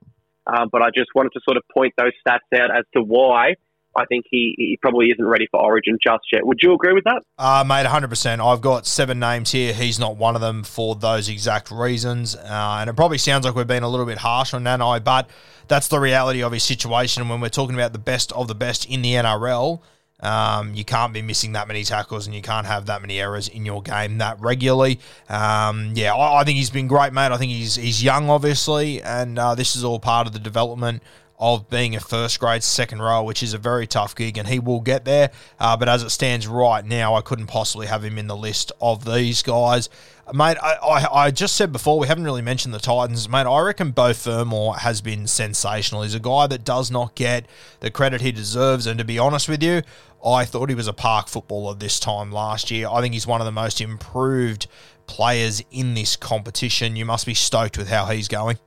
uh, 0.46 0.66
but 0.70 0.82
I 0.82 0.90
just 0.94 1.08
wanted 1.14 1.30
to 1.32 1.40
sort 1.44 1.56
of 1.56 1.62
point 1.72 1.94
those 1.96 2.12
stats 2.20 2.46
out 2.54 2.70
as 2.70 2.84
to 2.94 3.02
why 3.02 3.54
I 3.96 4.04
think 4.06 4.26
he, 4.30 4.54
he 4.56 4.78
probably 4.80 5.10
isn't 5.10 5.24
ready 5.24 5.46
for 5.50 5.60
Origin 5.60 5.98
just 6.02 6.24
yet. 6.32 6.46
Would 6.46 6.58
you 6.62 6.74
agree 6.74 6.92
with 6.92 7.04
that? 7.04 7.22
Uh, 7.38 7.64
mate, 7.66 7.86
100%. 7.86 8.44
I've 8.44 8.60
got 8.60 8.86
seven 8.86 9.18
names 9.18 9.52
here. 9.52 9.72
He's 9.72 9.98
not 9.98 10.16
one 10.16 10.34
of 10.34 10.40
them 10.40 10.62
for 10.62 10.94
those 10.94 11.28
exact 11.28 11.70
reasons. 11.70 12.36
Uh, 12.36 12.78
and 12.80 12.90
it 12.90 12.94
probably 12.94 13.18
sounds 13.18 13.44
like 13.44 13.54
we're 13.54 13.64
being 13.64 13.82
a 13.82 13.88
little 13.88 14.06
bit 14.06 14.18
harsh 14.18 14.54
on 14.54 14.64
Nanai, 14.64 15.02
but 15.02 15.28
that's 15.68 15.88
the 15.88 16.00
reality 16.00 16.42
of 16.42 16.52
his 16.52 16.62
situation. 16.62 17.28
When 17.28 17.40
we're 17.40 17.48
talking 17.48 17.74
about 17.74 17.92
the 17.92 17.98
best 17.98 18.32
of 18.32 18.48
the 18.48 18.54
best 18.54 18.86
in 18.86 19.02
the 19.02 19.12
NRL, 19.12 19.80
um, 20.20 20.74
you 20.74 20.84
can't 20.84 21.12
be 21.12 21.22
missing 21.22 21.52
that 21.52 21.68
many 21.68 21.84
tackles 21.84 22.26
and 22.26 22.34
you 22.34 22.40
can't 22.40 22.66
have 22.66 22.86
that 22.86 23.02
many 23.02 23.20
errors 23.20 23.48
in 23.48 23.66
your 23.66 23.82
game 23.82 24.18
that 24.18 24.40
regularly. 24.40 25.00
Um, 25.28 25.92
yeah, 25.94 26.14
I, 26.14 26.40
I 26.40 26.44
think 26.44 26.56
he's 26.56 26.70
been 26.70 26.88
great, 26.88 27.12
mate. 27.12 27.30
I 27.30 27.36
think 27.36 27.52
he's 27.52 27.74
he's 27.74 28.02
young, 28.02 28.30
obviously, 28.30 29.02
and 29.02 29.38
uh, 29.38 29.54
this 29.54 29.76
is 29.76 29.84
all 29.84 29.98
part 29.98 30.26
of 30.26 30.32
the 30.32 30.38
development 30.38 31.02
of 31.38 31.68
being 31.68 31.96
a 31.96 32.00
first 32.00 32.38
grade 32.38 32.62
second 32.62 33.02
row, 33.02 33.22
which 33.22 33.42
is 33.42 33.54
a 33.54 33.58
very 33.58 33.86
tough 33.86 34.14
gig, 34.14 34.38
and 34.38 34.48
he 34.48 34.58
will 34.58 34.80
get 34.80 35.04
there. 35.04 35.30
Uh, 35.58 35.76
but 35.76 35.88
as 35.88 36.02
it 36.02 36.10
stands 36.10 36.46
right 36.46 36.84
now, 36.84 37.14
I 37.14 37.22
couldn't 37.22 37.48
possibly 37.48 37.86
have 37.86 38.04
him 38.04 38.18
in 38.18 38.28
the 38.28 38.36
list 38.36 38.70
of 38.80 39.04
these 39.04 39.42
guys. 39.42 39.88
Mate, 40.32 40.56
I, 40.62 40.74
I, 40.74 41.24
I 41.24 41.30
just 41.30 41.56
said 41.56 41.72
before, 41.72 41.98
we 41.98 42.06
haven't 42.06 42.24
really 42.24 42.40
mentioned 42.40 42.72
the 42.72 42.78
Titans. 42.78 43.28
Mate, 43.28 43.46
I 43.46 43.60
reckon 43.60 43.90
Beau 43.90 44.14
Fermor 44.14 44.72
has 44.78 45.00
been 45.00 45.26
sensational. 45.26 46.02
He's 46.02 46.14
a 46.14 46.20
guy 46.20 46.46
that 46.46 46.64
does 46.64 46.90
not 46.90 47.14
get 47.14 47.46
the 47.80 47.90
credit 47.90 48.20
he 48.20 48.32
deserves. 48.32 48.86
And 48.86 48.98
to 48.98 49.04
be 49.04 49.18
honest 49.18 49.48
with 49.48 49.62
you, 49.62 49.82
I 50.24 50.46
thought 50.46 50.70
he 50.70 50.74
was 50.74 50.88
a 50.88 50.94
park 50.94 51.28
footballer 51.28 51.74
this 51.74 52.00
time 52.00 52.32
last 52.32 52.70
year. 52.70 52.88
I 52.88 53.02
think 53.02 53.12
he's 53.12 53.26
one 53.26 53.42
of 53.42 53.44
the 53.44 53.52
most 53.52 53.80
improved 53.80 54.66
players 55.06 55.62
in 55.70 55.92
this 55.92 56.16
competition. 56.16 56.96
You 56.96 57.04
must 57.04 57.26
be 57.26 57.34
stoked 57.34 57.76
with 57.76 57.88
how 57.88 58.06
he's 58.06 58.28
going. 58.28 58.58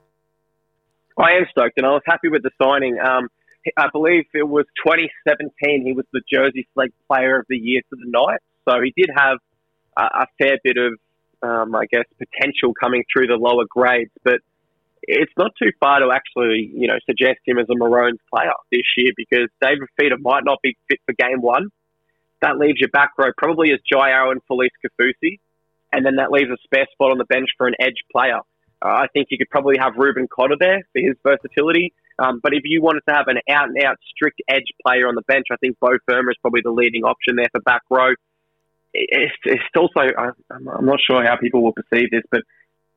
I 1.17 1.33
am 1.33 1.45
stoked, 1.49 1.77
and 1.77 1.85
I 1.85 1.89
was 1.89 2.03
happy 2.05 2.29
with 2.29 2.43
the 2.43 2.51
signing. 2.61 2.99
Um, 2.99 3.29
I 3.75 3.89
believe 3.91 4.25
it 4.33 4.47
was 4.47 4.65
2017. 4.85 5.85
He 5.85 5.93
was 5.93 6.05
the 6.13 6.21
Jersey 6.31 6.67
Flegg 6.75 6.93
Player 7.07 7.39
of 7.39 7.45
the 7.49 7.57
Year 7.57 7.81
for 7.89 7.95
the 7.95 8.05
Knights, 8.05 8.43
so 8.69 8.81
he 8.81 8.93
did 8.95 9.09
have 9.15 9.37
a, 9.97 10.03
a 10.03 10.25
fair 10.37 10.57
bit 10.63 10.77
of, 10.77 10.93
um, 11.41 11.75
I 11.75 11.85
guess, 11.85 12.05
potential 12.17 12.73
coming 12.79 13.03
through 13.11 13.27
the 13.27 13.35
lower 13.35 13.65
grades. 13.67 14.11
But 14.23 14.41
it's 15.01 15.31
not 15.37 15.51
too 15.61 15.71
far 15.79 15.99
to 15.99 16.11
actually, 16.13 16.69
you 16.73 16.87
know, 16.87 16.97
suggest 17.05 17.39
him 17.45 17.57
as 17.57 17.65
a 17.69 17.75
Maroons 17.75 18.19
player 18.31 18.51
this 18.71 18.85
year 18.95 19.11
because 19.17 19.49
David 19.61 19.87
Fifita 19.99 20.17
might 20.21 20.43
not 20.45 20.59
be 20.61 20.77
fit 20.87 20.99
for 21.05 21.13
game 21.13 21.41
one. 21.41 21.69
That 22.41 22.57
leaves 22.57 22.79
your 22.79 22.89
back 22.89 23.11
row 23.17 23.31
probably 23.35 23.71
as 23.73 23.79
Jai 23.91 24.11
Arrow 24.11 24.29
and 24.29 24.41
Felise 24.49 24.69
Kaufusi, 24.85 25.39
and 25.91 26.05
then 26.05 26.17
that 26.17 26.31
leaves 26.31 26.51
a 26.51 26.57
spare 26.63 26.85
spot 26.91 27.11
on 27.11 27.17
the 27.17 27.25
bench 27.25 27.49
for 27.57 27.67
an 27.67 27.73
edge 27.79 27.97
player. 28.11 28.41
Uh, 28.83 28.89
I 28.89 29.07
think 29.13 29.27
you 29.31 29.37
could 29.37 29.49
probably 29.49 29.77
have 29.79 29.93
Reuben 29.97 30.27
Cotter 30.27 30.55
there 30.59 30.83
for 30.93 31.01
his 31.01 31.15
versatility. 31.23 31.93
Um, 32.19 32.39
but 32.41 32.53
if 32.53 32.61
you 32.63 32.81
wanted 32.81 33.01
to 33.07 33.13
have 33.13 33.27
an 33.27 33.37
out 33.49 33.69
and 33.69 33.83
out 33.83 33.97
strict 34.09 34.41
edge 34.47 34.65
player 34.85 35.07
on 35.07 35.15
the 35.15 35.21
bench, 35.27 35.45
I 35.51 35.55
think 35.57 35.77
Beau 35.79 35.97
Fermor 36.07 36.31
is 36.31 36.37
probably 36.41 36.61
the 36.63 36.71
leading 36.71 37.03
option 37.03 37.35
there 37.35 37.47
for 37.51 37.61
back 37.61 37.81
row. 37.89 38.13
It's, 38.93 39.35
it's 39.43 39.63
also, 39.75 40.01
I'm 40.49 40.85
not 40.85 40.99
sure 41.05 41.23
how 41.23 41.37
people 41.37 41.63
will 41.63 41.73
perceive 41.73 42.09
this, 42.11 42.23
but 42.31 42.41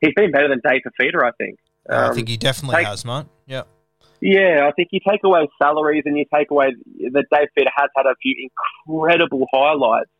he's 0.00 0.14
been 0.14 0.30
better 0.30 0.48
than 0.48 0.60
Dave 0.64 0.80
Fifita, 0.86 1.22
I 1.22 1.32
think. 1.36 1.58
Um, 1.88 2.10
I 2.10 2.14
think 2.14 2.28
he 2.28 2.36
definitely 2.36 2.76
take, 2.76 2.86
has, 2.86 3.04
mate. 3.04 3.26
Yeah. 3.46 3.64
Yeah, 4.22 4.66
I 4.68 4.72
think 4.72 4.88
you 4.92 5.00
take 5.06 5.20
away 5.24 5.48
salaries 5.62 6.04
and 6.06 6.16
you 6.16 6.24
take 6.34 6.50
away 6.50 6.74
that 7.12 7.24
Dave 7.30 7.48
Fifita 7.58 7.70
has 7.74 7.90
had 7.96 8.06
a 8.06 8.14
few 8.22 8.34
incredible 8.86 9.46
highlights 9.52 10.10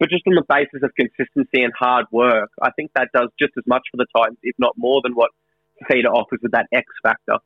but 0.00 0.08
just 0.08 0.22
on 0.26 0.34
the 0.34 0.44
basis 0.48 0.82
of 0.82 0.90
consistency 0.96 1.62
and 1.62 1.72
hard 1.78 2.06
work, 2.10 2.50
I 2.60 2.70
think 2.72 2.90
that 2.96 3.08
does 3.14 3.28
just 3.38 3.52
as 3.56 3.64
much 3.66 3.82
for 3.90 3.98
the 3.98 4.06
Titans, 4.16 4.38
if 4.42 4.56
not 4.58 4.72
more, 4.76 5.00
than 5.04 5.12
what 5.12 5.30
Fifita 5.82 6.06
offers 6.06 6.40
with 6.42 6.52
that 6.52 6.66
X 6.72 6.86
factor. 7.02 7.36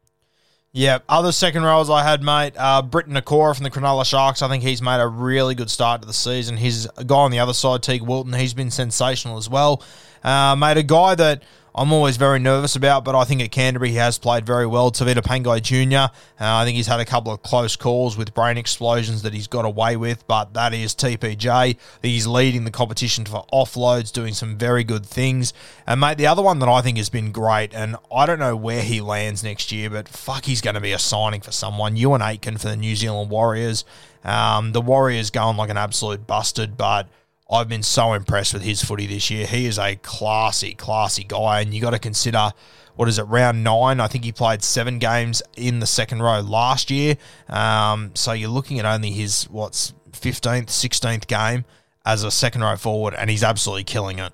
Yeah, 0.76 0.98
other 1.08 1.30
second 1.30 1.62
rows 1.62 1.88
I 1.88 2.02
had, 2.02 2.22
mate. 2.22 2.54
Uh, 2.56 2.82
Briton 2.82 3.14
Nikora 3.14 3.54
from 3.54 3.62
the 3.62 3.70
Cronulla 3.70 4.04
Sharks. 4.04 4.42
I 4.42 4.48
think 4.48 4.64
he's 4.64 4.82
made 4.82 5.00
a 5.00 5.06
really 5.06 5.54
good 5.54 5.70
start 5.70 6.00
to 6.00 6.06
the 6.06 6.12
season. 6.12 6.56
His 6.56 6.88
guy 7.06 7.14
on 7.14 7.30
the 7.30 7.38
other 7.38 7.54
side, 7.54 7.82
Teig 7.82 8.02
Wilton, 8.02 8.32
he's 8.32 8.54
been 8.54 8.72
sensational 8.72 9.36
as 9.36 9.48
well. 9.48 9.84
Uh, 10.24 10.56
mate, 10.56 10.76
a 10.76 10.82
guy 10.82 11.14
that 11.14 11.44
I'm 11.76 11.92
always 11.92 12.16
very 12.16 12.38
nervous 12.38 12.76
about, 12.76 13.04
but 13.04 13.16
I 13.16 13.24
think 13.24 13.42
at 13.42 13.50
Canterbury 13.50 13.90
he 13.90 13.96
has 13.96 14.16
played 14.16 14.46
very 14.46 14.64
well. 14.64 14.92
Tevita 14.92 15.16
Pangai 15.16 15.60
Jr., 15.60 16.14
uh, 16.40 16.56
I 16.56 16.64
think 16.64 16.76
he's 16.76 16.86
had 16.86 17.00
a 17.00 17.04
couple 17.04 17.32
of 17.32 17.42
close 17.42 17.74
calls 17.74 18.16
with 18.16 18.32
brain 18.32 18.56
explosions 18.56 19.22
that 19.22 19.34
he's 19.34 19.48
got 19.48 19.64
away 19.64 19.96
with, 19.96 20.24
but 20.28 20.54
that 20.54 20.72
is 20.72 20.94
TPJ. 20.94 21.76
He's 22.00 22.28
leading 22.28 22.64
the 22.64 22.70
competition 22.70 23.24
for 23.24 23.44
offloads, 23.52 24.12
doing 24.12 24.34
some 24.34 24.56
very 24.56 24.84
good 24.84 25.04
things. 25.04 25.52
And, 25.84 26.00
mate, 26.00 26.16
the 26.16 26.28
other 26.28 26.42
one 26.42 26.60
that 26.60 26.68
I 26.68 26.80
think 26.80 26.96
has 26.98 27.08
been 27.08 27.32
great, 27.32 27.74
and 27.74 27.96
I 28.14 28.24
don't 28.24 28.38
know 28.38 28.54
where 28.54 28.82
he 28.82 29.00
lands 29.00 29.42
next 29.42 29.72
year, 29.72 29.90
but 29.90 30.08
fuck, 30.08 30.44
he's 30.44 30.60
going 30.60 30.74
to 30.74 30.80
be 30.80 30.92
a 30.92 30.98
signing 30.98 31.40
for 31.40 31.50
someone. 31.50 31.96
Euan 31.96 32.20
Aitken 32.20 32.56
for 32.56 32.68
the 32.68 32.76
New 32.76 32.94
Zealand 32.94 33.30
Warriors. 33.30 33.84
Um, 34.22 34.70
the 34.72 34.80
Warriors 34.80 35.30
going 35.30 35.56
like 35.56 35.70
an 35.70 35.76
absolute 35.76 36.24
busted, 36.24 36.76
but 36.76 37.08
I've 37.50 37.68
been 37.68 37.82
so 37.82 38.14
impressed 38.14 38.54
with 38.54 38.62
his 38.62 38.82
footy 38.82 39.06
this 39.06 39.30
year. 39.30 39.46
He 39.46 39.66
is 39.66 39.78
a 39.78 39.96
classy, 39.96 40.74
classy 40.74 41.24
guy, 41.24 41.60
and 41.60 41.74
you 41.74 41.80
got 41.80 41.90
to 41.90 41.98
consider 41.98 42.52
what 42.96 43.08
is 43.08 43.18
it, 43.18 43.24
round 43.24 43.64
nine? 43.64 44.00
I 44.00 44.06
think 44.06 44.24
he 44.24 44.32
played 44.32 44.62
seven 44.62 44.98
games 44.98 45.42
in 45.56 45.80
the 45.80 45.86
second 45.86 46.22
row 46.22 46.40
last 46.40 46.90
year. 46.90 47.16
Um, 47.48 48.12
so 48.14 48.32
you're 48.32 48.48
looking 48.48 48.78
at 48.78 48.84
only 48.84 49.10
his 49.10 49.44
what's 49.50 49.92
fifteenth, 50.12 50.70
sixteenth 50.70 51.26
game 51.26 51.64
as 52.06 52.22
a 52.22 52.30
second 52.30 52.62
row 52.62 52.76
forward, 52.76 53.14
and 53.14 53.30
he's 53.30 53.42
absolutely 53.42 53.84
killing 53.84 54.20
it. 54.20 54.32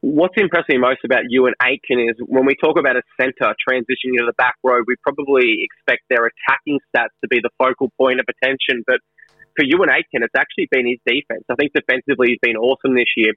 What's 0.00 0.34
impressing 0.36 0.80
most 0.80 1.00
about 1.04 1.24
Euan 1.32 1.52
Aitken 1.62 1.98
is 1.98 2.16
when 2.26 2.46
we 2.46 2.54
talk 2.54 2.78
about 2.78 2.96
a 2.96 3.02
centre 3.20 3.54
transitioning 3.68 4.18
to 4.18 4.26
the 4.26 4.34
back 4.38 4.54
row, 4.62 4.80
we 4.86 4.94
probably 5.02 5.58
expect 5.62 6.02
their 6.08 6.26
attacking 6.26 6.78
stats 6.94 7.14
to 7.22 7.28
be 7.28 7.40
the 7.42 7.50
focal 7.58 7.90
point 7.98 8.20
of 8.20 8.26
attention, 8.28 8.82
but 8.86 9.00
for 9.56 9.64
Euan 9.64 9.90
Aitken, 9.90 10.22
it's 10.22 10.36
actually 10.36 10.68
been 10.70 10.86
his 10.86 11.00
defense. 11.06 11.44
I 11.50 11.54
think 11.54 11.72
defensively 11.72 12.28
he's 12.28 12.42
been 12.42 12.56
awesome 12.56 12.94
this 12.94 13.10
year. 13.16 13.32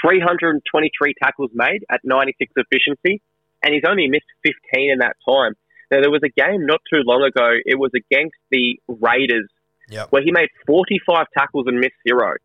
323 0.00 1.14
tackles 1.22 1.50
made 1.54 1.84
at 1.90 2.00
96 2.04 2.52
efficiency, 2.56 3.20
and 3.62 3.74
he's 3.74 3.84
only 3.88 4.08
missed 4.08 4.28
15 4.42 4.90
in 4.90 4.98
that 4.98 5.16
time. 5.26 5.54
Now, 5.90 6.00
there 6.00 6.10
was 6.10 6.22
a 6.24 6.32
game 6.32 6.66
not 6.66 6.80
too 6.92 7.02
long 7.04 7.22
ago, 7.22 7.52
it 7.64 7.78
was 7.78 7.90
against 7.94 8.36
the 8.50 8.80
Raiders, 8.88 9.48
yep. 9.88 10.08
where 10.10 10.22
he 10.22 10.32
made 10.32 10.48
45 10.66 11.26
tackles 11.36 11.66
and 11.66 11.78
missed 11.78 12.00
zero. 12.06 12.36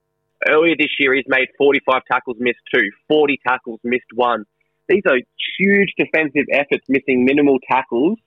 Earlier 0.48 0.76
this 0.78 0.92
year, 1.00 1.16
he's 1.16 1.26
made 1.28 1.48
45 1.58 2.02
tackles, 2.12 2.38
missed 2.40 2.60
two, 2.74 2.92
40 3.08 3.40
tackles, 3.48 3.80
missed 3.84 4.12
one. 4.14 4.46
These 4.88 5.04
are 5.08 5.18
huge 5.58 5.94
defensive 5.98 6.46
efforts, 6.52 6.86
missing 6.88 7.26
minimal 7.26 7.58
tackles 7.70 8.20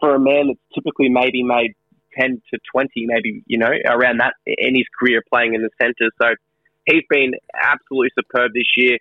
for 0.00 0.14
a 0.14 0.20
man 0.20 0.48
that's 0.48 0.60
typically 0.74 1.08
maybe 1.08 1.42
made 1.42 1.74
10 2.18 2.42
to 2.52 2.60
20, 2.72 3.06
maybe, 3.06 3.42
you 3.46 3.58
know, 3.58 3.70
around 3.86 4.18
that 4.20 4.34
in 4.46 4.74
his 4.74 4.86
career 4.98 5.22
playing 5.32 5.54
in 5.54 5.62
the 5.62 5.70
centre. 5.80 6.10
So 6.20 6.34
he's 6.84 7.04
been 7.08 7.34
absolutely 7.54 8.10
superb 8.18 8.52
this 8.54 8.68
year. 8.76 8.98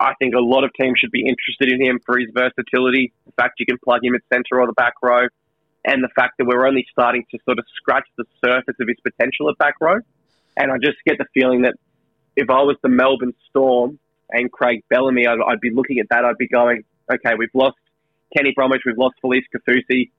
I 0.00 0.14
think 0.18 0.34
a 0.34 0.40
lot 0.40 0.64
of 0.64 0.70
teams 0.78 0.98
should 0.98 1.10
be 1.10 1.26
interested 1.26 1.72
in 1.72 1.84
him 1.84 2.00
for 2.04 2.18
his 2.18 2.28
versatility. 2.34 3.12
The 3.26 3.32
fact 3.32 3.60
you 3.60 3.66
can 3.66 3.78
plug 3.84 4.04
him 4.04 4.14
at 4.14 4.22
centre 4.32 4.60
or 4.60 4.66
the 4.66 4.72
back 4.72 4.94
row, 5.02 5.28
and 5.84 6.02
the 6.02 6.08
fact 6.14 6.34
that 6.38 6.46
we're 6.46 6.66
only 6.66 6.86
starting 6.90 7.24
to 7.30 7.38
sort 7.44 7.58
of 7.58 7.64
scratch 7.76 8.06
the 8.16 8.24
surface 8.44 8.76
of 8.80 8.88
his 8.88 8.98
potential 9.02 9.48
at 9.48 9.58
back 9.58 9.74
row. 9.80 9.98
And 10.56 10.70
I 10.70 10.76
just 10.82 10.98
get 11.06 11.18
the 11.18 11.26
feeling 11.34 11.62
that 11.62 11.74
if 12.36 12.50
I 12.50 12.62
was 12.62 12.76
the 12.82 12.88
Melbourne 12.88 13.34
Storm 13.50 13.98
and 14.30 14.50
Craig 14.50 14.82
Bellamy, 14.88 15.26
I'd, 15.26 15.38
I'd 15.46 15.60
be 15.60 15.70
looking 15.70 15.98
at 15.98 16.06
that. 16.10 16.24
I'd 16.24 16.38
be 16.38 16.48
going, 16.48 16.84
okay, 17.12 17.34
we've 17.36 17.54
lost 17.54 17.76
Kenny 18.36 18.52
Bromwich, 18.54 18.82
we've 18.86 18.98
lost 18.98 19.16
Felise 19.22 19.44
Kaufusi 19.54 20.10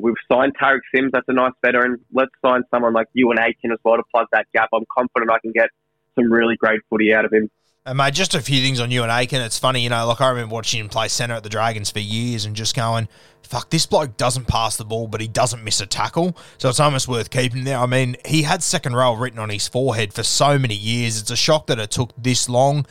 we've 0.00 0.14
signed 0.30 0.56
Tariq 0.60 0.80
Sims. 0.94 1.10
That's 1.12 1.28
a 1.28 1.32
nice 1.32 1.52
veteran. 1.64 1.98
Let's 2.12 2.32
sign 2.44 2.62
someone 2.70 2.92
like 2.92 3.06
Euan 3.16 3.38
Aitken 3.38 3.72
as 3.72 3.78
well 3.84 3.96
to 3.96 4.02
plug 4.12 4.26
that 4.32 4.46
gap. 4.54 4.68
I'm 4.72 4.84
confident 4.96 5.30
I 5.30 5.38
can 5.38 5.52
get 5.52 5.70
some 6.14 6.32
really 6.32 6.56
great 6.56 6.80
footy 6.90 7.14
out 7.14 7.24
of 7.24 7.32
him. 7.32 7.50
And 7.86 7.98
mate, 7.98 8.14
just 8.14 8.34
a 8.34 8.40
few 8.40 8.62
things 8.62 8.80
on 8.80 8.88
Euan 8.88 9.10
Aitken. 9.10 9.42
It's 9.42 9.58
funny, 9.58 9.82
you 9.82 9.90
know, 9.90 10.06
like 10.06 10.20
I 10.20 10.30
remember 10.30 10.54
watching 10.54 10.80
him 10.80 10.88
play 10.88 11.08
centre 11.08 11.34
at 11.34 11.42
the 11.42 11.50
Dragons 11.50 11.90
for 11.90 11.98
years 11.98 12.46
and 12.46 12.56
just 12.56 12.74
going, 12.74 13.08
fuck, 13.42 13.68
this 13.68 13.84
bloke 13.84 14.16
doesn't 14.16 14.46
pass 14.46 14.76
the 14.76 14.86
ball, 14.86 15.06
but 15.06 15.20
he 15.20 15.28
doesn't 15.28 15.62
miss 15.62 15.82
a 15.82 15.86
tackle. 15.86 16.34
So 16.56 16.70
it's 16.70 16.80
almost 16.80 17.08
worth 17.08 17.28
keeping 17.28 17.64
there. 17.64 17.78
I 17.78 17.84
mean, 17.84 18.16
he 18.24 18.42
had 18.42 18.62
second 18.62 18.96
row 18.96 19.12
written 19.12 19.38
on 19.38 19.50
his 19.50 19.68
forehead 19.68 20.14
for 20.14 20.22
so 20.22 20.58
many 20.58 20.74
years. 20.74 21.20
It's 21.20 21.30
a 21.30 21.36
shock 21.36 21.66
that 21.66 21.78
it 21.78 21.90
took 21.90 22.14
this 22.16 22.48
long. 22.48 22.86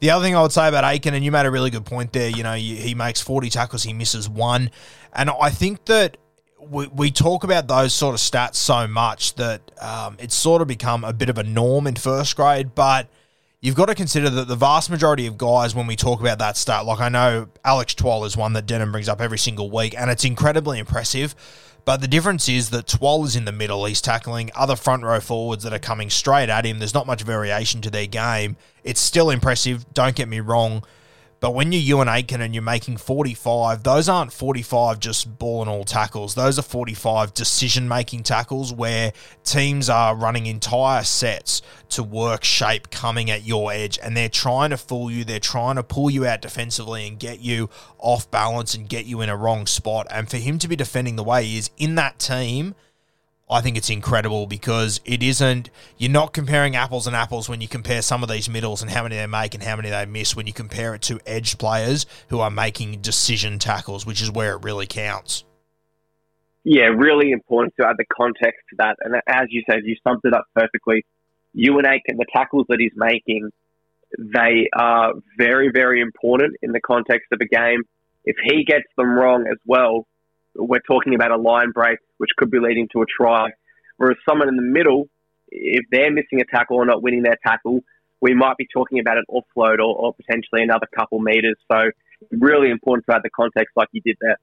The 0.00 0.10
other 0.10 0.24
thing 0.24 0.34
I 0.34 0.40
would 0.40 0.52
say 0.52 0.66
about 0.66 0.84
Aitken, 0.84 1.12
and 1.12 1.22
you 1.22 1.30
made 1.30 1.44
a 1.44 1.50
really 1.50 1.70
good 1.70 1.84
point 1.84 2.14
there, 2.14 2.30
you 2.30 2.42
know, 2.42 2.54
he 2.54 2.94
makes 2.94 3.20
40 3.20 3.50
tackles, 3.50 3.82
he 3.82 3.92
misses 3.92 4.30
one. 4.30 4.70
And 5.12 5.28
I 5.28 5.50
think 5.50 5.84
that 5.86 6.16
we, 6.70 6.86
we 6.88 7.10
talk 7.10 7.44
about 7.44 7.68
those 7.68 7.92
sort 7.92 8.14
of 8.14 8.20
stats 8.20 8.56
so 8.56 8.86
much 8.86 9.34
that 9.34 9.60
um, 9.80 10.16
it's 10.18 10.34
sort 10.34 10.62
of 10.62 10.68
become 10.68 11.04
a 11.04 11.12
bit 11.12 11.28
of 11.28 11.38
a 11.38 11.42
norm 11.42 11.86
in 11.86 11.96
first 11.96 12.36
grade, 12.36 12.74
but 12.74 13.08
you've 13.60 13.74
got 13.74 13.86
to 13.86 13.94
consider 13.94 14.30
that 14.30 14.48
the 14.48 14.56
vast 14.56 14.90
majority 14.90 15.26
of 15.26 15.38
guys, 15.38 15.74
when 15.74 15.86
we 15.86 15.96
talk 15.96 16.20
about 16.20 16.38
that 16.38 16.56
stat, 16.56 16.84
like 16.84 17.00
I 17.00 17.08
know 17.08 17.48
Alex 17.64 17.94
Twal 17.94 18.24
is 18.24 18.36
one 18.36 18.52
that 18.52 18.66
Denim 18.66 18.92
brings 18.92 19.08
up 19.08 19.20
every 19.20 19.38
single 19.38 19.70
week, 19.70 19.94
and 19.98 20.10
it's 20.10 20.24
incredibly 20.24 20.78
impressive. 20.78 21.34
But 21.84 22.02
the 22.02 22.08
difference 22.08 22.50
is 22.50 22.68
that 22.70 22.86
Twal 22.86 23.24
is 23.24 23.34
in 23.34 23.46
the 23.46 23.52
middle. 23.52 23.86
He's 23.86 24.02
tackling 24.02 24.50
other 24.54 24.76
front 24.76 25.04
row 25.04 25.20
forwards 25.20 25.64
that 25.64 25.72
are 25.72 25.78
coming 25.78 26.10
straight 26.10 26.50
at 26.50 26.66
him. 26.66 26.80
There's 26.80 26.92
not 26.92 27.06
much 27.06 27.22
variation 27.22 27.80
to 27.80 27.90
their 27.90 28.06
game. 28.06 28.56
It's 28.84 29.00
still 29.00 29.30
impressive, 29.30 29.86
don't 29.94 30.14
get 30.14 30.28
me 30.28 30.40
wrong. 30.40 30.82
But 31.40 31.52
when 31.52 31.70
you're 31.70 31.98
Euan 31.98 32.12
Aitken 32.12 32.40
and 32.40 32.52
you're 32.52 32.62
making 32.62 32.96
45, 32.96 33.84
those 33.84 34.08
aren't 34.08 34.32
45 34.32 34.98
just 34.98 35.38
ball 35.38 35.60
and 35.60 35.70
all 35.70 35.84
tackles. 35.84 36.34
Those 36.34 36.58
are 36.58 36.62
45 36.62 37.32
decision 37.32 37.86
making 37.86 38.24
tackles 38.24 38.72
where 38.72 39.12
teams 39.44 39.88
are 39.88 40.16
running 40.16 40.46
entire 40.46 41.04
sets 41.04 41.62
to 41.90 42.02
work 42.02 42.42
shape 42.42 42.90
coming 42.90 43.30
at 43.30 43.44
your 43.44 43.72
edge 43.72 43.98
and 44.02 44.16
they're 44.16 44.28
trying 44.28 44.70
to 44.70 44.76
fool 44.76 45.10
you. 45.10 45.22
They're 45.22 45.38
trying 45.38 45.76
to 45.76 45.84
pull 45.84 46.10
you 46.10 46.26
out 46.26 46.42
defensively 46.42 47.06
and 47.06 47.18
get 47.18 47.38
you 47.40 47.70
off 47.98 48.28
balance 48.30 48.74
and 48.74 48.88
get 48.88 49.06
you 49.06 49.20
in 49.20 49.28
a 49.28 49.36
wrong 49.36 49.66
spot. 49.66 50.08
And 50.10 50.28
for 50.28 50.38
him 50.38 50.58
to 50.58 50.66
be 50.68 50.74
defending 50.74 51.14
the 51.14 51.24
way 51.24 51.44
he 51.44 51.58
is 51.58 51.70
in 51.76 51.94
that 51.94 52.18
team– 52.18 52.74
I 53.50 53.62
think 53.62 53.78
it's 53.78 53.88
incredible 53.88 54.46
because 54.46 55.00
it 55.06 55.22
isn't, 55.22 55.70
you're 55.96 56.10
not 56.10 56.34
comparing 56.34 56.76
apples 56.76 57.06
and 57.06 57.16
apples 57.16 57.48
when 57.48 57.62
you 57.62 57.68
compare 57.68 58.02
some 58.02 58.22
of 58.22 58.28
these 58.28 58.48
middles 58.48 58.82
and 58.82 58.90
how 58.90 59.04
many 59.04 59.16
they 59.16 59.26
make 59.26 59.54
and 59.54 59.62
how 59.62 59.76
many 59.76 59.88
they 59.88 60.04
miss 60.04 60.36
when 60.36 60.46
you 60.46 60.52
compare 60.52 60.94
it 60.94 61.00
to 61.02 61.18
edge 61.26 61.56
players 61.56 62.04
who 62.28 62.40
are 62.40 62.50
making 62.50 63.00
decision 63.00 63.58
tackles, 63.58 64.04
which 64.04 64.20
is 64.20 64.30
where 64.30 64.54
it 64.54 64.64
really 64.64 64.86
counts. 64.86 65.44
Yeah, 66.62 66.86
really 66.86 67.30
important 67.30 67.72
to 67.80 67.86
add 67.86 67.96
the 67.96 68.04
context 68.14 68.60
to 68.70 68.76
that. 68.78 68.96
And 69.00 69.16
as 69.26 69.46
you 69.48 69.62
said, 69.70 69.80
you 69.84 69.96
summed 70.06 70.20
it 70.24 70.34
up 70.34 70.44
perfectly. 70.54 71.06
Euan 71.56 71.86
Aitken 71.86 72.18
the 72.18 72.26
tackles 72.30 72.66
that 72.68 72.78
he's 72.78 72.92
making, 72.94 73.50
they 74.18 74.68
are 74.76 75.14
very, 75.38 75.70
very 75.72 76.02
important 76.02 76.56
in 76.60 76.72
the 76.72 76.80
context 76.80 77.28
of 77.32 77.40
a 77.40 77.46
game. 77.46 77.84
If 78.24 78.36
he 78.44 78.64
gets 78.64 78.84
them 78.98 79.08
wrong 79.08 79.46
as 79.50 79.56
well, 79.64 80.06
we're 80.54 80.80
talking 80.80 81.14
about 81.14 81.30
a 81.30 81.38
line 81.38 81.70
break, 81.70 81.98
which 82.18 82.30
could 82.36 82.50
be 82.50 82.58
leading 82.60 82.88
to 82.92 83.02
a 83.02 83.06
try. 83.06 83.50
Whereas 83.96 84.16
someone 84.28 84.48
in 84.48 84.56
the 84.56 84.62
middle, 84.62 85.08
if 85.50 85.84
they're 85.90 86.12
missing 86.12 86.40
a 86.40 86.44
tackle 86.44 86.76
or 86.76 86.84
not 86.84 87.02
winning 87.02 87.22
their 87.22 87.38
tackle, 87.44 87.80
we 88.20 88.34
might 88.34 88.56
be 88.56 88.66
talking 88.72 88.98
about 88.98 89.16
an 89.16 89.24
offload 89.30 89.78
or, 89.78 89.96
or 89.96 90.14
potentially 90.14 90.62
another 90.62 90.86
couple 90.94 91.20
meters. 91.20 91.56
So, 91.70 91.90
really 92.32 92.70
important 92.70 93.06
to 93.06 93.14
add 93.14 93.22
the 93.22 93.30
context 93.30 93.76
like 93.76 93.88
you 93.92 94.00
did 94.00 94.16
there. 94.20 94.36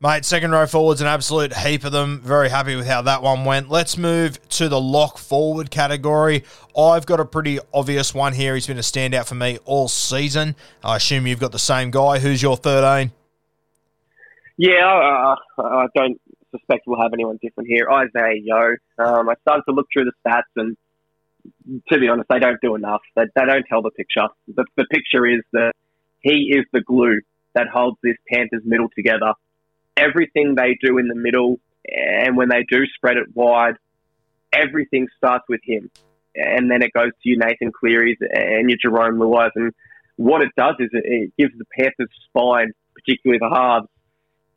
Mate, 0.00 0.24
second 0.24 0.52
row 0.52 0.64
forwards, 0.64 1.00
an 1.00 1.08
absolute 1.08 1.52
heap 1.52 1.82
of 1.82 1.90
them. 1.90 2.20
Very 2.20 2.50
happy 2.50 2.76
with 2.76 2.86
how 2.86 3.02
that 3.02 3.20
one 3.20 3.44
went. 3.44 3.68
Let's 3.68 3.98
move 3.98 4.38
to 4.50 4.68
the 4.68 4.80
lock 4.80 5.18
forward 5.18 5.72
category. 5.72 6.44
I've 6.78 7.04
got 7.04 7.18
a 7.18 7.24
pretty 7.24 7.58
obvious 7.74 8.14
one 8.14 8.32
here. 8.32 8.54
He's 8.54 8.68
been 8.68 8.78
a 8.78 8.82
standout 8.82 9.26
for 9.26 9.34
me 9.34 9.58
all 9.64 9.88
season. 9.88 10.54
I 10.84 10.96
assume 10.96 11.26
you've 11.26 11.40
got 11.40 11.50
the 11.50 11.58
same 11.58 11.90
guy. 11.90 12.20
Who's 12.20 12.40
your 12.40 12.56
13? 12.56 13.10
Yeah, 14.56 15.34
uh, 15.58 15.62
I 15.64 15.86
don't 15.96 16.20
suspect 16.50 16.84
we'll 16.86 17.00
have 17.00 17.12
anyone 17.12 17.38
different 17.42 17.68
here. 17.68 17.88
Isaah 17.90 18.34
Yeo. 18.34 18.76
Um, 18.98 19.28
I 19.28 19.34
started 19.42 19.62
to 19.68 19.74
look 19.74 19.86
through 19.92 20.04
the 20.04 20.12
stats, 20.26 20.42
and 20.56 20.76
to 21.88 21.98
be 21.98 22.08
honest, 22.08 22.28
they 22.28 22.38
don't 22.38 22.60
do 22.60 22.74
enough. 22.74 23.02
They, 23.16 23.24
they 23.34 23.44
don't 23.44 23.64
tell 23.68 23.82
the 23.82 23.90
picture. 23.90 24.28
The, 24.46 24.64
the 24.76 24.86
picture 24.90 25.26
is 25.26 25.42
that 25.52 25.72
he 26.20 26.52
is 26.54 26.64
the 26.72 26.80
glue 26.80 27.20
that 27.54 27.68
holds 27.68 27.98
this 28.02 28.16
Panthers 28.30 28.62
middle 28.64 28.88
together 28.94 29.32
everything 29.98 30.54
they 30.54 30.78
do 30.80 30.98
in 30.98 31.08
the 31.08 31.14
middle 31.14 31.58
and 31.84 32.36
when 32.36 32.48
they 32.48 32.64
do 32.70 32.84
spread 32.94 33.16
it 33.16 33.34
wide, 33.34 33.74
everything 34.52 35.08
starts 35.16 35.44
with 35.48 35.60
him. 35.64 35.90
And 36.34 36.70
then 36.70 36.82
it 36.82 36.92
goes 36.92 37.10
to 37.22 37.28
your 37.28 37.38
Nathan 37.38 37.72
Cleary's 37.72 38.18
and 38.20 38.70
your 38.70 38.78
Jarome 38.78 39.18
Luais. 39.18 39.50
And 39.54 39.72
what 40.16 40.42
it 40.42 40.50
does 40.56 40.76
is 40.78 40.90
it, 40.92 41.32
gives 41.38 41.52
the 41.56 41.64
Panthers 41.76 42.10
spine, 42.26 42.72
particularly 42.94 43.38
the 43.38 43.54
halves, 43.54 43.88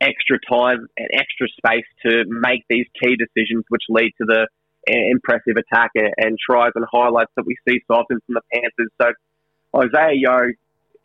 extra 0.02 0.38
time 0.50 0.86
and 0.96 1.08
extra 1.12 1.46
space 1.48 1.86
to 2.04 2.24
make 2.28 2.64
these 2.68 2.86
key 3.00 3.16
decisions, 3.16 3.64
which 3.68 3.82
lead 3.88 4.12
to 4.18 4.26
the 4.26 4.46
uh, 4.88 5.10
impressive 5.10 5.56
attack 5.56 5.90
and, 5.94 6.36
tries 6.44 6.72
and 6.74 6.84
highlights 6.90 7.30
that 7.36 7.46
we 7.46 7.56
see 7.66 7.80
so 7.86 7.94
often 7.94 8.18
from 8.26 8.34
the 8.34 8.42
Panthers. 8.52 8.90
So 9.00 9.12
Isaah 9.80 10.12
Yeo 10.12 10.52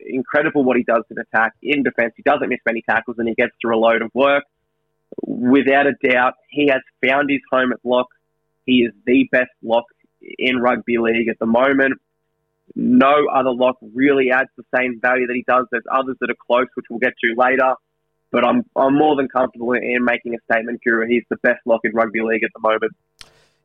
incredible 0.00 0.64
what 0.64 0.76
he 0.76 0.84
does 0.84 1.04
in 1.10 1.16
attack. 1.18 1.52
In 1.62 1.82
defence, 1.82 2.14
he 2.16 2.22
doesn't 2.22 2.48
miss 2.48 2.60
many 2.66 2.82
tackles 2.88 3.16
and 3.18 3.28
he 3.28 3.34
gets 3.34 3.52
through 3.60 3.76
a 3.76 3.80
load 3.80 4.02
of 4.02 4.10
work. 4.14 4.44
Without 5.22 5.86
a 5.86 5.92
doubt, 6.08 6.34
he 6.50 6.68
has 6.68 6.82
found 7.04 7.30
his 7.30 7.40
home 7.50 7.72
at 7.72 7.78
lock. 7.84 8.06
He 8.66 8.84
is 8.84 8.92
the 9.06 9.28
best 9.30 9.50
lock 9.62 9.84
in 10.20 10.58
rugby 10.58 10.98
league 10.98 11.28
at 11.28 11.38
the 11.38 11.46
moment. 11.46 11.94
No 12.74 13.26
other 13.32 13.50
lock 13.50 13.76
really 13.94 14.30
adds 14.30 14.50
the 14.56 14.64
same 14.76 15.00
value 15.00 15.26
that 15.26 15.34
he 15.34 15.44
does. 15.46 15.66
There's 15.70 15.84
others 15.90 16.16
that 16.20 16.30
are 16.30 16.36
close, 16.46 16.66
which 16.74 16.86
we'll 16.90 16.98
get 16.98 17.14
to 17.24 17.34
later. 17.36 17.74
But 18.30 18.44
I'm 18.44 18.64
I'm 18.76 18.96
more 18.96 19.16
than 19.16 19.28
comfortable 19.28 19.72
in 19.72 20.04
making 20.04 20.34
a 20.34 20.52
statement, 20.52 20.80
Kira. 20.86 21.08
He's 21.08 21.24
the 21.30 21.36
best 21.42 21.60
lock 21.66 21.80
in 21.84 21.92
rugby 21.92 22.20
league 22.20 22.44
at 22.44 22.50
the 22.54 22.60
moment. 22.60 22.92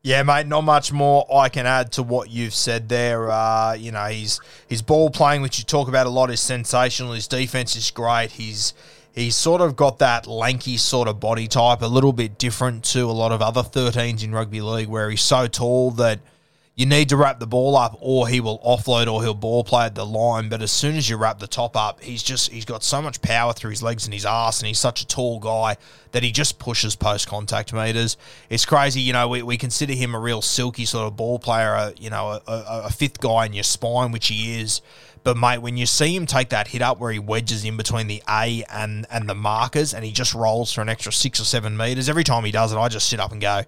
Yeah, 0.02 0.24
mate, 0.24 0.48
not 0.48 0.62
much 0.62 0.92
more 0.92 1.26
I 1.34 1.48
can 1.48 1.66
add 1.66 1.94
to 1.94 2.04
what 2.04 2.30
you've 2.30 2.54
said 2.54 2.90
there. 2.90 3.32
Uh, 3.32 3.74
you 3.74 3.92
know, 3.92 4.06
his 4.06 4.40
his 4.68 4.82
ball 4.82 5.10
playing, 5.10 5.42
which 5.42 5.60
you 5.60 5.66
talk 5.66 5.88
about 5.88 6.08
a 6.08 6.10
lot, 6.10 6.30
is 6.30 6.42
sensational. 6.42 7.14
His 7.14 7.28
defense 7.28 7.76
is 7.76 7.90
great. 7.92 8.32
He's 8.32 8.74
he's 9.14 9.36
sort 9.36 9.62
of 9.62 9.76
got 9.76 10.00
that 10.00 10.28
lanky 10.28 10.78
sort 10.78 11.08
of 11.08 11.20
body 11.20 11.48
type, 11.48 11.82
a 11.82 11.88
little 11.88 12.14
bit 12.14 12.38
different 12.38 12.84
to 12.86 13.10
a 13.10 13.12
lot 13.12 13.32
of 13.32 13.42
other 13.42 13.62
13s 13.62 14.24
in 14.24 14.32
rugby 14.32 14.62
league, 14.62 14.88
where 14.88 15.10
he's 15.10 15.22
so 15.22 15.48
tall 15.48 15.92
that– 15.92 16.20
you 16.76 16.88
need 16.88 17.10
to 17.10 17.18
wrap 17.18 17.40
the 17.40 17.46
ball 17.46 17.76
up 17.76 17.96
or 18.00 18.28
he 18.28 18.40
will 18.40 18.58
offload 18.60 19.12
or 19.12 19.22
he'll 19.22 19.36
ball 19.36 19.64
play 19.64 19.86
at 19.86 19.94
the 19.94 20.06
line. 20.06 20.50
But 20.50 20.64
as 20.64 20.72
soon 20.72 20.96
as 20.96 21.08
you 21.08 21.18
wrap 21.18 21.38
the 21.38 21.46
top 21.46 21.78
up, 21.78 22.02
he's 22.02 22.24
just 22.24 22.52
he's 22.52 22.66
got 22.66 22.84
so 22.84 23.00
much 23.00 23.22
power 23.22 23.54
through 23.54 23.70
his 23.70 23.84
legs 23.84 24.06
and 24.06 24.14
his 24.14 24.26
ass, 24.26 24.60
and 24.60 24.68
he's 24.68 24.80
such 24.80 25.02
a 25.02 25.08
tall 25.08 25.40
guy 25.40 25.78
that 26.14 26.24
he 26.24 26.32
just 26.32 26.58
pushes 26.58 26.96
post 26.96 27.28
contact 27.28 27.74
meters. 27.74 28.18
It's 28.50 28.66
crazy, 28.66 29.02
you 29.02 29.14
know. 29.14 29.28
We, 29.28 29.44
we 29.44 29.58
consider 29.58 29.94
him 29.94 30.16
a 30.16 30.20
real 30.20 30.42
silky 30.42 30.86
sort 30.86 31.06
of 31.06 31.16
ball 31.16 31.38
player, 31.38 31.74
a, 31.74 31.94
you 32.00 32.10
know, 32.10 32.40
a, 32.48 32.52
a, 32.52 32.82
a 32.86 32.90
fifth 32.90 33.20
guy 33.20 33.46
in 33.46 33.54
your 33.54 33.64
spine, 33.64 34.12
which 34.12 34.28
he 34.28 34.60
is. 34.60 34.82
But 35.24 35.38
mate, 35.38 35.60
when 35.60 35.78
you 35.78 35.86
see 35.86 36.16
him 36.16 36.26
take 36.26 36.50
that 36.50 36.68
hit 36.68 36.82
up 36.82 37.00
where 37.00 37.12
he 37.12 37.20
wedges 37.20 37.64
in 37.64 37.78
between 37.78 38.08
the 38.08 38.24
A 38.28 38.64
and 38.70 39.06
and 39.12 39.30
the 39.30 39.36
markers, 39.36 39.94
and 39.94 40.04
he 40.04 40.12
just 40.12 40.34
rolls 40.34 40.74
for 40.74 40.82
an 40.82 40.90
extra 40.90 41.14
six 41.14 41.40
or 41.40 41.46
seven 41.46 41.78
meters 41.78 42.10
every 42.10 42.24
time 42.24 42.44
he 42.46 42.52
does 42.52 42.74
it, 42.74 42.78
I 42.78 42.88
just 42.88 43.08
sit 43.08 43.20
up 43.20 43.32
and 43.32 43.40
go 43.40 43.62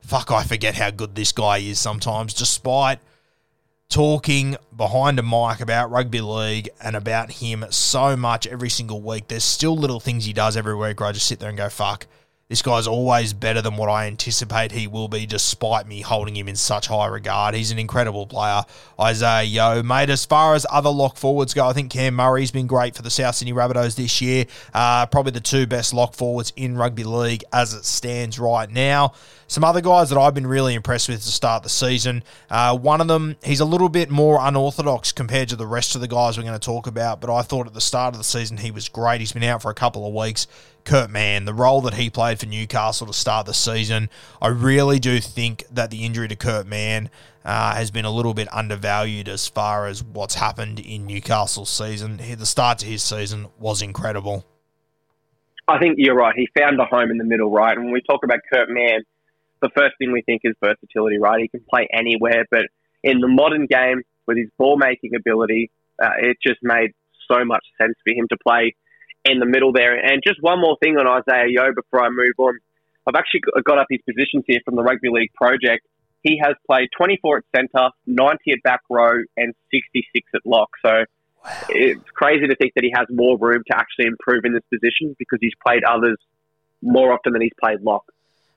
fuck, 0.00 0.30
I 0.30 0.44
forget 0.44 0.74
how 0.74 0.90
good 0.90 1.14
this 1.14 1.32
guy 1.32 1.58
is 1.58 1.78
sometimes, 1.78 2.34
despite 2.34 2.98
talking 3.88 4.56
behind 4.76 5.18
a 5.18 5.22
mic 5.22 5.60
about 5.60 5.90
rugby 5.90 6.20
league 6.20 6.68
and 6.82 6.94
about 6.94 7.30
him 7.32 7.64
so 7.70 8.16
much 8.16 8.46
every 8.46 8.68
single 8.68 9.00
week. 9.00 9.28
There's 9.28 9.44
still 9.44 9.76
little 9.76 10.00
things 10.00 10.24
he 10.24 10.32
does 10.32 10.56
every 10.56 10.74
week 10.74 11.00
where 11.00 11.08
I 11.08 11.12
just 11.12 11.26
sit 11.26 11.40
there 11.40 11.48
and 11.48 11.56
go, 11.56 11.68
fuck, 11.68 12.06
this 12.48 12.62
guy's 12.62 12.86
always 12.86 13.34
better 13.34 13.60
than 13.60 13.76
what 13.76 13.90
I 13.90 14.06
anticipate 14.06 14.72
he 14.72 14.86
will 14.86 15.08
be, 15.08 15.26
despite 15.26 15.86
me 15.86 16.00
holding 16.00 16.34
him 16.34 16.48
in 16.48 16.56
such 16.56 16.86
high 16.86 17.06
regard. 17.06 17.54
He's 17.54 17.70
an 17.70 17.78
incredible 17.78 18.26
player. 18.26 18.62
Isaah 18.98 19.42
Yeo, 19.42 19.82
mate, 19.82 20.08
as 20.08 20.24
far 20.24 20.54
as 20.54 20.64
other 20.70 20.88
lock 20.88 21.18
forwards 21.18 21.52
go, 21.52 21.66
I 21.66 21.74
think 21.74 21.90
Cam 21.90 22.14
Murray's 22.14 22.50
been 22.50 22.66
great 22.66 22.96
for 22.96 23.02
the 23.02 23.10
South 23.10 23.34
Sydney 23.34 23.52
Rabbitohs 23.52 23.96
this 23.96 24.22
year. 24.22 24.46
Uh, 24.72 25.04
probably 25.04 25.32
the 25.32 25.40
two 25.40 25.66
best 25.66 25.92
lock 25.92 26.14
forwards 26.14 26.54
in 26.56 26.74
rugby 26.74 27.04
league 27.04 27.44
as 27.52 27.74
it 27.74 27.84
stands 27.84 28.38
right 28.38 28.70
now. 28.70 29.12
Some 29.46 29.62
other 29.62 29.82
guys 29.82 30.08
that 30.08 30.18
I've 30.18 30.34
been 30.34 30.46
really 30.46 30.72
impressed 30.72 31.10
with 31.10 31.22
to 31.22 31.28
start 31.28 31.62
the 31.62 31.68
season. 31.68 32.22
Uh, 32.48 32.76
one 32.78 33.02
of 33.02 33.08
them, 33.08 33.36
he's 33.42 33.60
a 33.60 33.66
little 33.66 33.88
bit 33.90 34.08
more 34.08 34.38
unorthodox 34.40 35.12
compared 35.12 35.50
to 35.50 35.56
the 35.56 35.66
rest 35.66 35.94
of 35.94 36.00
the 36.00 36.08
guys 36.08 36.38
we're 36.38 36.44
going 36.44 36.58
to 36.58 36.64
talk 36.64 36.86
about, 36.86 37.20
but 37.20 37.34
I 37.34 37.42
thought 37.42 37.66
at 37.66 37.74
the 37.74 37.80
start 37.80 38.14
of 38.14 38.18
the 38.18 38.24
season 38.24 38.56
he 38.56 38.70
was 38.70 38.88
great. 38.88 39.20
He's 39.20 39.32
been 39.32 39.42
out 39.44 39.60
for 39.60 39.70
a 39.70 39.74
couple 39.74 40.06
of 40.06 40.14
weeks. 40.14 40.46
Kurt 40.88 41.10
Mann, 41.10 41.44
the 41.44 41.52
role 41.52 41.82
that 41.82 41.94
he 41.94 42.08
played 42.08 42.40
for 42.40 42.46
Newcastle 42.46 43.06
to 43.06 43.12
start 43.12 43.44
the 43.44 43.52
season, 43.52 44.08
I 44.40 44.48
really 44.48 44.98
do 44.98 45.20
think 45.20 45.64
that 45.70 45.90
the 45.90 46.06
injury 46.06 46.28
to 46.28 46.36
Kurt 46.36 46.66
Mann 46.66 47.10
uh, 47.44 47.74
has 47.74 47.90
been 47.90 48.06
a 48.06 48.10
little 48.10 48.32
bit 48.32 48.48
undervalued 48.50 49.28
as 49.28 49.46
far 49.46 49.86
as 49.86 50.02
what's 50.02 50.34
happened 50.34 50.80
in 50.80 51.06
Newcastle's 51.06 51.68
season. 51.68 52.16
The 52.16 52.46
start 52.46 52.78
to 52.78 52.86
his 52.86 53.02
season 53.02 53.48
was 53.58 53.82
incredible. 53.82 54.46
I 55.68 55.78
think 55.78 55.96
you're 55.98 56.16
right. 56.16 56.34
He 56.34 56.48
found 56.58 56.80
a 56.80 56.86
home 56.86 57.10
in 57.10 57.18
the 57.18 57.24
middle, 57.24 57.50
right? 57.50 57.76
And 57.76 57.84
when 57.84 57.92
we 57.92 58.00
talk 58.00 58.24
about 58.24 58.38
Kurt 58.50 58.70
Mann, 58.70 59.02
the 59.60 59.68
first 59.76 59.94
thing 59.98 60.10
we 60.10 60.22
think 60.22 60.40
is 60.44 60.54
versatility, 60.64 61.18
right? 61.18 61.42
He 61.42 61.48
can 61.48 61.60
play 61.68 61.86
anywhere, 61.92 62.46
but 62.50 62.62
in 63.02 63.20
the 63.20 63.28
modern 63.28 63.66
game, 63.66 64.00
with 64.26 64.38
his 64.38 64.48
ball 64.56 64.78
making 64.78 65.14
ability, 65.14 65.70
uh, 66.02 66.12
it 66.18 66.38
just 66.42 66.60
made 66.62 66.92
so 67.30 67.44
much 67.44 67.64
sense 67.78 67.94
for 68.04 68.14
him 68.14 68.26
to 68.30 68.38
play 68.42 68.74
in 69.30 69.38
the 69.38 69.46
middle 69.46 69.72
there. 69.72 69.96
And 69.96 70.22
just 70.26 70.42
one 70.42 70.60
more 70.60 70.76
thing 70.82 70.96
on 70.96 71.06
Isaah 71.06 71.46
Yeo 71.48 71.72
before 71.74 72.02
I 72.02 72.08
move 72.10 72.34
on. 72.38 72.58
I've 73.06 73.14
actually 73.14 73.40
got 73.64 73.78
up 73.78 73.86
his 73.88 74.00
positions 74.02 74.44
here 74.46 74.60
from 74.64 74.76
the 74.76 74.82
Rugby 74.82 75.08
League 75.10 75.32
Project. 75.34 75.86
He 76.22 76.38
has 76.42 76.54
played 76.66 76.88
24 76.96 77.38
at 77.38 77.44
centre, 77.54 77.90
90 78.06 78.52
at 78.52 78.62
back 78.62 78.80
row, 78.90 79.22
and 79.36 79.54
66 79.70 80.28
at 80.34 80.40
lock. 80.44 80.68
So 80.84 80.90
wow. 80.90 81.50
it's 81.70 82.10
crazy 82.14 82.46
to 82.46 82.56
think 82.56 82.74
that 82.74 82.84
he 82.84 82.92
has 82.94 83.06
more 83.10 83.38
room 83.38 83.62
to 83.70 83.76
actually 83.76 84.06
improve 84.06 84.44
in 84.44 84.52
this 84.52 84.64
position 84.70 85.16
because 85.18 85.38
he's 85.40 85.54
played 85.64 85.84
others 85.84 86.18
more 86.82 87.12
often 87.12 87.32
than 87.32 87.42
he's 87.42 87.52
played 87.60 87.80
lock 87.80 88.04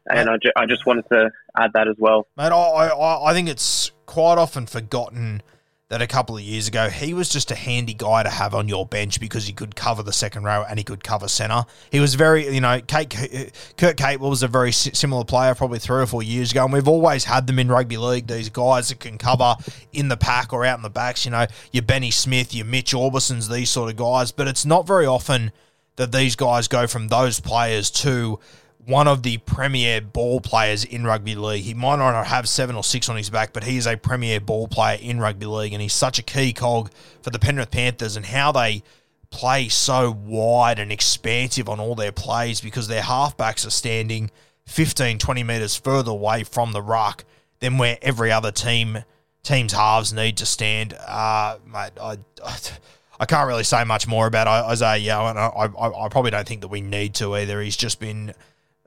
and 0.10 0.30
I, 0.30 0.38
ju- 0.38 0.52
I 0.56 0.66
just 0.66 0.86
wanted 0.86 1.08
to 1.10 1.32
add 1.58 1.72
that 1.74 1.88
as 1.88 1.96
well. 1.98 2.28
Mate, 2.38 2.52
I, 2.52 2.88
I, 2.88 3.32
I 3.32 3.34
think 3.34 3.50
it's 3.50 3.92
quite 4.06 4.38
often 4.38 4.66
forgotten 4.66 5.42
that 5.92 6.02
a 6.02 6.08
couple 6.08 6.38
of 6.38 6.42
years 6.42 6.70
ago 6.70 6.88
he 6.88 7.14
was 7.14 7.28
just 7.28 7.52
a 7.52 7.56
handy 7.56 7.94
guy 7.94 8.24
to 8.24 8.30
have 8.30 8.56
on 8.56 8.70
your 8.70 8.86
bench 8.86 9.20
because 9.20 9.46
he 9.46 9.52
could 9.52 9.76
cover 9.76 10.02
the 10.02 10.14
second 10.14 10.46
row 10.46 10.64
and 10.70 10.80
he 10.80 10.86
could 10.86 11.04
cover 11.04 11.28
centre. 11.28 11.66
He 11.92 12.00
was 12.00 12.16
very, 12.16 12.48
you 12.48 12.62
know, 12.62 12.80
Kate, 12.80 13.14
uh, 13.14 13.50
Kurt 13.76 13.98
Capewell 13.98 14.30
was 14.30 14.42
a 14.42 14.48
very 14.48 14.72
similar 14.72 15.26
player 15.26 15.54
probably 15.54 15.80
three 15.80 16.02
or 16.02 16.06
four 16.06 16.24
years 16.24 16.52
ago, 16.52 16.64
and 16.64 16.72
we've 16.72 16.88
always 16.88 17.26
had 17.26 17.46
them 17.46 17.60
in 17.60 17.68
rugby 17.68 17.98
league. 17.98 18.28
These 18.28 18.48
guys 18.48 18.88
that 18.88 19.02
can 19.02 19.18
cover 19.18 19.58
in 19.92 20.08
the 20.08 20.16
pack 20.16 20.54
or 20.54 20.64
out 20.64 20.80
in 20.80 20.84
the 20.84 20.89
backs. 20.89 21.26
You 21.26 21.32
know, 21.32 21.46
your 21.74 21.84
Benny 21.84 22.10
Smith, 22.10 22.56
your 22.56 22.66
Mitch 22.66 22.94
Aubussons, 22.94 23.52
these 23.52 23.70
sort 23.70 23.92
of 23.92 23.98
guys. 23.98 24.32
But 24.32 24.48
it's 24.48 24.66
not 24.66 24.88
very 24.88 25.06
often 25.06 25.52
that 25.98 26.14
these 26.14 26.38
guys 26.38 26.70
go 26.70 26.88
from 26.88 27.10
those 27.10 27.42
players 27.42 27.92
to 27.92 28.39
one 28.86 29.08
of 29.08 29.24
the 29.24 29.38
premier 29.40 30.02
ball 30.02 30.42
players 30.42 30.84
in 30.84 31.04
rugby 31.04 31.36
league. 31.36 31.64
He 31.64 31.74
might 31.74 31.98
not 31.98 32.28
have 32.28 32.50
seven 32.50 32.76
or 32.76 32.84
six 32.84 33.10
on 33.10 33.18
his 33.18 33.30
back, 33.30 33.54
but 33.54 33.64
he 33.64 33.78
is 33.78 33.88
a 33.88 33.96
premier 33.96 34.40
ball 34.40 34.68
player 34.68 34.98
in 35.02 35.20
rugby 35.20 35.46
league, 35.46 35.74
and 35.74 35.82
he's 35.82 35.94
such 35.94 36.20
a 36.20 36.24
key 36.24 36.54
cog 36.54 36.92
for 37.22 37.30
the 37.30 37.40
Penrith 37.40 37.72
Panthers 37.72 38.16
and 38.16 38.26
how 38.26 38.52
they 38.52 38.84
play 39.30 39.70
so 39.70 40.12
wide 40.12 40.80
and 40.80 40.92
expansive 40.92 41.70
on 41.70 41.80
all 41.80 41.96
their 41.96 42.12
plays 42.12 42.60
because 42.60 42.88
their 42.88 43.02
halfbacks 43.02 43.66
are 43.66 43.72
standing 43.72 44.30
15, 44.66 45.18
20 45.18 45.44
metres 45.44 45.76
further 45.76 46.12
away 46.12 46.44
from 46.44 46.74
the 46.74 46.82
ruck 46.82 47.24
than 47.60 47.78
where 47.78 47.98
every 48.02 48.32
other 48.32 48.52
team 48.52 49.04
team's 49.44 49.74
halves 49.74 50.14
need 50.14 50.38
to 50.38 50.46
stand. 50.46 50.94
Uh, 50.94 51.58
mate, 51.66 51.92
I, 52.00 52.18
I 53.20 53.26
can't 53.26 53.48
really 53.48 53.64
say 53.64 53.84
much 53.84 54.08
more 54.08 54.28
about 54.28 54.48
Isaah 54.48 54.98
Yeo, 54.98 55.28
and 55.28 55.40
I, 55.40 55.48
I, 55.48 56.06
I 56.06 56.10
probably 56.10 56.32
don't 56.32 56.48
think 56.48 56.62
that 56.62 56.68
we 56.68 56.82
need 56.82 57.16
to 57.16 57.36
either. 57.36 57.62
He's 57.62 57.78
just 57.78 58.00
been 58.00 58.34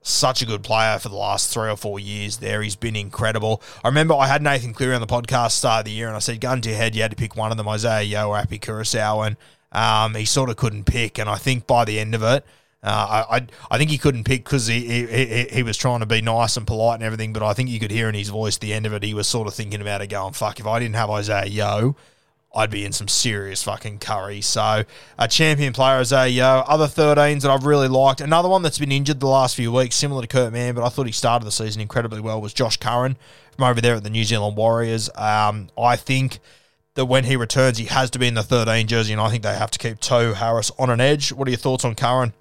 such 0.05 0.42
a 0.42 0.46
good 0.46 0.62
player 0.62 0.98
for 0.98 1.09
the 1.09 1.16
last 1.16 1.52
three 1.52 1.70
or 1.70 1.76
four 1.76 1.98
years 1.98 2.36
there. 2.36 2.62
He's 2.62 2.76
been 2.76 2.94
incredible. 2.94 3.62
I 3.82 3.88
remember 3.88 4.14
I 4.14 4.26
had 4.26 4.42
Nathan 4.42 4.74
Cleary 4.74 4.94
on 4.94 5.00
the 5.00 5.07
podcast 5.07 5.52
start 5.52 5.80
of 5.80 5.84
the 5.86 5.92
year, 5.92 6.09
and 6.09 6.14
I 6.14 6.20
said, 6.20 6.40
gun 6.42 6.61
to 6.61 6.68
your 6.68 6.78
head, 6.78 6.94
you 6.94 7.02
had 7.02 7.11
to 7.11 7.16
pick 7.16 7.36
one 7.36 7.50
of 7.50 7.57
them, 7.57 7.66
Isaah 7.66 8.02
Yeo 8.02 8.28
or 8.28 8.36
Api 8.36 8.59
Koroisau, 8.59 9.26
and 9.26 9.36
um, 9.72 10.14
he 10.14 10.26
sort 10.26 10.50
of 10.50 10.57
couldn't 10.57 10.84
pick. 10.84 11.18
And 11.18 11.28
I 11.28 11.36
think 11.36 11.66
by 11.66 11.86
the 11.86 11.98
end 11.98 12.14
of 12.14 12.22
it, 12.22 12.44
uh, 12.82 13.24
I, 13.30 13.46
I, 13.70 13.78
think 13.78 13.88
he 13.88 13.96
couldn't 13.96 14.24
pick 14.24 14.44
because 14.44 14.66
he, 14.66 15.07
he 15.07 15.44
he 15.44 15.62
was 15.62 15.78
trying 15.78 16.00
to 16.00 16.07
be 16.07 16.20
nice 16.20 16.59
and 16.59 16.66
polite 16.66 16.96
and 16.96 17.02
everything, 17.02 17.32
but 17.32 17.42
I 17.42 17.55
think 17.55 17.70
you 17.70 17.80
could 17.80 17.90
hear 17.90 18.11
in 18.11 18.14
his 18.14 18.28
voice 18.28 18.59
the 18.59 18.74
end 18.74 18.84
of 18.84 18.92
it, 18.92 19.02
he 19.02 19.14
was 19.14 19.26
sort 19.26 19.48
of 19.48 19.55
thinking 19.55 19.80
about 19.80 20.02
it, 20.02 20.09
going, 20.09 20.34
"Fuck, 20.34 20.61
if 20.61 20.66
I 20.66 20.80
didn't 20.80 20.96
have 20.96 21.09
Isaah 21.09 21.46
Yeo, 21.46 21.96
I'd 22.55 22.70
be 22.70 22.84
in 22.84 22.92
some 22.92 23.09
serious 23.09 23.62
fucking 23.62 23.98
curry." 23.98 24.40
So, 24.40 24.84
a 25.18 25.28
champion 25.28 25.72
player 25.72 25.98
Isaah 25.98 26.28
Yeo. 26.28 26.64
Other 26.66 26.86
13s 26.86 27.42
that 27.42 27.50
I've 27.50 27.64
really 27.64 27.88
liked. 27.88 28.20
Another 28.20 28.48
one 28.48 28.62
that's 28.62 28.78
been 28.78 28.92
injured 28.92 29.20
the 29.20 29.26
last 29.26 29.57
few 29.57 29.72
weeks, 29.72 29.96
similar 29.96 30.22
to 30.22 30.28
Kurt 30.28 30.52
Mann, 30.52 30.74
but 30.74 30.84
I 30.84 30.88
thought 30.88 31.07
he 31.07 31.12
started 31.12 31.44
the 31.44 31.52
season 31.52 31.80
incredibly 31.80 32.20
well. 32.20 32.40
Was 32.40 32.55
Josh 32.55 32.76
Curran 32.76 33.16
from 33.57 33.64
over 33.64 33.80
there 33.80 33.94
at 33.94 34.05
the 34.05 34.11
New 34.11 34.24
Zealand 34.24 34.57
Warriors? 34.57 35.11
Um, 35.16 35.68
I 35.78 35.96
think 35.96 36.38
that 36.94 37.07
when 37.07 37.24
he 37.24 37.36
returns, 37.36 37.78
he 37.78 37.86
has 37.86 38.11
to 38.11 38.18
be 38.18 38.28
in 38.28 38.34
the 38.34 38.42
13 38.42 38.86
jersey, 38.86 39.12
and 39.12 39.20
I 39.20 39.28
think 39.30 39.42
they 39.42 39.55
have 39.55 39.70
to 39.72 39.78
keep 39.78 39.98
Tohu 39.98 40.34
Harris 40.34 40.70
on 40.78 40.90
an 40.90 41.00
edge. 41.00 41.32
What 41.32 41.48
are 41.48 41.50
your 41.50 41.59
thoughts 41.59 41.84
on 41.84 41.94
Curran? 41.94 42.32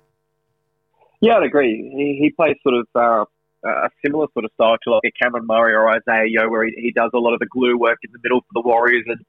Yeah, 1.22 1.38
I'd 1.38 1.44
agree. 1.44 1.90
He, 1.96 2.22
he 2.22 2.30
plays 2.32 2.56
sort 2.64 2.76
of 2.76 2.88
uh, 2.96 3.26
a 3.66 3.90
similar 4.06 4.28
sort 4.34 4.46
of 4.46 4.52
style 4.54 4.78
to 4.84 4.92
like 4.92 5.04
a 5.06 5.12
Cameron 5.12 5.46
Murray 5.48 5.74
or 5.74 5.88
Isaah 5.90 6.26
Yeo, 6.28 6.50
where 6.50 6.66
he, 6.66 6.74
he 6.76 6.92
does 6.92 7.12
a 7.14 7.18
lot 7.18 7.34
of 7.34 7.40
the 7.40 7.46
glue 7.48 7.78
work 7.78 8.00
in 8.04 8.12
the 8.12 8.20
middle 8.24 8.42
for 8.42 8.62
the 8.62 8.62
Warriors, 8.62 9.06
and 9.08 9.20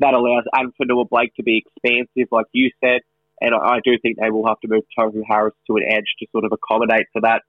that 0.00 0.14
allows 0.14 0.44
Addin 0.54 0.72
Fonua-Blake 0.80 1.34
to 1.36 1.42
be 1.42 1.62
expansive, 1.64 2.28
like 2.30 2.46
you 2.52 2.70
said. 2.82 3.00
And 3.40 3.54
I, 3.54 3.76
I 3.76 3.80
do 3.84 3.92
think 4.00 4.18
they 4.20 4.30
will 4.30 4.46
have 4.46 4.60
to 4.60 4.68
move 4.68 4.84
Tohu 4.98 5.22
Harris 5.28 5.54
to 5.68 5.76
an 5.76 5.84
edge 5.88 6.06
to 6.18 6.26
sort 6.32 6.44
of 6.44 6.52
accommodate 6.52 7.06
for 7.12 7.22
that. 7.22 7.42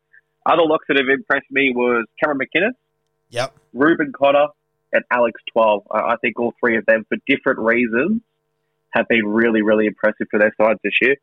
Other 0.45 0.63
locks 0.63 0.85
that 0.87 0.97
have 0.97 1.09
impressed 1.09 1.51
me 1.51 1.73
was 1.75 2.05
Cameron 2.21 2.39
McInnes, 2.39 2.73
Yep. 3.29 3.55
Reuben 3.73 4.11
Cotter, 4.11 4.47
and 4.91 5.03
Alex 5.11 5.39
Twal. 5.53 5.85
I, 5.91 6.13
I 6.13 6.15
think 6.21 6.39
all 6.39 6.53
three 6.59 6.77
of 6.77 6.85
them, 6.85 7.05
for 7.07 7.17
different 7.27 7.59
reasons, 7.59 8.21
have 8.91 9.07
been 9.07 9.25
really, 9.27 9.61
really 9.61 9.85
impressive 9.85 10.27
for 10.31 10.39
their 10.39 10.53
sides 10.59 10.79
this 10.83 10.93
year. 11.01 11.15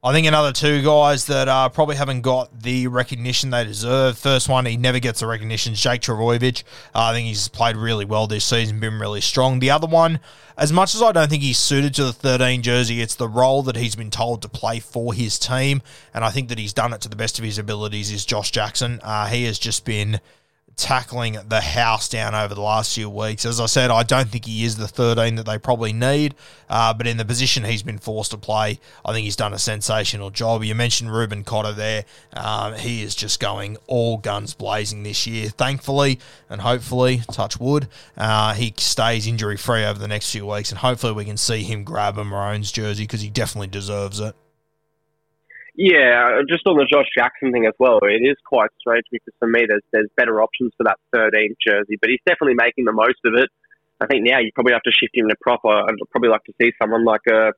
I 0.00 0.12
think 0.12 0.28
another 0.28 0.52
two 0.52 0.80
guys 0.84 1.26
that 1.26 1.48
uh, 1.48 1.68
probably 1.70 1.96
haven't 1.96 2.20
got 2.20 2.62
the 2.62 2.86
recognition 2.86 3.50
they 3.50 3.64
deserve. 3.64 4.16
First 4.16 4.48
one, 4.48 4.64
he 4.64 4.76
never 4.76 5.00
gets 5.00 5.18
the 5.18 5.26
recognition. 5.26 5.74
Jake 5.74 6.02
Trbojevic. 6.02 6.62
Uh, 6.94 7.06
I 7.06 7.12
think 7.12 7.26
he's 7.26 7.48
played 7.48 7.74
really 7.74 8.04
well 8.04 8.28
this 8.28 8.44
season, 8.44 8.78
been 8.78 9.00
really 9.00 9.20
strong. 9.20 9.58
The 9.58 9.72
other 9.72 9.88
one, 9.88 10.20
as 10.56 10.72
much 10.72 10.94
as 10.94 11.02
I 11.02 11.10
don't 11.10 11.28
think 11.28 11.42
he's 11.42 11.58
suited 11.58 11.94
to 11.94 12.04
the 12.04 12.12
13 12.12 12.62
jersey, 12.62 13.00
it's 13.00 13.16
the 13.16 13.28
role 13.28 13.64
that 13.64 13.74
he's 13.74 13.96
been 13.96 14.12
told 14.12 14.40
to 14.42 14.48
play 14.48 14.78
for 14.78 15.12
his 15.12 15.36
team, 15.36 15.82
and 16.14 16.24
I 16.24 16.30
think 16.30 16.48
that 16.50 16.60
he's 16.60 16.72
done 16.72 16.92
it 16.92 17.00
to 17.00 17.08
the 17.08 17.16
best 17.16 17.40
of 17.40 17.44
his 17.44 17.58
abilities. 17.58 18.12
Is 18.12 18.24
Josh 18.24 18.52
Jackson? 18.52 19.00
Uh, 19.02 19.26
he 19.26 19.46
has 19.46 19.58
just 19.58 19.84
been 19.84 20.20
tackling 20.78 21.36
the 21.48 21.60
house 21.60 22.08
down 22.08 22.34
over 22.34 22.54
the 22.54 22.62
last 22.62 22.94
few 22.94 23.10
weeks. 23.10 23.44
As 23.44 23.60
I 23.60 23.66
said, 23.66 23.90
I 23.90 24.04
don't 24.04 24.28
think 24.28 24.46
he 24.46 24.64
is 24.64 24.76
the 24.76 24.86
13 24.88 25.34
that 25.34 25.44
they 25.44 25.58
probably 25.58 25.92
need, 25.92 26.36
uh, 26.70 26.94
but 26.94 27.06
in 27.06 27.16
the 27.16 27.24
position 27.24 27.64
he's 27.64 27.82
been 27.82 27.98
forced 27.98 28.30
to 28.30 28.38
play, 28.38 28.78
I 29.04 29.12
think 29.12 29.24
he's 29.24 29.36
done 29.36 29.52
a 29.52 29.58
sensational 29.58 30.30
job. 30.30 30.62
You 30.62 30.76
mentioned 30.76 31.12
Reuben 31.12 31.42
Cotter 31.42 31.72
there. 31.72 32.04
Um, 32.32 32.74
he 32.74 33.02
is 33.02 33.14
just 33.16 33.40
going 33.40 33.76
all 33.88 34.18
guns 34.18 34.54
blazing 34.54 35.02
this 35.02 35.26
year, 35.26 35.48
thankfully, 35.50 36.20
and 36.48 36.60
hopefully, 36.60 37.22
touch 37.32 37.58
wood, 37.58 37.88
uh, 38.16 38.54
he 38.54 38.72
stays 38.76 39.26
injury 39.26 39.56
free 39.56 39.84
over 39.84 39.98
the 39.98 40.08
next 40.08 40.30
few 40.30 40.46
weeks, 40.46 40.70
and 40.70 40.78
hopefully 40.78 41.12
we 41.12 41.24
can 41.24 41.36
see 41.36 41.64
him 41.64 41.82
grab 41.82 42.16
a 42.16 42.24
Maroons 42.24 42.70
jersey 42.70 43.02
because 43.02 43.20
he 43.20 43.30
definitely 43.30 43.66
deserves 43.66 44.20
it. 44.20 44.34
Yeah, 45.80 46.42
just 46.48 46.66
on 46.66 46.76
the 46.76 46.88
Josh 46.90 47.06
Jackson 47.16 47.52
thing 47.52 47.64
as 47.64 47.72
well, 47.78 48.00
it 48.02 48.26
is 48.26 48.34
quite 48.44 48.70
strange 48.80 49.04
because 49.12 49.32
for 49.38 49.46
me, 49.46 49.64
there's 49.68 49.82
there's 49.92 50.08
better 50.16 50.42
options 50.42 50.72
for 50.76 50.82
that 50.82 50.96
13 51.12 51.54
jersey, 51.64 51.96
but 52.00 52.10
he's 52.10 52.18
definitely 52.26 52.54
making 52.54 52.84
the 52.84 52.92
most 52.92 53.20
of 53.24 53.34
it. 53.34 53.48
I 54.00 54.06
think 54.06 54.24
now 54.24 54.40
you 54.40 54.50
probably 54.56 54.72
have 54.72 54.82
to 54.82 54.90
shift 54.90 55.14
him 55.14 55.28
to 55.28 55.36
proper. 55.40 55.68
I'd 55.68 55.94
probably 56.10 56.30
like 56.30 56.42
to 56.44 56.52
see 56.60 56.72
someone 56.82 57.04
like 57.04 57.20
a 57.30 57.52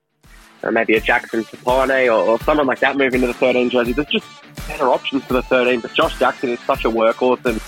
uh, 0.63 0.71
maybe 0.71 0.97
a 0.97 1.01
Jackson 1.01 1.45
Topine 1.45 2.09
or, 2.09 2.33
or 2.33 2.39
someone 2.41 2.67
like 2.67 2.81
that 2.81 2.99
move 2.99 3.15
into 3.15 3.27
the 3.27 3.33
13 3.33 3.71
jersey. 3.71 3.95
There's 3.95 4.09
just 4.09 4.27
better 4.69 4.89
options 4.89 5.25
for 5.25 5.33
the 5.33 5.43
13, 5.43 5.81
but 5.81 5.95
Josh 5.95 6.19
Jackson 6.19 6.51
is 6.51 6.61
such 6.61 6.85
a 6.85 6.91
workhorse 6.91 7.43
and 7.47 7.59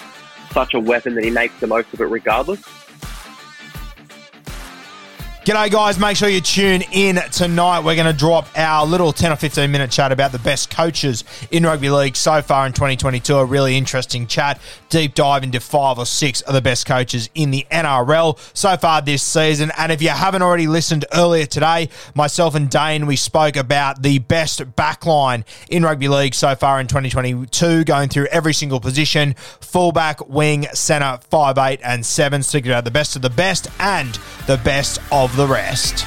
such 0.52 0.74
a 0.74 0.80
weapon 0.80 1.14
that 1.14 1.24
he 1.24 1.30
makes 1.30 1.58
the 1.60 1.66
most 1.66 1.94
of 1.94 2.00
it 2.02 2.04
regardless. 2.04 2.60
G'day, 5.44 5.72
guys. 5.72 5.98
Make 5.98 6.16
sure 6.16 6.28
you 6.28 6.40
tune 6.40 6.82
in 6.92 7.16
tonight. 7.32 7.80
We're 7.80 7.96
going 7.96 8.06
to 8.06 8.16
drop 8.16 8.46
our 8.56 8.86
little 8.86 9.12
10 9.12 9.32
or 9.32 9.34
15 9.34 9.72
minute 9.72 9.90
chat 9.90 10.12
about 10.12 10.30
the 10.30 10.38
best 10.38 10.70
coaches 10.70 11.24
in 11.50 11.64
rugby 11.64 11.90
league 11.90 12.14
so 12.14 12.40
far 12.42 12.64
in 12.64 12.72
2022. 12.72 13.34
A 13.34 13.44
really 13.44 13.76
interesting 13.76 14.28
chat. 14.28 14.60
Deep 14.88 15.16
dive 15.16 15.42
into 15.42 15.58
five 15.58 15.98
or 15.98 16.06
six 16.06 16.42
of 16.42 16.54
the 16.54 16.62
best 16.62 16.86
coaches 16.86 17.28
in 17.34 17.50
the 17.50 17.66
NRL 17.72 18.38
so 18.56 18.76
far 18.76 19.02
this 19.02 19.24
season. 19.24 19.72
And 19.76 19.90
if 19.90 20.00
you 20.00 20.10
haven't 20.10 20.42
already 20.42 20.68
listened 20.68 21.06
earlier 21.12 21.44
today, 21.44 21.88
myself 22.14 22.54
and 22.54 22.70
Dane, 22.70 23.08
we 23.08 23.16
spoke 23.16 23.56
about 23.56 24.00
the 24.00 24.20
best 24.20 24.60
backline 24.76 25.42
in 25.68 25.82
rugby 25.82 26.06
league 26.06 26.34
so 26.34 26.54
far 26.54 26.78
in 26.80 26.86
2022, 26.86 27.82
going 27.82 28.08
through 28.10 28.26
every 28.26 28.54
single 28.54 28.78
position 28.78 29.34
fullback, 29.60 30.28
wing, 30.28 30.66
centre, 30.72 31.18
five, 31.30 31.58
eight, 31.58 31.80
and 31.82 32.06
7. 32.06 32.44
Sticking 32.44 32.70
out 32.70 32.84
the 32.84 32.92
best 32.92 33.16
of 33.16 33.22
the 33.22 33.30
best 33.30 33.66
and 33.80 34.20
the 34.46 34.58
best 34.58 35.00
the 35.36 35.46
rest. 35.46 36.06